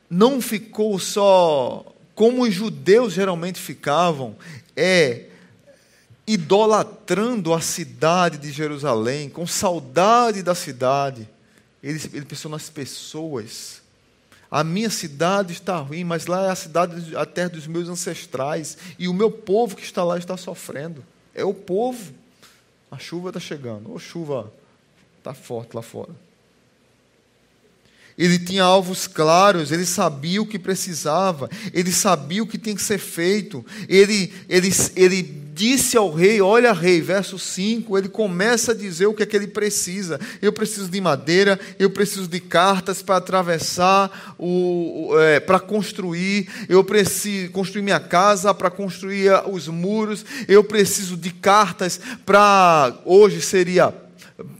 não 0.10 0.42
ficou 0.42 1.00
só 1.00 1.86
como 2.16 2.44
os 2.44 2.54
judeus 2.54 3.14
geralmente 3.14 3.60
ficavam, 3.60 4.36
é 4.76 5.26
idolatrando 6.26 7.54
a 7.54 7.62
cidade 7.62 8.38
de 8.38 8.52
Jerusalém, 8.52 9.30
com 9.30 9.46
saudade 9.46 10.42
da 10.42 10.56
cidade. 10.56 11.30
Ele, 11.84 12.02
ele 12.14 12.26
pensou 12.26 12.50
nas 12.50 12.70
pessoas. 12.70 13.82
A 14.50 14.64
minha 14.64 14.90
cidade 14.90 15.54
está 15.54 15.78
ruim, 15.78 16.04
mas 16.04 16.26
lá 16.26 16.48
é 16.48 16.52
a 16.52 16.56
cidade, 16.56 17.16
a 17.16 17.26
terra 17.26 17.50
dos 17.50 17.68
meus 17.68 17.90
ancestrais. 17.90 18.78
E 18.98 19.08
o 19.08 19.14
meu 19.14 19.30
povo 19.30 19.76
que 19.76 19.84
está 19.84 20.04
lá 20.04 20.18
está 20.18 20.38
sofrendo. 20.38 21.04
É 21.36 21.44
o 21.44 21.54
povo. 21.54 22.14
A 22.90 22.98
chuva 22.98 23.30
está 23.30 23.40
chegando. 23.40 23.94
Ô, 23.94 24.00
chuva, 24.00 24.52
está 25.18 25.34
forte 25.34 25.76
lá 25.76 25.82
fora. 25.82 26.25
Ele 28.18 28.40
tinha 28.40 28.64
alvos 28.64 29.08
claros, 29.08 29.72
ele 29.72 29.86
sabia 29.86 30.42
o 30.42 30.46
que 30.46 30.58
precisava, 30.58 31.50
ele 31.74 31.92
sabia 31.92 32.42
o 32.42 32.48
que 32.48 32.58
tinha 32.58 32.76
que 32.76 32.82
ser 32.82 32.98
feito. 32.98 33.66
Ele, 33.90 34.32
ele, 34.48 34.70
ele 34.96 35.46
disse 35.56 35.98
ao 35.98 36.14
rei: 36.14 36.42
Olha, 36.42 36.72
rei, 36.72 37.02
verso 37.02 37.40
5, 37.40 37.98
ele 37.98 38.08
começa 38.08 38.72
a 38.72 38.76
dizer 38.76 39.08
o 39.08 39.14
que 39.14 39.24
é 39.24 39.26
que 39.26 39.36
ele 39.36 39.48
precisa. 39.48 40.18
Eu 40.42 40.54
preciso 40.54 40.90
de 40.90 41.02
madeira, 41.02 41.60
eu 41.80 41.90
preciso 41.90 42.28
de 42.28 42.40
cartas 42.40 43.02
para 43.02 43.18
atravessar, 43.18 44.36
o, 44.40 45.10
é, 45.20 45.42
para 45.42 45.60
construir, 45.60 46.48
eu 46.70 46.84
preciso 46.86 47.52
construir 47.52 47.82
minha 47.82 48.00
casa, 48.00 48.54
para 48.54 48.70
construir 48.70 49.32
os 49.50 49.68
muros, 49.68 50.26
eu 50.48 50.64
preciso 50.64 51.18
de 51.18 51.32
cartas 51.32 52.00
para. 52.26 52.94
Hoje 53.06 53.42
seria 53.42 54.05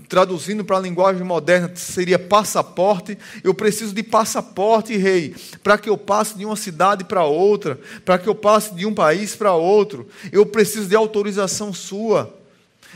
traduzindo 0.08 0.64
para 0.64 0.78
a 0.78 0.82
linguagem 0.82 1.24
moderna, 1.24 1.72
seria 1.76 2.20
passaporte. 2.20 3.18
Eu 3.44 3.54
preciso 3.54 3.94
de 3.94 4.04
passaporte, 4.04 4.96
rei, 4.96 5.36
para 5.64 5.78
que 5.78 5.90
eu 5.90 5.98
passe 5.98 6.38
de 6.38 6.46
uma 6.46 6.56
cidade 6.56 7.04
para 7.04 7.24
outra, 7.24 7.80
para 8.04 8.18
que 8.18 8.28
eu 8.28 8.36
passe 8.36 8.74
de 8.74 8.86
um 8.86 8.94
país 8.94 9.36
para 9.36 9.54
outro. 9.54 10.08
Eu 10.32 10.46
preciso 10.46 10.88
de 10.88 10.96
autorização 10.96 11.74
sua. 11.74 12.34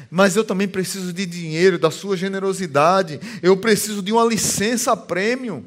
Mas 0.10 0.36
eu 0.36 0.44
também 0.44 0.68
preciso 0.68 1.12
de 1.12 1.26
dinheiro, 1.26 1.78
da 1.78 1.92
sua 1.92 2.16
generosidade. 2.16 3.20
Eu 3.44 3.58
preciso 3.58 4.02
de 4.02 4.12
uma 4.12 4.24
licença 4.24 4.96
prêmio 4.96 5.66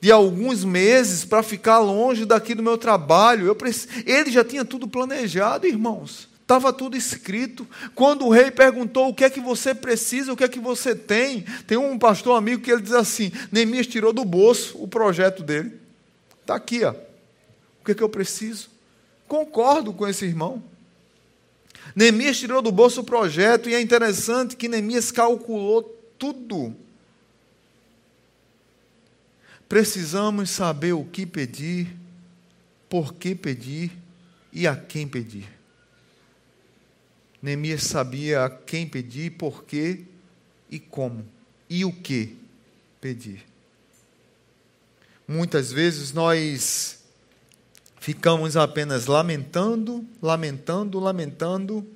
de 0.00 0.12
alguns 0.12 0.64
meses 0.64 1.24
para 1.24 1.42
ficar 1.42 1.78
longe 1.78 2.24
daqui 2.24 2.54
do 2.54 2.62
meu 2.62 2.78
trabalho. 2.78 3.46
Eu 3.46 3.54
preciso... 3.54 3.88
Ele 4.06 4.30
já 4.30 4.44
tinha 4.44 4.64
tudo 4.64 4.88
planejado, 4.88 5.66
irmãos. 5.66 6.28
Estava 6.48 6.72
tudo 6.72 6.96
escrito. 6.96 7.68
Quando 7.94 8.24
o 8.24 8.30
rei 8.30 8.50
perguntou 8.50 9.10
o 9.10 9.14
que 9.14 9.22
é 9.22 9.28
que 9.28 9.38
você 9.38 9.74
precisa, 9.74 10.32
o 10.32 10.36
que 10.36 10.44
é 10.44 10.48
que 10.48 10.58
você 10.58 10.96
tem, 10.96 11.42
tem 11.66 11.76
um 11.76 11.98
pastor 11.98 12.38
amigo 12.38 12.62
que 12.62 12.72
ele 12.72 12.80
diz 12.80 12.94
assim: 12.94 13.30
Neemias 13.52 13.86
tirou 13.86 14.14
do 14.14 14.24
bolso 14.24 14.82
o 14.82 14.88
projeto 14.88 15.42
dele. 15.42 15.74
Está 16.40 16.54
aqui, 16.54 16.82
ó. 16.84 16.92
O 16.92 17.84
que 17.84 17.92
é 17.92 17.94
que 17.94 18.02
eu 18.02 18.08
preciso? 18.08 18.70
Concordo 19.28 19.92
com 19.92 20.08
esse 20.08 20.24
irmão. 20.24 20.62
Neemias 21.94 22.38
tirou 22.38 22.62
do 22.62 22.72
bolso 22.72 23.02
o 23.02 23.04
projeto, 23.04 23.68
e 23.68 23.74
é 23.74 23.80
interessante 23.82 24.56
que 24.56 24.68
Neemias 24.68 25.10
calculou 25.10 25.82
tudo. 26.18 26.74
Precisamos 29.68 30.48
saber 30.48 30.94
o 30.94 31.04
que 31.04 31.26
pedir, 31.26 31.94
por 32.88 33.12
que 33.12 33.34
pedir 33.34 33.92
e 34.50 34.66
a 34.66 34.74
quem 34.74 35.06
pedir. 35.06 35.57
Neemias 37.40 37.84
sabia 37.84 38.44
a 38.44 38.50
quem 38.50 38.86
pedir, 38.86 39.32
por 39.32 39.64
quê 39.64 40.04
e 40.70 40.78
como, 40.78 41.24
e 41.68 41.84
o 41.84 41.92
que 41.92 42.36
pedir. 43.00 43.44
Muitas 45.26 45.70
vezes 45.70 46.12
nós 46.12 47.00
ficamos 48.00 48.56
apenas 48.56 49.06
lamentando, 49.06 50.04
lamentando, 50.22 50.98
lamentando, 50.98 51.86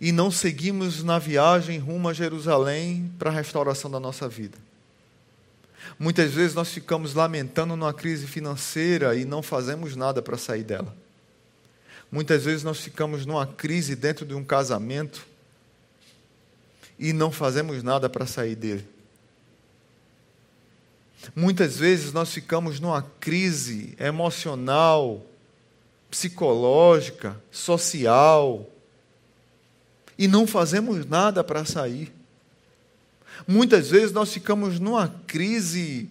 e 0.00 0.12
não 0.12 0.30
seguimos 0.30 1.02
na 1.02 1.18
viagem 1.18 1.78
rumo 1.78 2.08
a 2.08 2.12
Jerusalém 2.12 3.12
para 3.18 3.30
a 3.30 3.32
restauração 3.32 3.90
da 3.90 4.00
nossa 4.00 4.28
vida. 4.28 4.58
Muitas 5.98 6.32
vezes 6.32 6.54
nós 6.54 6.70
ficamos 6.70 7.14
lamentando 7.14 7.76
numa 7.76 7.92
crise 7.92 8.26
financeira 8.26 9.14
e 9.14 9.24
não 9.24 9.42
fazemos 9.42 9.94
nada 9.94 10.22
para 10.22 10.38
sair 10.38 10.64
dela. 10.64 10.96
Muitas 12.10 12.44
vezes 12.44 12.64
nós 12.64 12.80
ficamos 12.80 13.24
numa 13.24 13.46
crise 13.46 13.94
dentro 13.94 14.26
de 14.26 14.34
um 14.34 14.44
casamento 14.44 15.26
e 16.98 17.12
não 17.12 17.30
fazemos 17.30 17.82
nada 17.82 18.08
para 18.08 18.26
sair 18.26 18.56
dele. 18.56 18.86
Muitas 21.34 21.76
vezes 21.76 22.12
nós 22.12 22.32
ficamos 22.32 22.80
numa 22.80 23.02
crise 23.20 23.94
emocional, 23.98 25.24
psicológica, 26.10 27.40
social 27.50 28.68
e 30.18 30.26
não 30.26 30.46
fazemos 30.46 31.06
nada 31.06 31.44
para 31.44 31.64
sair. 31.64 32.12
Muitas 33.46 33.88
vezes 33.88 34.12
nós 34.12 34.32
ficamos 34.32 34.80
numa 34.80 35.08
crise 35.26 36.10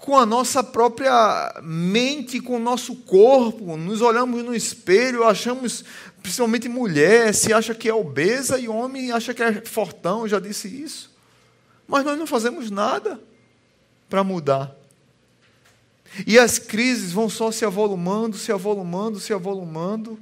com 0.00 0.16
a 0.16 0.24
nossa 0.24 0.64
própria 0.64 1.60
mente, 1.62 2.40
com 2.40 2.56
o 2.56 2.60
nosso 2.60 2.96
corpo, 2.96 3.76
nos 3.76 4.00
olhamos 4.00 4.42
no 4.42 4.54
espelho, 4.54 5.24
achamos, 5.24 5.84
principalmente 6.22 6.68
mulher, 6.68 7.34
se 7.34 7.52
acha 7.52 7.74
que 7.74 7.88
é 7.88 7.94
obesa 7.94 8.58
e 8.58 8.66
homem 8.66 9.12
acha 9.12 9.34
que 9.34 9.42
é 9.42 9.60
fortão, 9.64 10.26
já 10.26 10.40
disse 10.40 10.68
isso. 10.68 11.10
Mas 11.86 12.04
nós 12.04 12.18
não 12.18 12.26
fazemos 12.26 12.70
nada 12.70 13.20
para 14.08 14.24
mudar. 14.24 14.74
E 16.26 16.38
as 16.38 16.58
crises 16.58 17.12
vão 17.12 17.28
só 17.28 17.52
se 17.52 17.64
avolumando, 17.64 18.38
se 18.38 18.50
avolumando, 18.50 19.20
se 19.20 19.34
avolumando. 19.34 20.18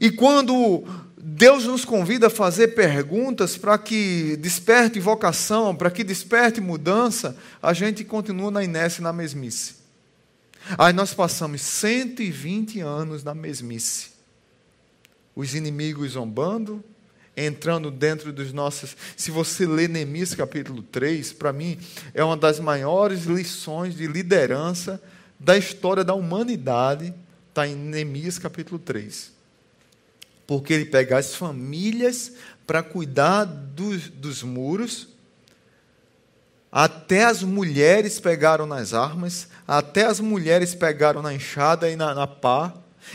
E 0.00 0.10
quando 0.10 0.84
Deus 1.28 1.64
nos 1.64 1.84
convida 1.84 2.28
a 2.28 2.30
fazer 2.30 2.68
perguntas 2.68 3.56
para 3.56 3.76
que 3.76 4.36
desperte 4.36 5.00
vocação, 5.00 5.74
para 5.74 5.90
que 5.90 6.04
desperte 6.04 6.60
mudança, 6.60 7.36
a 7.60 7.72
gente 7.72 8.04
continua 8.04 8.48
na 8.48 8.62
inércia 8.62 9.00
e 9.00 9.02
na 9.02 9.12
mesmice. 9.12 9.74
Aí 10.78 10.92
nós 10.92 11.12
passamos 11.12 11.62
120 11.62 12.78
anos 12.78 13.24
na 13.24 13.34
mesmice. 13.34 14.10
Os 15.34 15.52
inimigos 15.52 16.12
zombando, 16.12 16.80
entrando 17.36 17.90
dentro 17.90 18.32
dos 18.32 18.52
nossos. 18.52 18.96
Se 19.16 19.32
você 19.32 19.66
lê 19.66 19.88
Neemias 19.88 20.32
capítulo 20.32 20.80
3, 20.80 21.32
para 21.32 21.52
mim 21.52 21.76
é 22.14 22.22
uma 22.22 22.36
das 22.36 22.60
maiores 22.60 23.24
lições 23.24 23.96
de 23.96 24.06
liderança 24.06 25.02
da 25.40 25.58
história 25.58 26.04
da 26.04 26.14
humanidade, 26.14 27.12
está 27.48 27.66
em 27.66 27.74
Neemias 27.74 28.38
capítulo 28.38 28.78
3. 28.78 29.34
Porque 30.46 30.72
ele 30.72 30.84
pega 30.84 31.18
as 31.18 31.34
famílias 31.34 32.32
para 32.66 32.82
cuidar 32.82 33.44
dos, 33.44 34.08
dos 34.08 34.42
muros, 34.42 35.08
até 36.70 37.24
as 37.24 37.42
mulheres 37.42 38.20
pegaram 38.20 38.66
nas 38.66 38.92
armas, 38.92 39.48
até 39.66 40.04
as 40.04 40.20
mulheres 40.20 40.74
pegaram 40.74 41.22
na 41.22 41.32
enxada 41.32 41.88
e 41.90 41.96
na, 41.96 42.14
na 42.14 42.26
pá, 42.26 42.74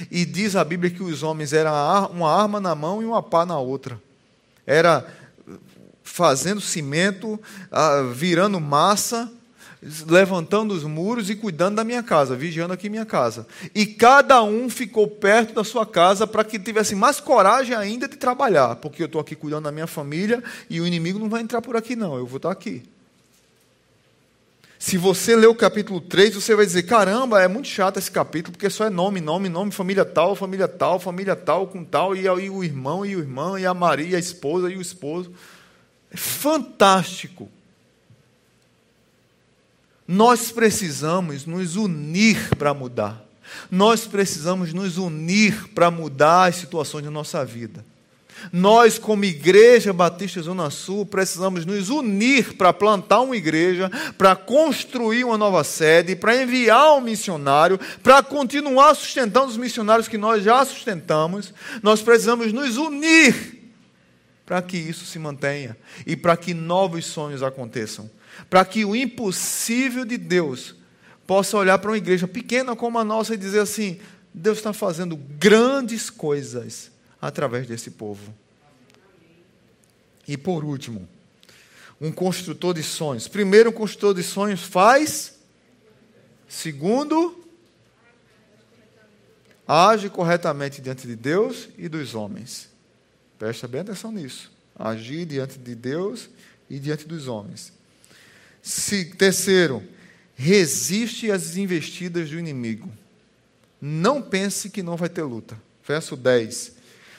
e 0.10 0.26
diz 0.26 0.56
a 0.56 0.64
Bíblia 0.64 0.90
que 0.90 1.04
os 1.04 1.22
homens 1.22 1.54
eram 1.54 1.72
uma 2.12 2.34
arma 2.34 2.60
na 2.60 2.74
mão 2.74 3.02
e 3.02 3.06
uma 3.06 3.22
pá 3.22 3.46
na 3.46 3.60
outra. 3.60 4.02
Era 4.66 5.06
fazendo 6.02 6.62
cimento, 6.62 7.40
ah, 7.72 8.10
virando 8.14 8.60
massa, 8.60 9.32
levantando 10.08 10.74
os 10.74 10.84
muros 10.84 11.30
e 11.30 11.36
cuidando 11.36 11.78
da 11.78 11.84
minha 11.84 12.04
casa, 12.04 12.36
vigiando 12.36 12.74
aqui 12.74 12.88
minha 12.88 13.06
casa. 13.06 13.48
E 13.74 13.86
cada 13.86 14.44
um 14.44 14.70
ficou 14.70 15.08
perto 15.08 15.56
da 15.56 15.64
sua 15.64 15.86
casa 15.86 16.28
para 16.28 16.44
que 16.44 16.60
tivesse 16.60 16.94
mais 16.94 17.20
coragem 17.20 17.76
ainda 17.76 18.08
de 18.08 18.16
trabalhar, 18.16 18.76
porque 18.76 19.02
eu 19.02 19.08
estou 19.08 19.20
aqui 19.20 19.36
cuidando 19.36 19.64
da 19.64 19.72
minha 19.72 19.88
família 19.88 20.44
e 20.70 20.80
o 20.80 20.86
inimigo 20.86 21.18
não 21.18 21.30
vai 21.30 21.42
entrar 21.42 21.62
por 21.62 21.76
aqui, 21.76 21.96
não, 21.96 22.16
eu 22.16 22.28
vou 22.28 22.38
estar 22.38 22.52
aqui. 22.52 22.84
Se 24.78 24.98
você 24.98 25.36
ler 25.36 25.48
o 25.48 25.54
capítulo 25.54 26.02
3, 26.02 26.34
você 26.34 26.56
vai 26.56 26.66
dizer: 26.66 26.84
caramba, 26.84 27.40
é 27.40 27.48
muito 27.48 27.68
chato 27.68 27.98
esse 27.98 28.10
capítulo, 28.10 28.54
porque 28.54 28.68
só 28.68 28.86
é 28.86 28.90
nome, 28.90 29.22
nome, 29.22 29.48
nome, 29.48 29.72
família 29.72 30.04
tal, 30.04 30.36
família 30.36 30.68
tal, 30.68 31.00
família 31.00 31.36
tal, 31.36 31.68
com 31.68 31.84
tal, 31.84 32.16
e 32.16 32.28
aí 32.28 32.50
o 32.50 32.64
irmão 32.64 33.06
e 33.06 33.16
o 33.16 33.20
irmão, 33.20 33.60
e 33.60 33.66
a 33.66 33.76
Maria, 33.76 34.18
a 34.18 34.20
esposa 34.20 34.72
e 34.72 34.78
o 34.78 34.82
esposo. 34.82 35.32
É 36.12 36.18
fantástico. 36.18 37.48
Nós 40.12 40.52
precisamos 40.52 41.46
nos 41.46 41.78
unir 41.78 42.50
para 42.58 42.74
mudar. 42.74 43.26
Nós 43.72 44.06
precisamos 44.06 44.74
nos 44.74 44.98
unir 44.98 45.70
para 45.70 45.90
mudar 45.90 46.50
as 46.50 46.58
situações 46.58 47.06
da 47.06 47.10
nossa 47.10 47.46
vida. 47.46 47.86
Nós, 48.52 49.00
como 49.00 49.24
Igreja 49.24 49.94
Batista 49.94 50.42
Zona 50.42 50.70
Sul, 50.70 51.06
precisamos 51.06 51.66
nos 51.66 51.90
unir 51.90 52.58
para 52.58 52.74
plantar 52.74 53.22
uma 53.22 53.38
igreja, 53.38 53.90
para 54.18 54.36
construir 54.36 55.24
uma 55.24 55.38
nova 55.38 55.64
sede, 55.64 56.14
para 56.14 56.44
enviar 56.44 56.98
um 56.98 57.02
missionário, 57.02 57.80
para 58.04 58.22
continuar 58.22 58.94
sustentando 58.96 59.48
os 59.48 59.56
missionários 59.56 60.10
que 60.10 60.18
nós 60.18 60.44
já 60.44 60.66
sustentamos. 60.66 61.54
Nós 61.82 62.02
precisamos 62.02 62.52
nos 62.52 62.76
unir 62.76 63.62
para 64.46 64.62
que 64.62 64.76
isso 64.76 65.06
se 65.06 65.18
mantenha 65.18 65.78
e 66.06 66.18
para 66.18 66.36
que 66.36 66.54
novos 66.54 67.06
sonhos 67.06 67.42
aconteçam. 67.42 68.10
Para 68.50 68.66
que 68.66 68.84
o 68.86 68.96
impossível 68.96 70.06
de 70.06 70.18
Deus 70.18 70.76
possa 71.26 71.58
olhar 71.58 71.78
para 71.80 71.92
uma 71.92 71.98
igreja 71.98 72.28
pequena 72.28 72.76
como 72.76 73.00
a 73.00 73.04
nossa 73.04 73.34
e 73.34 73.38
dizer 73.38 73.60
assim: 73.60 74.00
Deus 74.34 74.58
está 74.58 74.74
fazendo 74.74 75.16
grandes 75.16 76.10
coisas 76.10 76.92
através 77.22 77.68
desse 77.68 77.92
povo. 77.92 78.34
E 80.28 80.38
por 80.38 80.64
último, 80.64 81.08
um 82.00 82.12
construtor 82.12 82.74
de 82.74 82.84
sonhos. 82.84 83.28
Primeiro, 83.28 83.70
um 83.70 83.74
construtor 83.74 84.14
de 84.14 84.24
sonhos 84.24 84.64
faz. 84.64 85.36
Segundo, 86.48 87.46
age 89.68 90.10
corretamente 90.10 90.82
diante 90.82 91.08
de 91.08 91.16
Deus 91.16 91.70
e 91.78 91.88
dos 91.88 92.16
homens. 92.16 92.70
Presta 93.38 93.68
bem 93.68 93.82
atenção 93.82 94.12
nisso. 94.12 94.52
Agir 94.76 95.26
diante 95.26 95.58
de 95.58 95.76
Deus 95.76 96.30
e 96.70 96.80
diante 96.80 97.08
dos 97.08 97.28
homens. 97.28 97.72
Se, 98.62 99.06
terceiro, 99.06 99.84
resiste 100.36 101.32
às 101.32 101.58
investidas 101.58 102.30
do 102.30 102.38
inimigo. 102.38 102.92
Não 103.82 104.22
pense 104.22 104.70
que 104.70 104.84
não 104.84 104.96
vai 104.96 105.10
ter 105.10 105.24
luta. 105.24 105.58
Verso 105.88 106.16
10. 106.16 106.74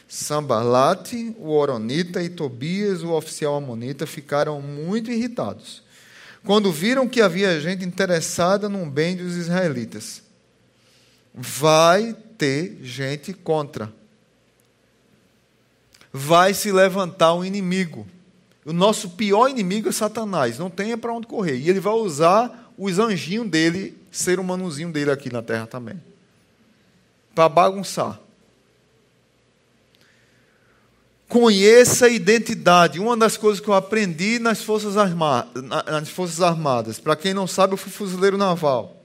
Sambalate, 0.09 1.35
o 1.39 1.51
Oronita, 1.51 2.23
e 2.23 2.29
Tobias, 2.29 3.03
o 3.03 3.13
oficial 3.13 3.57
amonita, 3.57 4.07
ficaram 4.07 4.61
muito 4.61 5.11
irritados 5.11 5.83
quando 6.45 6.73
viram 6.73 7.09
que 7.09 7.21
havia 7.21 7.61
gente 7.61 7.85
interessada 7.85 8.69
num 8.69 8.89
bem 8.89 9.17
dos 9.17 9.37
israelitas. 9.37 10.23
Vai 11.33 12.15
ter 12.37 12.79
gente 12.83 13.33
contra. 13.33 13.93
Vai 16.13 16.53
se 16.53 16.71
levantar 16.73 17.35
um 17.35 17.45
inimigo. 17.45 18.07
O 18.65 18.73
nosso 18.73 19.11
pior 19.11 19.49
inimigo 19.49 19.89
é 19.89 19.93
Satanás, 19.93 20.59
não 20.59 20.71
tenha 20.71 20.97
para 20.97 21.13
onde 21.13 21.27
correr. 21.27 21.57
E 21.57 21.69
ele 21.69 21.81
vai 21.81 21.95
usar 21.95 22.73
os 22.79 22.99
anjinhos 22.99 23.49
dele, 23.49 23.99
ser 24.11 24.39
humanozinho 24.39 24.93
dele 24.93 25.11
aqui 25.11 25.33
na 25.33 25.43
terra 25.43 25.67
também, 25.67 26.01
para 27.35 27.49
bagunçar. 27.49 28.21
Conheça 31.33 32.07
a 32.07 32.11
identidade. 32.11 33.01
Uma 33.01 33.17
das 33.17 33.39
coisas 33.39 33.59
que 33.59 33.67
eu 33.67 33.73
aprendi 33.73 34.39
nas 34.39 34.63
Forças, 34.63 34.99
Arma 34.99 35.49
nas 35.87 36.11
Forças 36.11 36.43
Armadas. 36.43 37.01
Para 37.01 37.17
quem 37.17 37.33
não 37.33 37.47
sabe, 37.47 37.73
eu 37.73 37.79
fui 37.79 37.91
fuzileiro 37.91 38.37
naval. 38.37 39.03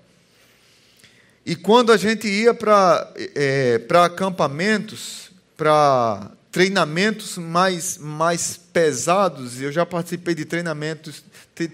E 1.46 1.56
quando 1.56 1.94
a 1.94 1.98
gente 1.98 2.28
ia 2.28 2.54
para 2.54 3.10
é, 3.34 3.82
acampamentos, 4.04 5.32
para 5.56 6.30
treinamentos 6.52 7.38
mais, 7.38 7.98
mais 7.98 8.60
pesados, 8.78 9.60
eu 9.60 9.72
já 9.72 9.88
participei 9.88 10.36
de 10.36 10.46
treinamentos, 10.46 11.24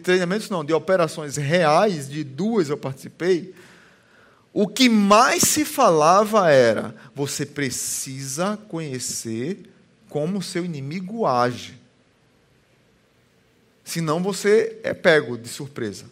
treinamentos 0.01 0.49
não, 0.49 0.63
de 0.63 0.71
operações 0.71 1.35
reais, 1.35 2.07
de 2.07 2.23
duas 2.23 2.69
eu 2.69 2.77
participei. 2.77 3.53
O 4.53 4.69
que 4.69 4.87
mais 4.87 5.43
se 5.43 5.65
falava 5.65 6.49
era: 6.49 6.95
você 7.13 7.45
precisa 7.45 8.57
conhecer 8.69 9.69
como 10.07 10.37
o 10.37 10.41
seu 10.41 10.63
inimigo 10.63 11.25
age. 11.25 11.77
Senão 13.83 14.23
você 14.23 14.79
é 14.81 14.93
pego 14.93 15.37
de 15.37 15.49
surpresa. 15.49 16.05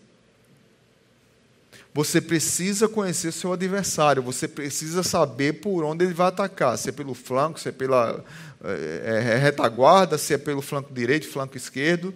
Você 1.94 2.20
precisa 2.20 2.90
conhecer 2.90 3.32
seu 3.32 3.54
adversário, 3.54 4.22
você 4.22 4.46
precisa 4.46 5.04
saber 5.04 5.62
por 5.62 5.86
onde 5.86 6.04
ele 6.06 6.14
vai 6.14 6.28
atacar, 6.28 6.78
se 6.78 6.90
é 6.90 6.92
pelo 6.92 7.14
flanco, 7.14 7.60
se 7.60 7.70
é 7.70 7.72
pela 7.72 8.24
é, 8.64 9.34
é, 9.34 9.38
retaguarda, 9.38 10.18
se 10.18 10.34
é 10.34 10.38
pelo 10.38 10.62
flanco 10.62 10.94
direito, 10.94 11.28
flanco 11.28 11.58
esquerdo, 11.58 12.14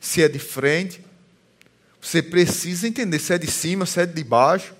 se 0.00 0.22
é 0.22 0.28
de 0.28 0.38
frente. 0.38 1.04
Você 2.00 2.22
precisa 2.22 2.86
entender 2.86 3.18
se 3.18 3.32
é 3.32 3.38
de 3.38 3.50
cima, 3.50 3.86
se 3.86 4.00
é 4.00 4.06
de 4.06 4.24
baixo. 4.24 4.74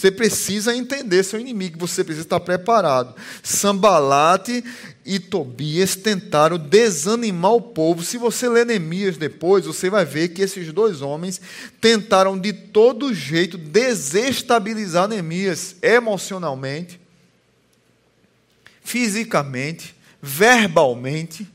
Você 0.00 0.10
precisa 0.10 0.74
entender 0.74 1.22
seu 1.22 1.38
inimigo, 1.38 1.78
você 1.78 2.02
precisa 2.02 2.24
estar 2.24 2.40
preparado. 2.40 3.14
Sambalate 3.42 4.64
e 5.04 5.18
Tobias 5.18 5.94
tentaram 5.94 6.56
desanimar 6.56 7.52
o 7.52 7.60
povo. 7.60 8.02
Se 8.02 8.16
você 8.16 8.48
ler 8.48 8.64
Neemias 8.64 9.18
depois, 9.18 9.66
você 9.66 9.90
vai 9.90 10.06
ver 10.06 10.28
que 10.28 10.40
esses 10.40 10.72
dois 10.72 11.02
homens 11.02 11.38
tentaram 11.82 12.38
de 12.38 12.50
todo 12.50 13.12
jeito 13.12 13.58
desestabilizar 13.58 15.06
Neemias 15.06 15.76
emocionalmente, 15.82 16.98
fisicamente, 18.82 19.94
verbalmente, 20.20 21.46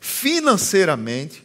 financeiramente. 0.00 1.44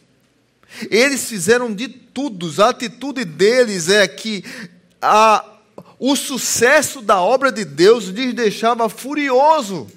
Eles 0.90 1.28
fizeram 1.28 1.72
de 1.74 1.88
tudo, 1.88 2.50
a 2.62 2.70
atitude 2.70 3.24
deles 3.24 3.88
é 3.88 4.06
que 4.06 4.44
a, 5.00 5.44
o 5.98 6.14
sucesso 6.14 7.00
da 7.00 7.20
obra 7.20 7.50
de 7.50 7.64
Deus 7.64 8.04
lhes 8.04 8.34
deixava 8.34 8.88
furioso. 8.88 9.88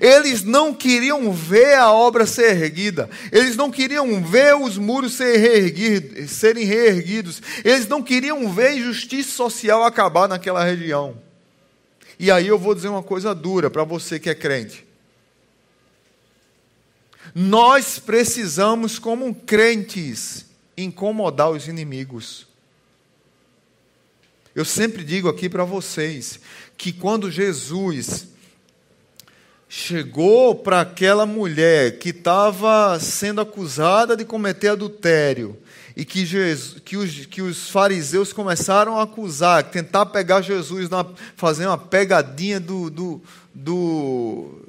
Eles 0.00 0.44
não 0.44 0.72
queriam 0.72 1.32
ver 1.32 1.74
a 1.74 1.90
obra 1.90 2.24
ser 2.24 2.62
erguida, 2.62 3.10
eles 3.32 3.56
não 3.56 3.70
queriam 3.70 4.22
ver 4.22 4.54
os 4.54 4.78
muros 4.78 5.14
ser 5.14 5.36
reerguidos, 5.38 6.30
serem 6.30 6.64
reerguidos, 6.64 7.42
eles 7.64 7.88
não 7.88 8.00
queriam 8.00 8.50
ver 8.50 8.68
a 8.68 8.74
injustiça 8.74 9.32
social 9.32 9.82
acabar 9.84 10.28
naquela 10.28 10.64
região. 10.64 11.20
E 12.22 12.30
aí 12.30 12.46
eu 12.46 12.56
vou 12.56 12.72
dizer 12.72 12.86
uma 12.86 13.02
coisa 13.02 13.34
dura 13.34 13.68
para 13.68 13.82
você 13.82 14.16
que 14.16 14.30
é 14.30 14.34
crente. 14.34 14.86
Nós 17.34 17.98
precisamos, 17.98 18.96
como 18.96 19.34
crentes, 19.34 20.46
incomodar 20.76 21.50
os 21.50 21.66
inimigos. 21.66 22.46
Eu 24.54 24.64
sempre 24.64 25.02
digo 25.02 25.28
aqui 25.28 25.48
para 25.48 25.64
vocês 25.64 26.38
que 26.78 26.92
quando 26.92 27.28
Jesus 27.28 28.28
chegou 29.68 30.54
para 30.54 30.82
aquela 30.82 31.26
mulher 31.26 31.98
que 31.98 32.10
estava 32.10 33.00
sendo 33.00 33.40
acusada 33.40 34.16
de 34.16 34.24
cometer 34.24 34.68
adultério 34.68 35.58
e 35.96 36.04
que, 36.04 36.24
Jesus, 36.24 36.80
que, 36.84 36.96
os, 36.96 37.26
que 37.26 37.42
os 37.42 37.68
fariseus 37.68 38.32
começaram 38.32 38.98
a 38.98 39.02
acusar, 39.02 39.64
tentar 39.64 40.06
pegar 40.06 40.40
Jesus, 40.40 40.88
na, 40.88 41.04
fazer 41.36 41.66
uma 41.66 41.78
pegadinha 41.78 42.58
do, 42.58 42.88
do, 42.90 43.22
do 43.54 44.62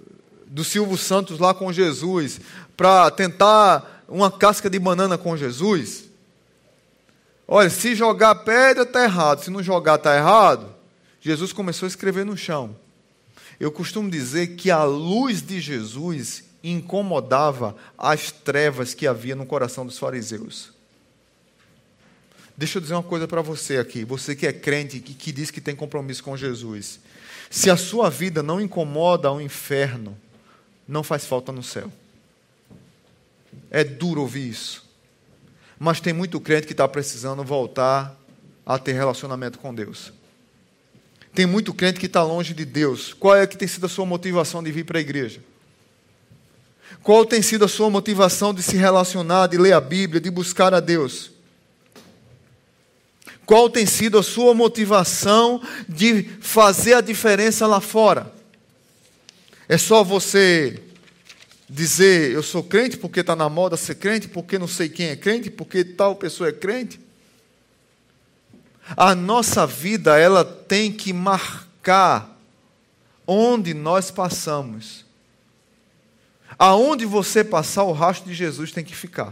do 0.53 0.63
Silvio 0.63 0.95
Santos 0.95 1.39
lá 1.39 1.51
com 1.51 1.73
Jesus, 1.73 2.39
para 2.77 3.09
tentar 3.09 4.03
uma 4.07 4.29
casca 4.29 4.69
de 4.69 4.77
banana 4.77 5.17
com 5.17 5.35
Jesus. 5.35 6.03
Olha, 7.47 7.71
se 7.71 7.95
jogar 7.95 8.35
pedra 8.35 8.83
está 8.83 9.03
errado, 9.03 9.43
se 9.43 9.49
não 9.49 9.63
jogar 9.63 9.95
está 9.95 10.15
errado. 10.15 10.75
Jesus 11.19 11.51
começou 11.51 11.87
a 11.87 11.89
escrever 11.89 12.23
no 12.23 12.37
chão. 12.37 12.75
Eu 13.59 13.71
costumo 13.71 14.11
dizer 14.11 14.55
que 14.55 14.69
a 14.69 14.83
luz 14.83 15.41
de 15.41 15.59
Jesus 15.59 16.43
incomodava 16.63 17.75
as 17.97 18.31
trevas 18.31 18.93
que 18.93 19.07
havia 19.07 19.35
no 19.35 19.47
coração 19.47 19.85
dos 19.85 19.97
fariseus. 19.97 20.72
Deixa 22.55 22.77
eu 22.77 22.81
dizer 22.81 22.93
uma 22.93 23.03
coisa 23.03 23.27
para 23.27 23.41
você 23.41 23.77
aqui, 23.77 24.05
você 24.05 24.35
que 24.35 24.45
é 24.45 24.53
crente, 24.53 24.99
que, 24.99 25.13
que 25.13 25.31
diz 25.31 25.49
que 25.49 25.59
tem 25.59 25.75
compromisso 25.75 26.23
com 26.23 26.37
Jesus. 26.37 26.99
Se 27.49 27.69
a 27.69 27.77
sua 27.77 28.09
vida 28.09 28.43
não 28.43 28.61
incomoda 28.61 29.31
o 29.31 29.41
inferno, 29.41 30.17
não 30.87 31.03
faz 31.03 31.25
falta 31.25 31.51
no 31.51 31.63
céu. 31.63 31.91
É 33.71 33.83
duro 33.83 34.21
ouvir 34.21 34.49
isso. 34.49 34.83
Mas 35.79 35.99
tem 35.99 36.13
muito 36.13 36.39
crente 36.39 36.67
que 36.67 36.73
está 36.73 36.87
precisando 36.87 37.43
voltar 37.43 38.15
a 38.65 38.77
ter 38.77 38.93
relacionamento 38.93 39.59
com 39.59 39.73
Deus. 39.73 40.13
Tem 41.33 41.45
muito 41.45 41.73
crente 41.73 41.99
que 41.99 42.05
está 42.05 42.23
longe 42.23 42.53
de 42.53 42.63
Deus. 42.63 43.13
Qual 43.13 43.35
é 43.35 43.47
que 43.47 43.57
tem 43.57 43.67
sido 43.67 43.87
a 43.87 43.89
sua 43.89 44.05
motivação 44.05 44.61
de 44.63 44.71
vir 44.71 44.85
para 44.85 44.99
a 44.99 45.01
igreja? 45.01 45.41
Qual 47.01 47.25
tem 47.25 47.41
sido 47.41 47.65
a 47.65 47.67
sua 47.67 47.89
motivação 47.89 48.53
de 48.53 48.61
se 48.61 48.77
relacionar, 48.77 49.47
de 49.47 49.57
ler 49.57 49.73
a 49.73 49.81
Bíblia, 49.81 50.21
de 50.21 50.29
buscar 50.29 50.73
a 50.73 50.79
Deus? 50.79 51.32
Qual 53.53 53.69
tem 53.69 53.85
sido 53.85 54.17
a 54.17 54.23
sua 54.23 54.55
motivação 54.55 55.61
de 55.87 56.23
fazer 56.41 56.95
a 56.95 57.01
diferença 57.01 57.67
lá 57.67 57.79
fora? 57.79 58.33
É 59.69 59.77
só 59.77 60.03
você 60.03 60.81
dizer 61.69 62.31
eu 62.31 62.41
sou 62.41 62.63
crente 62.63 62.97
porque 62.97 63.19
está 63.19 63.35
na 63.35 63.47
moda 63.49 63.77
ser 63.77 63.93
crente, 63.93 64.27
porque 64.27 64.57
não 64.57 64.67
sei 64.67 64.89
quem 64.89 65.09
é 65.09 65.15
crente, 65.15 65.51
porque 65.51 65.83
tal 65.83 66.15
pessoa 66.15 66.49
é 66.49 66.51
crente? 66.51 66.99
A 68.97 69.13
nossa 69.13 69.67
vida 69.67 70.17
ela 70.17 70.43
tem 70.43 70.91
que 70.91 71.13
marcar 71.13 72.35
onde 73.27 73.75
nós 73.75 74.09
passamos. 74.09 75.05
Aonde 76.57 77.05
você 77.05 77.43
passar, 77.43 77.83
o 77.83 77.91
rastro 77.91 78.31
de 78.31 78.35
Jesus 78.35 78.71
tem 78.71 78.83
que 78.83 78.95
ficar. 78.95 79.31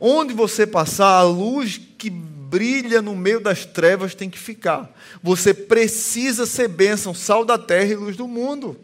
Onde 0.00 0.34
você 0.34 0.66
passar, 0.66 1.10
a 1.10 1.22
luz 1.22 1.80
que 1.96 2.10
brilha 2.48 3.02
no 3.02 3.14
meio 3.14 3.40
das 3.40 3.64
trevas 3.64 4.14
tem 4.14 4.30
que 4.30 4.38
ficar. 4.38 4.90
Você 5.22 5.52
precisa 5.52 6.46
ser 6.46 6.68
bênção, 6.68 7.12
sal 7.12 7.44
da 7.44 7.58
terra 7.58 7.92
e 7.92 7.96
luz 7.96 8.16
do 8.16 8.26
mundo. 8.26 8.76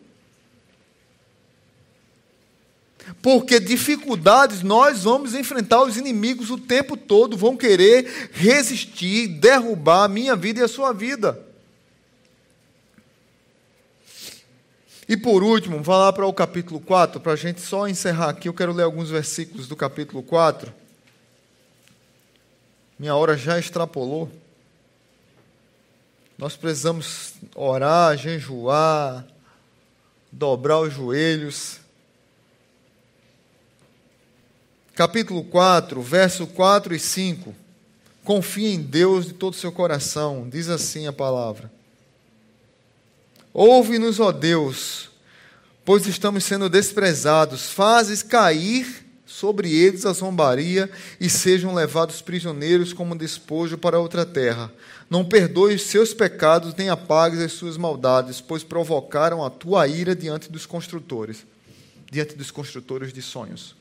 Porque 3.20 3.60
dificuldades 3.60 4.62
nós 4.62 5.04
vamos 5.04 5.34
enfrentar 5.34 5.82
os 5.82 5.96
inimigos 5.96 6.50
o 6.50 6.58
tempo 6.58 6.96
todo, 6.96 7.36
vão 7.36 7.56
querer 7.56 8.30
resistir, 8.32 9.28
derrubar 9.28 10.04
a 10.04 10.08
minha 10.08 10.36
vida 10.36 10.60
e 10.60 10.62
a 10.62 10.68
sua 10.68 10.92
vida. 10.92 11.38
E 15.06 15.16
por 15.16 15.42
último, 15.42 15.82
vá 15.82 15.98
lá 15.98 16.12
para 16.12 16.26
o 16.26 16.32
capítulo 16.32 16.80
4, 16.80 17.20
para 17.20 17.32
a 17.32 17.36
gente 17.36 17.60
só 17.60 17.86
encerrar 17.86 18.30
aqui, 18.30 18.48
eu 18.48 18.54
quero 18.54 18.72
ler 18.72 18.84
alguns 18.84 19.10
versículos 19.10 19.68
do 19.68 19.76
capítulo 19.76 20.22
4. 20.22 20.83
Minha 22.98 23.16
hora 23.16 23.36
já 23.36 23.58
extrapolou. 23.58 24.30
Nós 26.38 26.56
precisamos 26.56 27.34
orar, 27.54 28.16
jejuar, 28.16 29.26
dobrar 30.30 30.80
os 30.80 30.92
joelhos. 30.92 31.78
Capítulo 34.94 35.42
4, 35.44 36.00
verso 36.02 36.46
4 36.46 36.94
e 36.94 36.98
5. 37.00 37.54
Confie 38.22 38.74
em 38.74 38.82
Deus 38.82 39.26
de 39.26 39.32
todo 39.34 39.54
o 39.54 39.56
seu 39.56 39.72
coração, 39.72 40.48
diz 40.48 40.68
assim 40.68 41.06
a 41.06 41.12
palavra. 41.12 41.70
Ouve-nos, 43.52 44.18
ó 44.18 44.32
Deus, 44.32 45.10
pois 45.84 46.06
estamos 46.06 46.44
sendo 46.44 46.68
desprezados. 46.68 47.70
Fazes 47.70 48.22
cair 48.22 49.03
sobre 49.34 49.72
eles 49.74 50.06
a 50.06 50.12
zombaria 50.12 50.88
e 51.18 51.28
sejam 51.28 51.74
levados 51.74 52.22
prisioneiros 52.22 52.92
como 52.92 53.18
despojo 53.18 53.76
para 53.76 53.98
outra 53.98 54.24
terra. 54.24 54.72
Não 55.10 55.24
perdoe 55.24 55.74
os 55.74 55.82
seus 55.82 56.14
pecados 56.14 56.74
nem 56.74 56.88
apagues 56.88 57.40
as 57.40 57.52
suas 57.52 57.76
maldades, 57.76 58.40
pois 58.40 58.62
provocaram 58.62 59.44
a 59.44 59.50
tua 59.50 59.88
ira 59.88 60.14
diante 60.14 60.52
dos 60.52 60.66
construtores, 60.66 61.44
diante 62.10 62.36
dos 62.36 62.52
construtores 62.52 63.12
de 63.12 63.20
sonhos. 63.20 63.74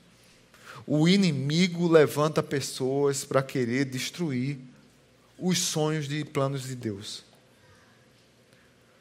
O 0.88 1.08
inimigo 1.08 1.88
levanta 1.88 2.41
pessoas 2.41 3.24
para 3.24 3.43
querer 3.43 3.86
destruir 3.86 4.58
os 5.38 5.60
sonhos 5.60 6.12
e 6.12 6.24
planos 6.24 6.64
de 6.64 6.76
Deus 6.76 7.24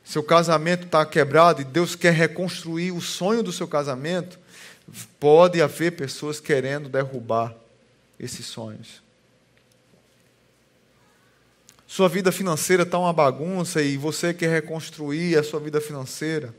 seu 0.04 0.22
casamento 0.22 0.86
está 0.86 1.06
quebrado 1.06 1.62
e 1.62 1.64
Deus 1.64 1.94
quer 1.94 2.12
reconstruir 2.12 2.90
o 2.90 3.00
sonho 3.00 3.42
do 3.42 3.52
seu 3.52 3.68
casamento, 3.68 4.38
pode 5.18 5.62
haver 5.62 5.92
pessoas 5.92 6.40
querendo 6.40 6.88
derrubar 6.88 7.54
esses 8.18 8.46
sonhos. 8.46 9.02
Sua 11.86 12.08
vida 12.08 12.32
financeira 12.32 12.84
está 12.84 12.98
uma 12.98 13.12
bagunça 13.12 13.82
e 13.82 13.96
você 13.96 14.32
quer 14.32 14.48
reconstruir 14.48 15.36
a 15.36 15.42
sua 15.42 15.60
vida 15.60 15.80
financeira. 15.80 16.54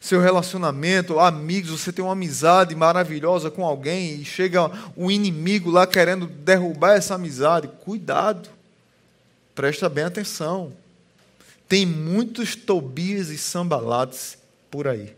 Seu 0.00 0.20
relacionamento, 0.20 1.18
amigos, 1.18 1.70
você 1.70 1.92
tem 1.92 2.04
uma 2.04 2.12
amizade 2.12 2.74
maravilhosa 2.74 3.50
com 3.50 3.64
alguém 3.64 4.20
e 4.20 4.24
chega 4.24 4.70
um 4.96 5.10
inimigo 5.10 5.70
lá 5.70 5.86
querendo 5.86 6.26
derrubar 6.26 6.94
essa 6.94 7.14
amizade. 7.14 7.68
Cuidado, 7.84 8.48
presta 9.54 9.88
bem 9.88 10.04
atenção. 10.04 10.72
Tem 11.68 11.84
muitos 11.84 12.54
Tobias 12.54 13.30
e 13.30 13.38
Sambalates 13.38 14.38
por 14.70 14.86
aí. 14.86 15.12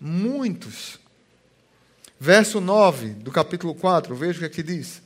Muitos. 0.00 1.00
Verso 2.20 2.60
9 2.60 3.10
do 3.10 3.30
capítulo 3.30 3.74
4, 3.74 4.14
veja 4.14 4.36
o 4.36 4.40
que 4.40 4.46
aqui 4.46 4.62
diz. 4.62 5.00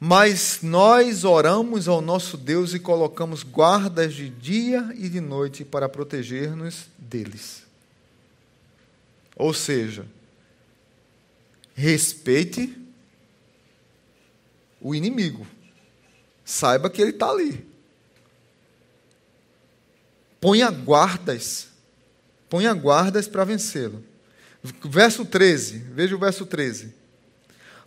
Mas 0.00 0.60
nós 0.62 1.24
oramos 1.24 1.88
ao 1.88 2.00
nosso 2.00 2.36
Deus 2.36 2.72
e 2.72 2.78
colocamos 2.78 3.42
guardas 3.42 4.14
de 4.14 4.28
dia 4.28 4.94
e 4.96 5.08
de 5.08 5.20
noite 5.20 5.64
para 5.64 5.88
proteger-nos 5.88 6.86
deles. 6.96 7.64
Ou 9.34 9.52
seja, 9.52 10.06
respeite 11.74 12.76
o 14.80 14.94
inimigo 14.94 15.46
saiba 16.48 16.88
que 16.88 17.02
ele 17.02 17.10
está 17.10 17.28
ali. 17.28 17.66
Ponha 20.40 20.70
guardas. 20.70 21.68
Ponha 22.48 22.72
guardas 22.74 23.28
para 23.28 23.44
vencê-lo. 23.44 24.04
Verso 24.84 25.24
13, 25.24 25.78
veja 25.92 26.16
o 26.16 26.18
verso 26.18 26.44
13. 26.44 26.94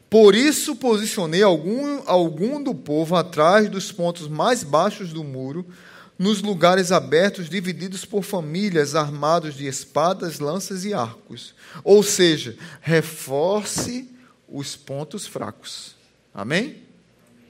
Por 0.10 0.36
isso 0.36 0.76
posicionei 0.76 1.42
algum, 1.42 2.02
algum 2.06 2.62
do 2.62 2.76
povo 2.76 3.16
atrás 3.16 3.70
dos 3.70 3.92
pontos 3.92 4.28
mais 4.28 4.64
baixos 4.64 5.14
do 5.14 5.24
muro, 5.24 5.66
nos 6.20 6.42
lugares 6.42 6.92
abertos, 6.92 7.50
divididos 7.50 8.06
por 8.06 8.22
famílias, 8.22 8.94
armados 8.94 9.56
de 9.56 9.66
espadas, 9.66 10.40
lanças 10.40 10.86
e 10.86 10.94
arcos. 10.94 11.56
Ou 11.84 12.04
seja, 12.04 12.56
reforce 12.82 14.08
os 14.48 14.76
pontos 14.76 15.26
fracos. 15.26 15.96
Amém? 16.34 16.84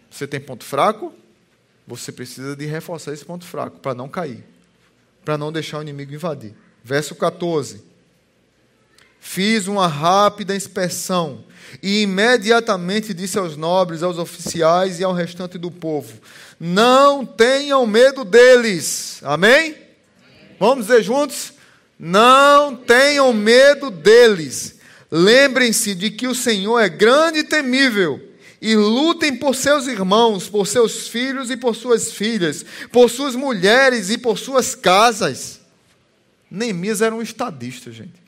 Você 0.09 0.28
tem 0.28 0.39
ponto 0.39 0.64
fraco? 0.64 1.14
Você 1.88 2.12
precisa 2.12 2.55
de 2.55 2.66
reforçar 2.66 3.12
esse 3.12 3.26
ponto 3.26 3.45
fraco 3.45 3.80
para 3.80 3.95
não 3.95 4.07
cair, 4.07 4.43
para 5.26 5.38
não 5.38 5.51
deixar 5.51 5.80
o 5.80 5.82
inimigo 5.82 6.14
invadir. 6.14 6.53
Verso 6.84 7.15
14. 7.15 7.84
Fiz 9.19 9.67
uma 9.67 9.88
rápida 9.88 10.55
inspeção 10.55 11.43
e 11.82 12.01
imediatamente 12.01 13.13
disse 13.13 13.38
aos 13.38 13.55
nobres, 13.55 14.01
aos 14.01 14.17
oficiais 14.17 14.99
e 14.99 15.03
ao 15.03 15.13
restante 15.13 15.57
do 15.57 15.69
povo: 15.69 16.13
Não 16.59 17.25
tenham 17.25 17.86
medo 17.86 18.25
deles. 18.25 19.19
Amém? 19.23 19.59
Amém. 19.59 19.75
Vamos 20.59 20.88
dizer 20.88 21.03
juntos? 21.03 21.53
Não 21.99 22.75
tenham 22.75 23.32
medo 23.32 23.91
deles. 23.91 24.79
Lembrem-se 25.11 25.93
de 25.93 26.09
que 26.09 26.27
o 26.27 26.34
Senhor 26.34 26.79
é 26.79 26.89
grande 26.89 27.39
e 27.39 27.43
temível 27.43 28.19
e 28.61 28.75
lutem 28.75 29.36
por 29.36 29.55
seus 29.55 29.88
irmãos, 29.88 30.49
por 30.49 30.67
seus 30.67 31.07
filhos 31.07 31.49
e 31.51 31.57
por 31.57 31.75
suas 31.75 32.11
filhas, 32.11 32.65
por 32.91 33.09
suas 33.09 33.36
mulheres 33.36 34.09
e 34.09 34.17
por 34.17 34.38
suas 34.38 34.73
casas. 34.73 35.61
Neemias 36.51 37.01
era 37.01 37.15
um 37.15 37.21
estadista, 37.21 37.89
gente. 37.93 38.21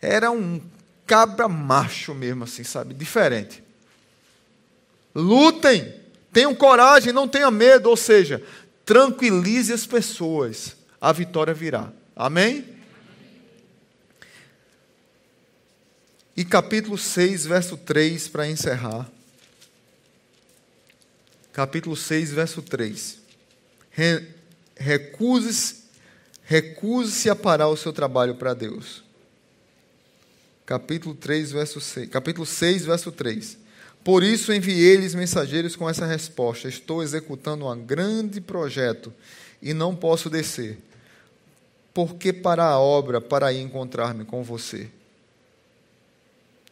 Era 0.00 0.30
um 0.30 0.62
cabra 1.06 1.46
macho 1.46 2.14
mesmo, 2.14 2.44
assim, 2.44 2.64
sabe? 2.64 2.94
Diferente. 2.94 3.62
Lutem, 5.14 5.94
tenham 6.32 6.54
coragem, 6.54 7.12
não 7.12 7.28
tenham 7.28 7.50
medo, 7.50 7.90
ou 7.90 7.96
seja, 7.98 8.42
tranquilize 8.82 9.70
as 9.70 9.86
pessoas, 9.86 10.74
a 10.98 11.12
vitória 11.12 11.52
virá. 11.52 11.92
Amém? 12.16 12.66
E 16.34 16.46
capítulo 16.46 16.96
6, 16.96 17.44
verso 17.44 17.76
3, 17.76 18.28
para 18.28 18.48
encerrar. 18.48 19.06
Capítulo 21.52 21.94
6, 21.94 22.32
verso 22.32 22.62
3. 22.62 23.18
Recuse-se 24.74 25.81
recuse 26.44 27.30
a 27.30 27.36
parar 27.36 27.68
o 27.68 27.76
seu 27.76 27.92
trabalho 27.92 28.34
para 28.34 28.54
Deus. 28.54 29.02
Capítulo 30.64 31.14
3, 31.14 31.52
verso 31.52 31.80
6. 31.80 32.08
Capítulo 32.08 32.46
6, 32.46 32.84
verso 32.84 33.12
3. 33.12 33.58
Por 34.04 34.22
isso 34.22 34.52
enviei-lhes 34.52 35.14
mensageiros 35.14 35.76
com 35.76 35.88
essa 35.88 36.06
resposta: 36.06 36.68
Estou 36.68 37.02
executando 37.02 37.66
um 37.66 37.84
grande 37.84 38.40
projeto 38.40 39.12
e 39.60 39.72
não 39.72 39.94
posso 39.94 40.28
descer. 40.28 40.78
Por 41.94 42.14
que 42.14 42.32
parar 42.32 42.70
a 42.70 42.80
obra 42.80 43.20
para 43.20 43.52
ir 43.52 43.60
encontrar-me 43.60 44.24
com 44.24 44.42
você? 44.42 44.88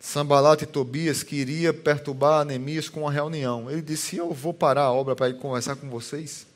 Sambalat 0.01 0.62
e 0.62 0.66
Tobias 0.66 1.23
queria 1.23 1.75
perturbar 1.75 2.41
Anemias 2.41 2.89
com 2.89 3.03
uma 3.03 3.12
reunião. 3.12 3.71
Ele 3.71 3.83
disse: 3.83 4.16
Eu 4.16 4.33
vou 4.33 4.55
parar 4.55 4.85
a 4.85 4.93
obra 4.93 5.14
para 5.14 5.29
ir 5.29 5.37
conversar 5.37 5.77
com 5.77 5.91
vocês. 5.91 6.47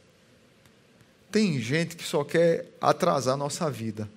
Tem 1.34 1.58
gente 1.58 1.96
que 1.96 2.04
só 2.04 2.22
quer 2.22 2.64
atrasar 2.80 3.34
a 3.34 3.36
nossa 3.36 3.68
vida. 3.68 4.08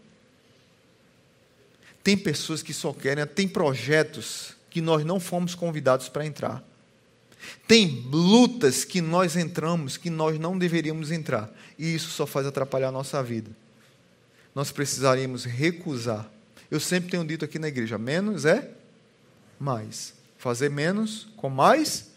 Tem 2.04 2.16
pessoas 2.16 2.62
que 2.62 2.72
só 2.72 2.94
querem, 2.94 3.26
tem 3.26 3.48
projetos 3.48 4.54
que 4.70 4.82
nós 4.82 5.04
não 5.04 5.20
fomos 5.20 5.56
convidados 5.56 6.10
para 6.10 6.28
entrar. 6.28 6.64
Tem 7.68 8.06
lutas 8.12 8.86
que 8.86 9.02
nós 9.02 9.36
entramos 9.36 9.98
que 9.98 10.12
nós 10.12 10.38
não 10.38 10.60
deveríamos 10.60 11.10
entrar. 11.10 11.52
E 11.76 11.92
isso 11.96 12.12
só 12.12 12.28
faz 12.28 12.46
atrapalhar 12.46 12.90
a 12.90 12.92
nossa 12.92 13.24
vida. 13.24 13.50
Nós 14.54 14.72
precisaríamos 14.72 15.44
recusar. 15.44 16.30
Eu 16.70 16.80
sempre 16.80 17.10
tenho 17.10 17.26
dito 17.26 17.44
aqui 17.44 17.58
na 17.58 17.68
igreja: 17.68 17.98
menos 17.98 18.46
é 18.46 18.70
mais. 19.60 20.14
Fazer 20.38 20.70
menos 20.70 21.30
com 21.36 21.50
mais 21.50 22.12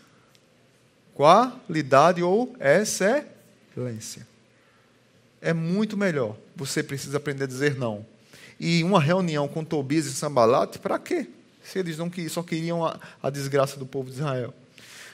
qualidade 1.14 2.22
ou 2.22 2.54
excelência. 2.60 4.28
É 5.40 5.52
muito 5.52 5.96
melhor. 5.96 6.36
Você 6.54 6.82
precisa 6.82 7.16
aprender 7.16 7.44
a 7.44 7.46
dizer 7.46 7.76
não. 7.76 8.04
E 8.58 8.84
uma 8.84 9.00
reunião 9.00 9.48
com 9.48 9.64
Tobias 9.64 10.06
e 10.06 10.12
Sambalat, 10.12 10.78
para 10.78 10.98
quê? 10.98 11.26
Se 11.64 11.78
eles 11.78 11.96
não 11.96 12.10
só 12.28 12.42
queriam 12.42 12.84
a, 12.84 12.98
a 13.22 13.30
desgraça 13.30 13.78
do 13.78 13.86
povo 13.86 14.10
de 14.10 14.16
Israel. 14.16 14.52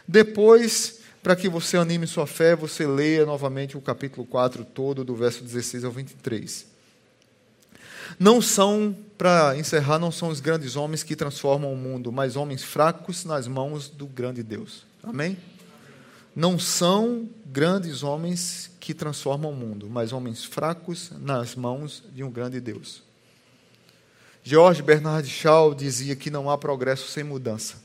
Depois, 0.06 1.00
para 1.22 1.36
que 1.36 1.48
você 1.48 1.76
anime 1.76 2.06
sua 2.06 2.26
fé, 2.26 2.56
você 2.56 2.86
leia 2.86 3.26
novamente 3.26 3.76
o 3.76 3.80
capítulo 3.80 4.26
4 4.26 4.64
todo, 4.64 5.04
do 5.04 5.14
verso 5.14 5.42
16 5.44 5.84
ao 5.84 5.92
23. 5.92 6.66
Não 8.18 8.40
são, 8.40 8.96
para 9.18 9.56
encerrar, 9.56 9.98
não 9.98 10.12
são 10.12 10.28
os 10.28 10.40
grandes 10.40 10.76
homens 10.76 11.02
que 11.02 11.16
transformam 11.16 11.72
o 11.72 11.76
mundo, 11.76 12.12
mas 12.12 12.36
homens 12.36 12.62
fracos 12.62 13.24
nas 13.24 13.48
mãos 13.48 13.88
do 13.88 14.06
grande 14.06 14.42
Deus. 14.42 14.84
Amém? 15.02 15.36
Não 16.34 16.58
são 16.58 17.28
grandes 17.46 18.02
homens 18.02 18.70
que 18.86 18.94
transformam 18.94 19.50
o 19.50 19.56
mundo, 19.56 19.90
mas 19.90 20.12
homens 20.12 20.44
fracos 20.44 21.10
nas 21.18 21.56
mãos 21.56 22.04
de 22.14 22.22
um 22.22 22.30
grande 22.30 22.60
Deus. 22.60 23.02
George 24.44 24.80
Bernard 24.80 25.28
Shaw 25.28 25.74
dizia 25.74 26.14
que 26.14 26.30
não 26.30 26.48
há 26.48 26.56
progresso 26.56 27.08
sem 27.08 27.24
mudança. 27.24 27.82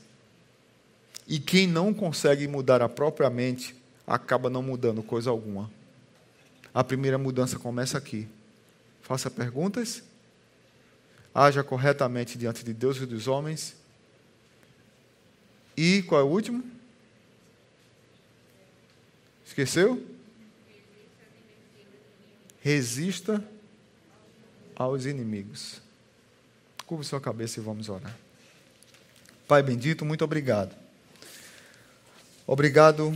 E 1.26 1.40
quem 1.40 1.66
não 1.66 1.92
consegue 1.92 2.46
mudar 2.46 2.80
a 2.80 2.88
própria 2.88 3.28
mente 3.28 3.74
acaba 4.06 4.48
não 4.48 4.62
mudando 4.62 5.02
coisa 5.02 5.28
alguma. 5.28 5.68
A 6.72 6.84
primeira 6.84 7.18
mudança 7.18 7.58
começa 7.58 7.98
aqui. 7.98 8.28
Faça 9.02 9.28
perguntas 9.28 10.04
haja 11.34 11.64
corretamente 11.64 12.38
diante 12.38 12.64
de 12.64 12.72
Deus 12.72 12.98
e 12.98 13.06
dos 13.06 13.26
homens. 13.26 13.74
E 15.76 16.02
qual 16.02 16.20
é 16.20 16.24
o 16.24 16.28
último? 16.28 16.62
Esqueceu? 19.44 20.12
Resista 22.62 23.42
aos 24.74 25.04
inimigos. 25.04 25.80
Curva 26.86 27.04
sua 27.04 27.20
cabeça 27.20 27.60
e 27.60 27.62
vamos 27.62 27.88
orar. 27.88 28.16
Pai 29.46 29.62
bendito, 29.62 30.04
muito 30.04 30.24
obrigado. 30.24 30.74
Obrigado 32.46 33.12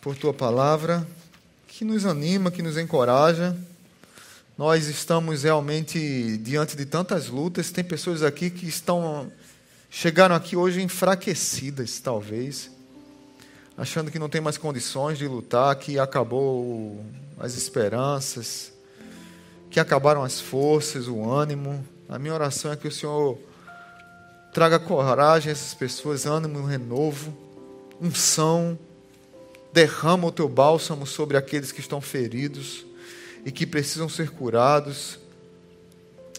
por 0.00 0.16
tua 0.16 0.34
palavra, 0.34 1.06
que 1.66 1.84
nos 1.84 2.04
anima, 2.04 2.50
que 2.50 2.62
nos 2.62 2.76
encoraja 2.76 3.56
nós 4.58 4.88
estamos 4.88 5.44
realmente 5.44 6.36
diante 6.38 6.76
de 6.76 6.84
tantas 6.84 7.28
lutas. 7.28 7.70
Tem 7.70 7.84
pessoas 7.84 8.24
aqui 8.24 8.50
que 8.50 8.66
estão 8.66 9.30
chegaram 9.88 10.34
aqui 10.34 10.56
hoje 10.56 10.82
enfraquecidas, 10.82 12.00
talvez, 12.00 12.68
achando 13.76 14.10
que 14.10 14.18
não 14.18 14.28
tem 14.28 14.40
mais 14.40 14.58
condições 14.58 15.16
de 15.16 15.28
lutar, 15.28 15.76
que 15.76 15.96
acabou 15.96 17.00
as 17.38 17.54
esperanças, 17.54 18.72
que 19.70 19.78
acabaram 19.78 20.22
as 20.22 20.40
forças, 20.40 21.08
o 21.08 21.30
ânimo. 21.30 21.84
A 22.08 22.18
minha 22.18 22.34
oração 22.34 22.72
é 22.72 22.76
que 22.76 22.88
o 22.88 22.92
Senhor 22.92 23.38
traga 24.52 24.78
coragem 24.78 25.50
a 25.50 25.52
essas 25.52 25.74
pessoas, 25.74 26.26
ânimo, 26.26 26.64
renovo, 26.64 27.36
unção, 28.00 28.78
derrama 29.72 30.28
o 30.28 30.32
teu 30.32 30.48
bálsamo 30.48 31.06
sobre 31.06 31.36
aqueles 31.36 31.70
que 31.70 31.80
estão 31.80 32.00
feridos 32.00 32.84
e 33.44 33.52
que 33.52 33.66
precisam 33.66 34.08
ser 34.08 34.30
curados. 34.30 35.18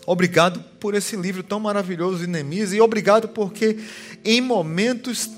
Obrigado 0.06 0.64
por 0.80 0.96
esse 0.96 1.16
livro 1.16 1.44
tão 1.44 1.60
maravilhoso 1.60 2.26
de 2.26 2.76
e 2.76 2.82
obrigado 2.82 3.30
porque 3.30 3.78
em 4.26 4.42
momentos 4.42 5.30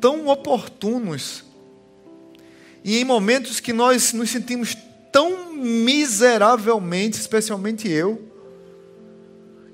tão 0.00 0.28
oportunos 0.28 1.44
e 2.82 2.98
em 2.98 3.04
momentos 3.04 3.60
que 3.60 3.72
nós 3.72 4.12
nos 4.12 4.30
sentimos 4.30 4.76
tão 5.16 5.50
miseravelmente, 5.50 7.18
especialmente 7.18 7.88
eu, 7.88 8.20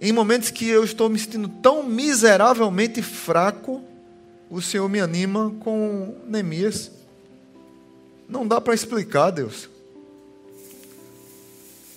em 0.00 0.12
momentos 0.12 0.52
que 0.52 0.68
eu 0.68 0.84
estou 0.84 1.08
me 1.08 1.18
sentindo 1.18 1.48
tão 1.48 1.82
miseravelmente 1.82 3.02
fraco, 3.02 3.82
o 4.48 4.62
Senhor 4.62 4.88
me 4.88 5.00
anima 5.00 5.52
com 5.58 6.14
Neemias. 6.28 6.92
Não 8.28 8.46
dá 8.46 8.60
para 8.60 8.72
explicar, 8.72 9.32
Deus. 9.32 9.68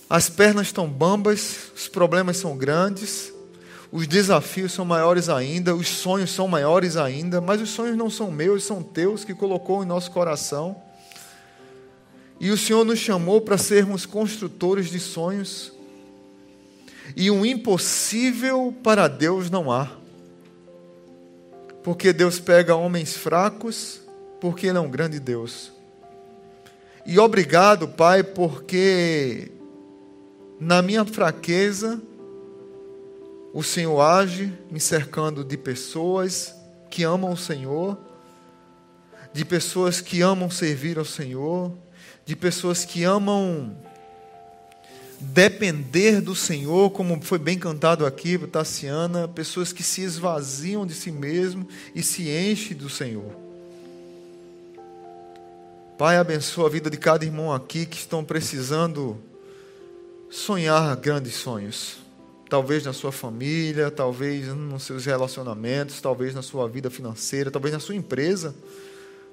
As 0.09 0.27
pernas 0.27 0.65
estão 0.65 0.87
bambas, 0.87 1.71
os 1.75 1.87
problemas 1.87 2.37
são 2.37 2.57
grandes, 2.57 3.31
os 3.91 4.07
desafios 4.07 4.71
são 4.71 4.85
maiores 4.85 5.29
ainda, 5.29 5.75
os 5.75 5.87
sonhos 5.87 6.31
são 6.31 6.47
maiores 6.47 6.97
ainda, 6.97 7.39
mas 7.39 7.61
os 7.61 7.69
sonhos 7.69 7.95
não 7.95 8.09
são 8.09 8.31
meus, 8.31 8.63
são 8.63 8.81
teus 8.81 9.23
que 9.23 9.35
colocou 9.35 9.83
em 9.83 9.85
nosso 9.85 10.09
coração. 10.09 10.84
E 12.39 12.51
o 12.51 12.57
Senhor 12.57 12.83
nos 12.83 12.99
chamou 12.99 13.41
para 13.41 13.57
sermos 13.57 14.05
construtores 14.05 14.89
de 14.89 14.99
sonhos. 14.99 15.71
E 17.15 17.31
um 17.31 17.45
impossível 17.45 18.73
para 18.83 19.07
Deus 19.07 19.49
não 19.49 19.71
há. 19.71 19.91
Porque 21.83 22.11
Deus 22.11 22.39
pega 22.39 22.75
homens 22.75 23.15
fracos, 23.15 24.01
porque 24.41 24.67
Ele 24.67 24.77
é 24.77 24.81
um 24.81 24.89
grande 24.89 25.19
Deus. 25.19 25.71
E 27.05 27.19
obrigado, 27.19 27.88
Pai, 27.88 28.23
porque 28.23 29.51
na 30.59 30.81
minha 30.81 31.05
fraqueza, 31.05 32.01
o 33.53 33.61
Senhor 33.61 34.01
age 34.01 34.51
me 34.71 34.79
cercando 34.79 35.43
de 35.43 35.55
pessoas 35.55 36.53
que 36.89 37.03
amam 37.03 37.31
o 37.31 37.38
Senhor, 37.38 37.97
de 39.31 39.45
pessoas 39.45 40.01
que 40.01 40.21
amam 40.21 40.49
servir 40.49 40.97
ao 40.97 41.05
Senhor, 41.05 41.71
de 42.26 42.36
pessoas 42.36 42.84
que 42.84 43.03
amam 43.03 43.76
depender 45.19 46.21
do 46.21 46.36
Senhor, 46.36 46.89
como 46.91 47.21
foi 47.21 47.38
bem 47.38 47.57
cantado 47.57 48.05
aqui 48.05 48.38
Tassiana, 48.38 49.28
pessoas 49.28 49.71
que 49.71 49.84
se 49.84 50.01
esvaziam 50.01 50.86
de 50.86 50.93
si 50.93 51.11
mesmo 51.11 51.67
e 51.93 52.01
se 52.01 52.30
enchem 52.30 52.76
do 52.76 52.89
Senhor. 52.89 53.32
Pai, 55.97 56.17
abençoa 56.17 56.67
a 56.67 56.69
vida 56.69 56.89
de 56.89 56.97
cada 56.97 57.23
irmão 57.23 57.53
aqui 57.53 57.86
que 57.86 57.97
estão 57.97 58.23
precisando 58.23 59.17
sonhar 60.30 60.93
grandes 60.97 61.36
sonhos. 61.36 61.97
Talvez 62.49 62.84
na 62.84 62.91
sua 62.91 63.11
família, 63.11 63.89
talvez 63.89 64.47
nos 64.47 64.84
seus 64.84 65.05
relacionamentos, 65.05 66.01
talvez 66.01 66.36
na 66.36 66.41
sua 66.41 66.67
vida 66.67 66.89
financeira, 66.89 67.49
talvez 67.49 67.73
na 67.73 67.80
sua 67.80 67.95
empresa. 67.95 68.53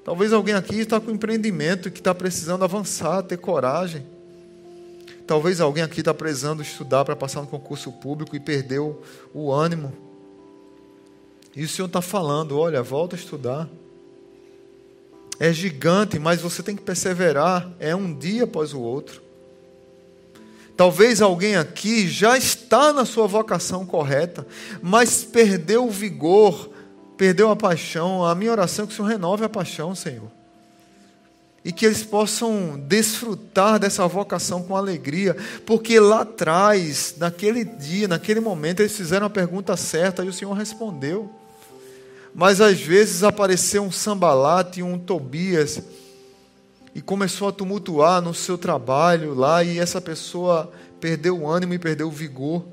Talvez 0.04 0.32
alguém 0.32 0.54
aqui 0.54 0.80
está 0.80 1.00
com 1.00 1.10
empreendimento 1.10 1.90
que 1.90 2.00
está 2.00 2.14
precisando 2.14 2.64
avançar, 2.64 3.22
ter 3.22 3.36
coragem. 3.36 4.04
Talvez 5.26 5.60
alguém 5.60 5.82
aqui 5.82 6.00
está 6.00 6.12
precisando 6.12 6.62
estudar 6.62 7.04
para 7.04 7.14
passar 7.14 7.40
no 7.40 7.46
concurso 7.46 7.92
público 7.92 8.34
e 8.34 8.40
perdeu 8.40 9.02
o 9.32 9.52
ânimo. 9.52 9.92
E 11.54 11.64
o 11.64 11.68
Senhor 11.68 11.86
está 11.86 12.02
falando: 12.02 12.58
olha, 12.58 12.82
volta 12.82 13.14
a 13.14 13.18
estudar. 13.18 13.68
é 15.38 15.52
gigante, 15.52 16.18
mas 16.18 16.40
você 16.40 16.62
tem 16.62 16.76
que 16.76 16.82
perseverar, 16.82 17.72
é 17.78 17.94
um 17.94 18.12
dia 18.16 18.44
após 18.44 18.72
o 18.74 18.80
outro. 18.80 19.22
Talvez 20.76 21.20
alguém 21.20 21.56
aqui 21.56 22.08
já 22.08 22.36
está 22.36 22.92
na 22.92 23.04
sua 23.04 23.26
vocação 23.26 23.84
correta, 23.86 24.46
mas 24.80 25.22
perdeu 25.22 25.86
o 25.86 25.90
vigor, 25.90 26.71
perdeu 27.22 27.52
a 27.52 27.54
paixão. 27.54 28.24
A 28.24 28.34
minha 28.34 28.50
oração 28.50 28.84
é 28.84 28.88
que 28.88 28.92
o 28.92 28.96
Senhor 28.96 29.06
renove 29.06 29.44
a 29.44 29.48
paixão, 29.48 29.94
Senhor. 29.94 30.28
E 31.64 31.70
que 31.70 31.86
eles 31.86 32.02
possam 32.02 32.76
desfrutar 32.76 33.78
dessa 33.78 34.04
vocação 34.08 34.64
com 34.64 34.76
alegria, 34.76 35.36
porque 35.64 36.00
lá 36.00 36.22
atrás, 36.22 37.14
naquele 37.18 37.64
dia, 37.64 38.08
naquele 38.08 38.40
momento, 38.40 38.80
eles 38.80 38.96
fizeram 38.96 39.28
a 39.28 39.30
pergunta 39.30 39.76
certa 39.76 40.24
e 40.24 40.28
o 40.28 40.32
Senhor 40.32 40.52
respondeu. 40.52 41.30
Mas 42.34 42.60
às 42.60 42.80
vezes 42.80 43.22
apareceu 43.22 43.84
um 43.84 43.92
sambalate, 43.92 44.82
um 44.82 44.98
Tobias, 44.98 45.80
e 46.92 47.00
começou 47.00 47.46
a 47.46 47.52
tumultuar 47.52 48.20
no 48.20 48.34
seu 48.34 48.58
trabalho 48.58 49.32
lá, 49.32 49.62
e 49.62 49.78
essa 49.78 50.00
pessoa 50.00 50.72
perdeu 51.00 51.38
o 51.38 51.48
ânimo 51.48 51.72
e 51.72 51.78
perdeu 51.78 52.08
o 52.08 52.10
vigor. 52.10 52.64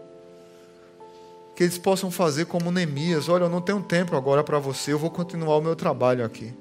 Que 1.60 1.66
eles 1.66 1.78
possam 1.78 2.10
fazer 2.10 2.46
como 2.46 2.72
Neemias: 2.72 3.28
olha, 3.28 3.44
eu 3.44 3.50
não 3.50 3.60
tenho 3.60 3.84
tempo 3.84 4.16
agora 4.16 4.42
para 4.42 4.58
você, 4.60 4.94
eu 4.94 4.98
vou 4.98 5.12
continuar 5.12 5.58
o 5.58 5.62
meu 5.62 5.76
trabalho 5.76 6.24
aqui. 6.24 6.54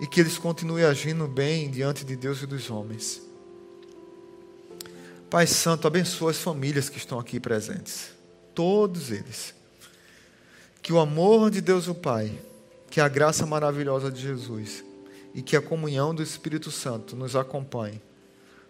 E 0.00 0.06
que 0.06 0.18
eles 0.18 0.38
continuem 0.38 0.86
agindo 0.86 1.28
bem 1.28 1.70
diante 1.70 2.02
de 2.02 2.16
Deus 2.16 2.40
e 2.40 2.46
dos 2.46 2.70
homens. 2.70 3.20
Pai 5.28 5.46
Santo, 5.46 5.86
abençoa 5.86 6.30
as 6.30 6.38
famílias 6.38 6.88
que 6.88 6.96
estão 6.96 7.18
aqui 7.20 7.38
presentes. 7.38 8.08
Todos 8.54 9.10
eles 9.10 9.54
que 10.80 10.90
o 10.90 10.98
amor 10.98 11.50
de 11.50 11.60
Deus 11.60 11.88
o 11.88 11.94
Pai, 11.94 12.32
que 12.88 13.02
a 13.02 13.08
graça 13.08 13.44
maravilhosa 13.44 14.10
de 14.10 14.22
Jesus 14.22 14.82
e 15.34 15.42
que 15.42 15.56
a 15.56 15.60
comunhão 15.60 16.14
do 16.14 16.22
Espírito 16.22 16.70
Santo 16.70 17.14
nos 17.14 17.36
acompanhe, 17.36 18.00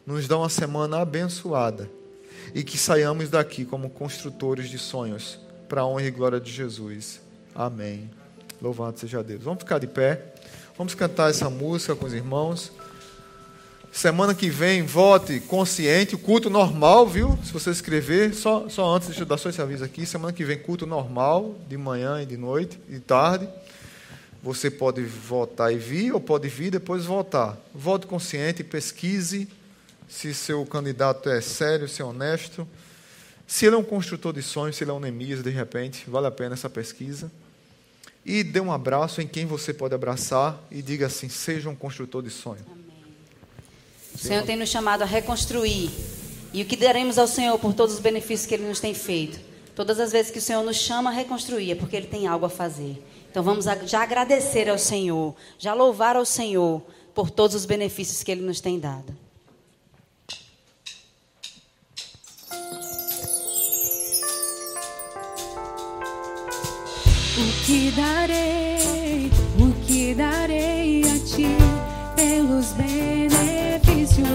nos 0.05 0.27
dá 0.27 0.37
uma 0.37 0.49
semana 0.49 1.03
abençoada 1.03 1.89
e 2.55 2.63
que 2.63 2.79
saiamos 2.79 3.29
daqui 3.29 3.65
como 3.65 3.91
construtores 3.91 4.69
de 4.69 4.79
sonhos 4.79 5.39
para 5.69 5.83
a 5.83 5.87
honra 5.87 6.05
e 6.05 6.11
glória 6.11 6.41
de 6.41 6.51
Jesus. 6.51 7.21
Amém. 7.55 8.11
Louvado 8.61 8.99
seja 8.99 9.23
Deus. 9.23 9.43
Vamos 9.43 9.63
ficar 9.63 9.79
de 9.79 9.87
pé. 9.87 10.35
Vamos 10.77 10.95
cantar 10.95 11.31
essa 11.31 11.51
música 11.51 11.95
com 11.95 12.07
os 12.07 12.13
irmãos. 12.13 12.73
Semana 13.93 14.35
que 14.35 14.49
vem, 14.49 14.83
vote 14.83 15.41
consciente, 15.41 16.17
culto 16.17 16.51
normal, 16.51 17.07
viu? 17.07 17.39
Se 17.43 17.53
você 17.53 17.71
escrever, 17.71 18.35
só, 18.35 18.69
só 18.69 18.95
antes, 18.95 19.09
deixa 19.09 19.23
eu 19.23 19.27
dar 19.27 19.39
só 19.39 19.49
esse 19.49 19.61
aviso 19.61 19.85
aqui. 19.85 20.07
Semana 20.07 20.33
que 20.33 20.45
vem, 20.45 20.59
culto 20.59 20.87
normal, 20.87 21.57
de 21.69 21.77
manhã 21.77 22.23
e 22.23 22.27
de 22.27 22.37
noite, 22.37 22.79
de 22.89 23.01
tarde. 23.01 23.49
Você 24.43 24.71
pode 24.71 25.03
votar 25.03 25.73
e 25.73 25.79
vir, 25.79 26.13
ou 26.13 26.21
pode 26.21 26.49
vir 26.49 26.67
e 26.67 26.71
depois 26.73 27.05
votar. 27.05 27.59
Vote 27.75 28.07
consciente, 28.07 28.63
pesquise 28.63 29.49
se 30.09 30.33
seu 30.33 30.65
candidato 30.65 31.29
é 31.29 31.41
sério, 31.41 31.89
se 31.89 32.01
é 32.01 32.05
honesto. 32.05 32.67
Se 33.47 33.67
ele 33.67 33.77
é 33.77 33.79
um 33.79 33.85
construtor 33.85 34.33
de 34.33 34.43
sonhos, 34.43 34.77
se 34.77 34.85
ele 34.85 34.91
é 34.91 34.95
um 34.95 35.01
Neemias, 35.01 35.43
de 35.43 35.51
repente, 35.51 36.09
vale 36.09 36.27
a 36.27 36.31
pena 36.31 36.55
essa 36.55 36.69
pesquisa. 36.69 37.31
E 38.25 38.43
dê 38.43 38.61
um 38.61 38.73
abraço 38.73 39.23
em 39.23 39.27
quem 39.27 39.47
você 39.47 39.73
pode 39.73 39.95
abraçar 39.95 40.59
e 40.71 40.83
diga 40.83 41.07
assim: 41.07 41.29
seja 41.29 41.69
um 41.69 41.77
construtor 41.77 42.23
de 42.23 42.31
sonhos. 42.31 42.65
O 44.15 44.19
Senhor 44.19 44.45
tem 44.45 44.57
nos 44.57 44.69
chamado 44.69 45.03
a 45.03 45.07
reconstruir. 45.07 45.91
E 46.53 46.63
o 46.63 46.65
que 46.65 46.77
daremos 46.77 47.19
ao 47.19 47.27
Senhor 47.27 47.59
por 47.59 47.73
todos 47.75 47.95
os 47.95 48.01
benefícios 48.01 48.47
que 48.47 48.55
Ele 48.55 48.67
nos 48.67 48.81
tem 48.81 48.95
feito? 48.95 49.39
Todas 49.75 50.01
as 50.01 50.11
vezes 50.11 50.33
que 50.33 50.39
o 50.39 50.43
Senhor 50.43 50.65
nos 50.65 50.77
chama 50.77 51.11
a 51.11 51.13
reconstruir, 51.13 51.71
é 51.71 51.75
porque 51.75 51.95
Ele 51.95 52.07
tem 52.07 52.27
algo 52.27 52.47
a 52.47 52.51
fazer. 52.51 53.03
Então 53.31 53.43
vamos 53.43 53.67
já 53.87 54.03
agradecer 54.03 54.69
ao 54.69 54.79
Senhor, 54.79 55.37
já 55.59 55.73
louvar 55.73 56.17
ao 56.17 56.25
Senhor 56.25 56.83
por 57.15 57.31
todos 57.31 57.55
os 57.55 57.65
benefícios 57.65 58.23
que 58.23 58.33
Ele 58.33 58.43
nos 58.43 58.61
tem 58.61 58.81
dado. 58.81 59.15
O 67.41 67.65
que 67.65 67.93
darei, 67.93 69.31
o 69.61 69.73
que 69.87 70.13
darei 70.13 71.03
a 71.05 71.19
ti 71.25 71.47
pelos 72.17 72.73
benefícios 72.73 74.27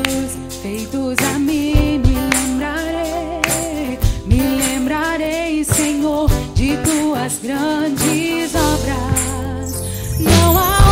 feitos 0.61 1.17
a 1.33 1.37
mim 1.37 1.99
me 1.99 2.15
lembrarei, 2.33 3.99
me 4.25 4.39
lembrarei, 4.39 5.65
Senhor, 5.65 6.29
de 6.55 6.77
tuas 6.77 7.39
grandes 7.43 8.55
obras. 8.55 9.83
Não 10.21 10.57
há 10.57 10.82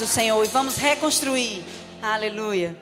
do 0.00 0.06
Senhor 0.06 0.42
e 0.42 0.48
vamos 0.48 0.76
reconstruir. 0.76 1.62
Aleluia. 2.02 2.74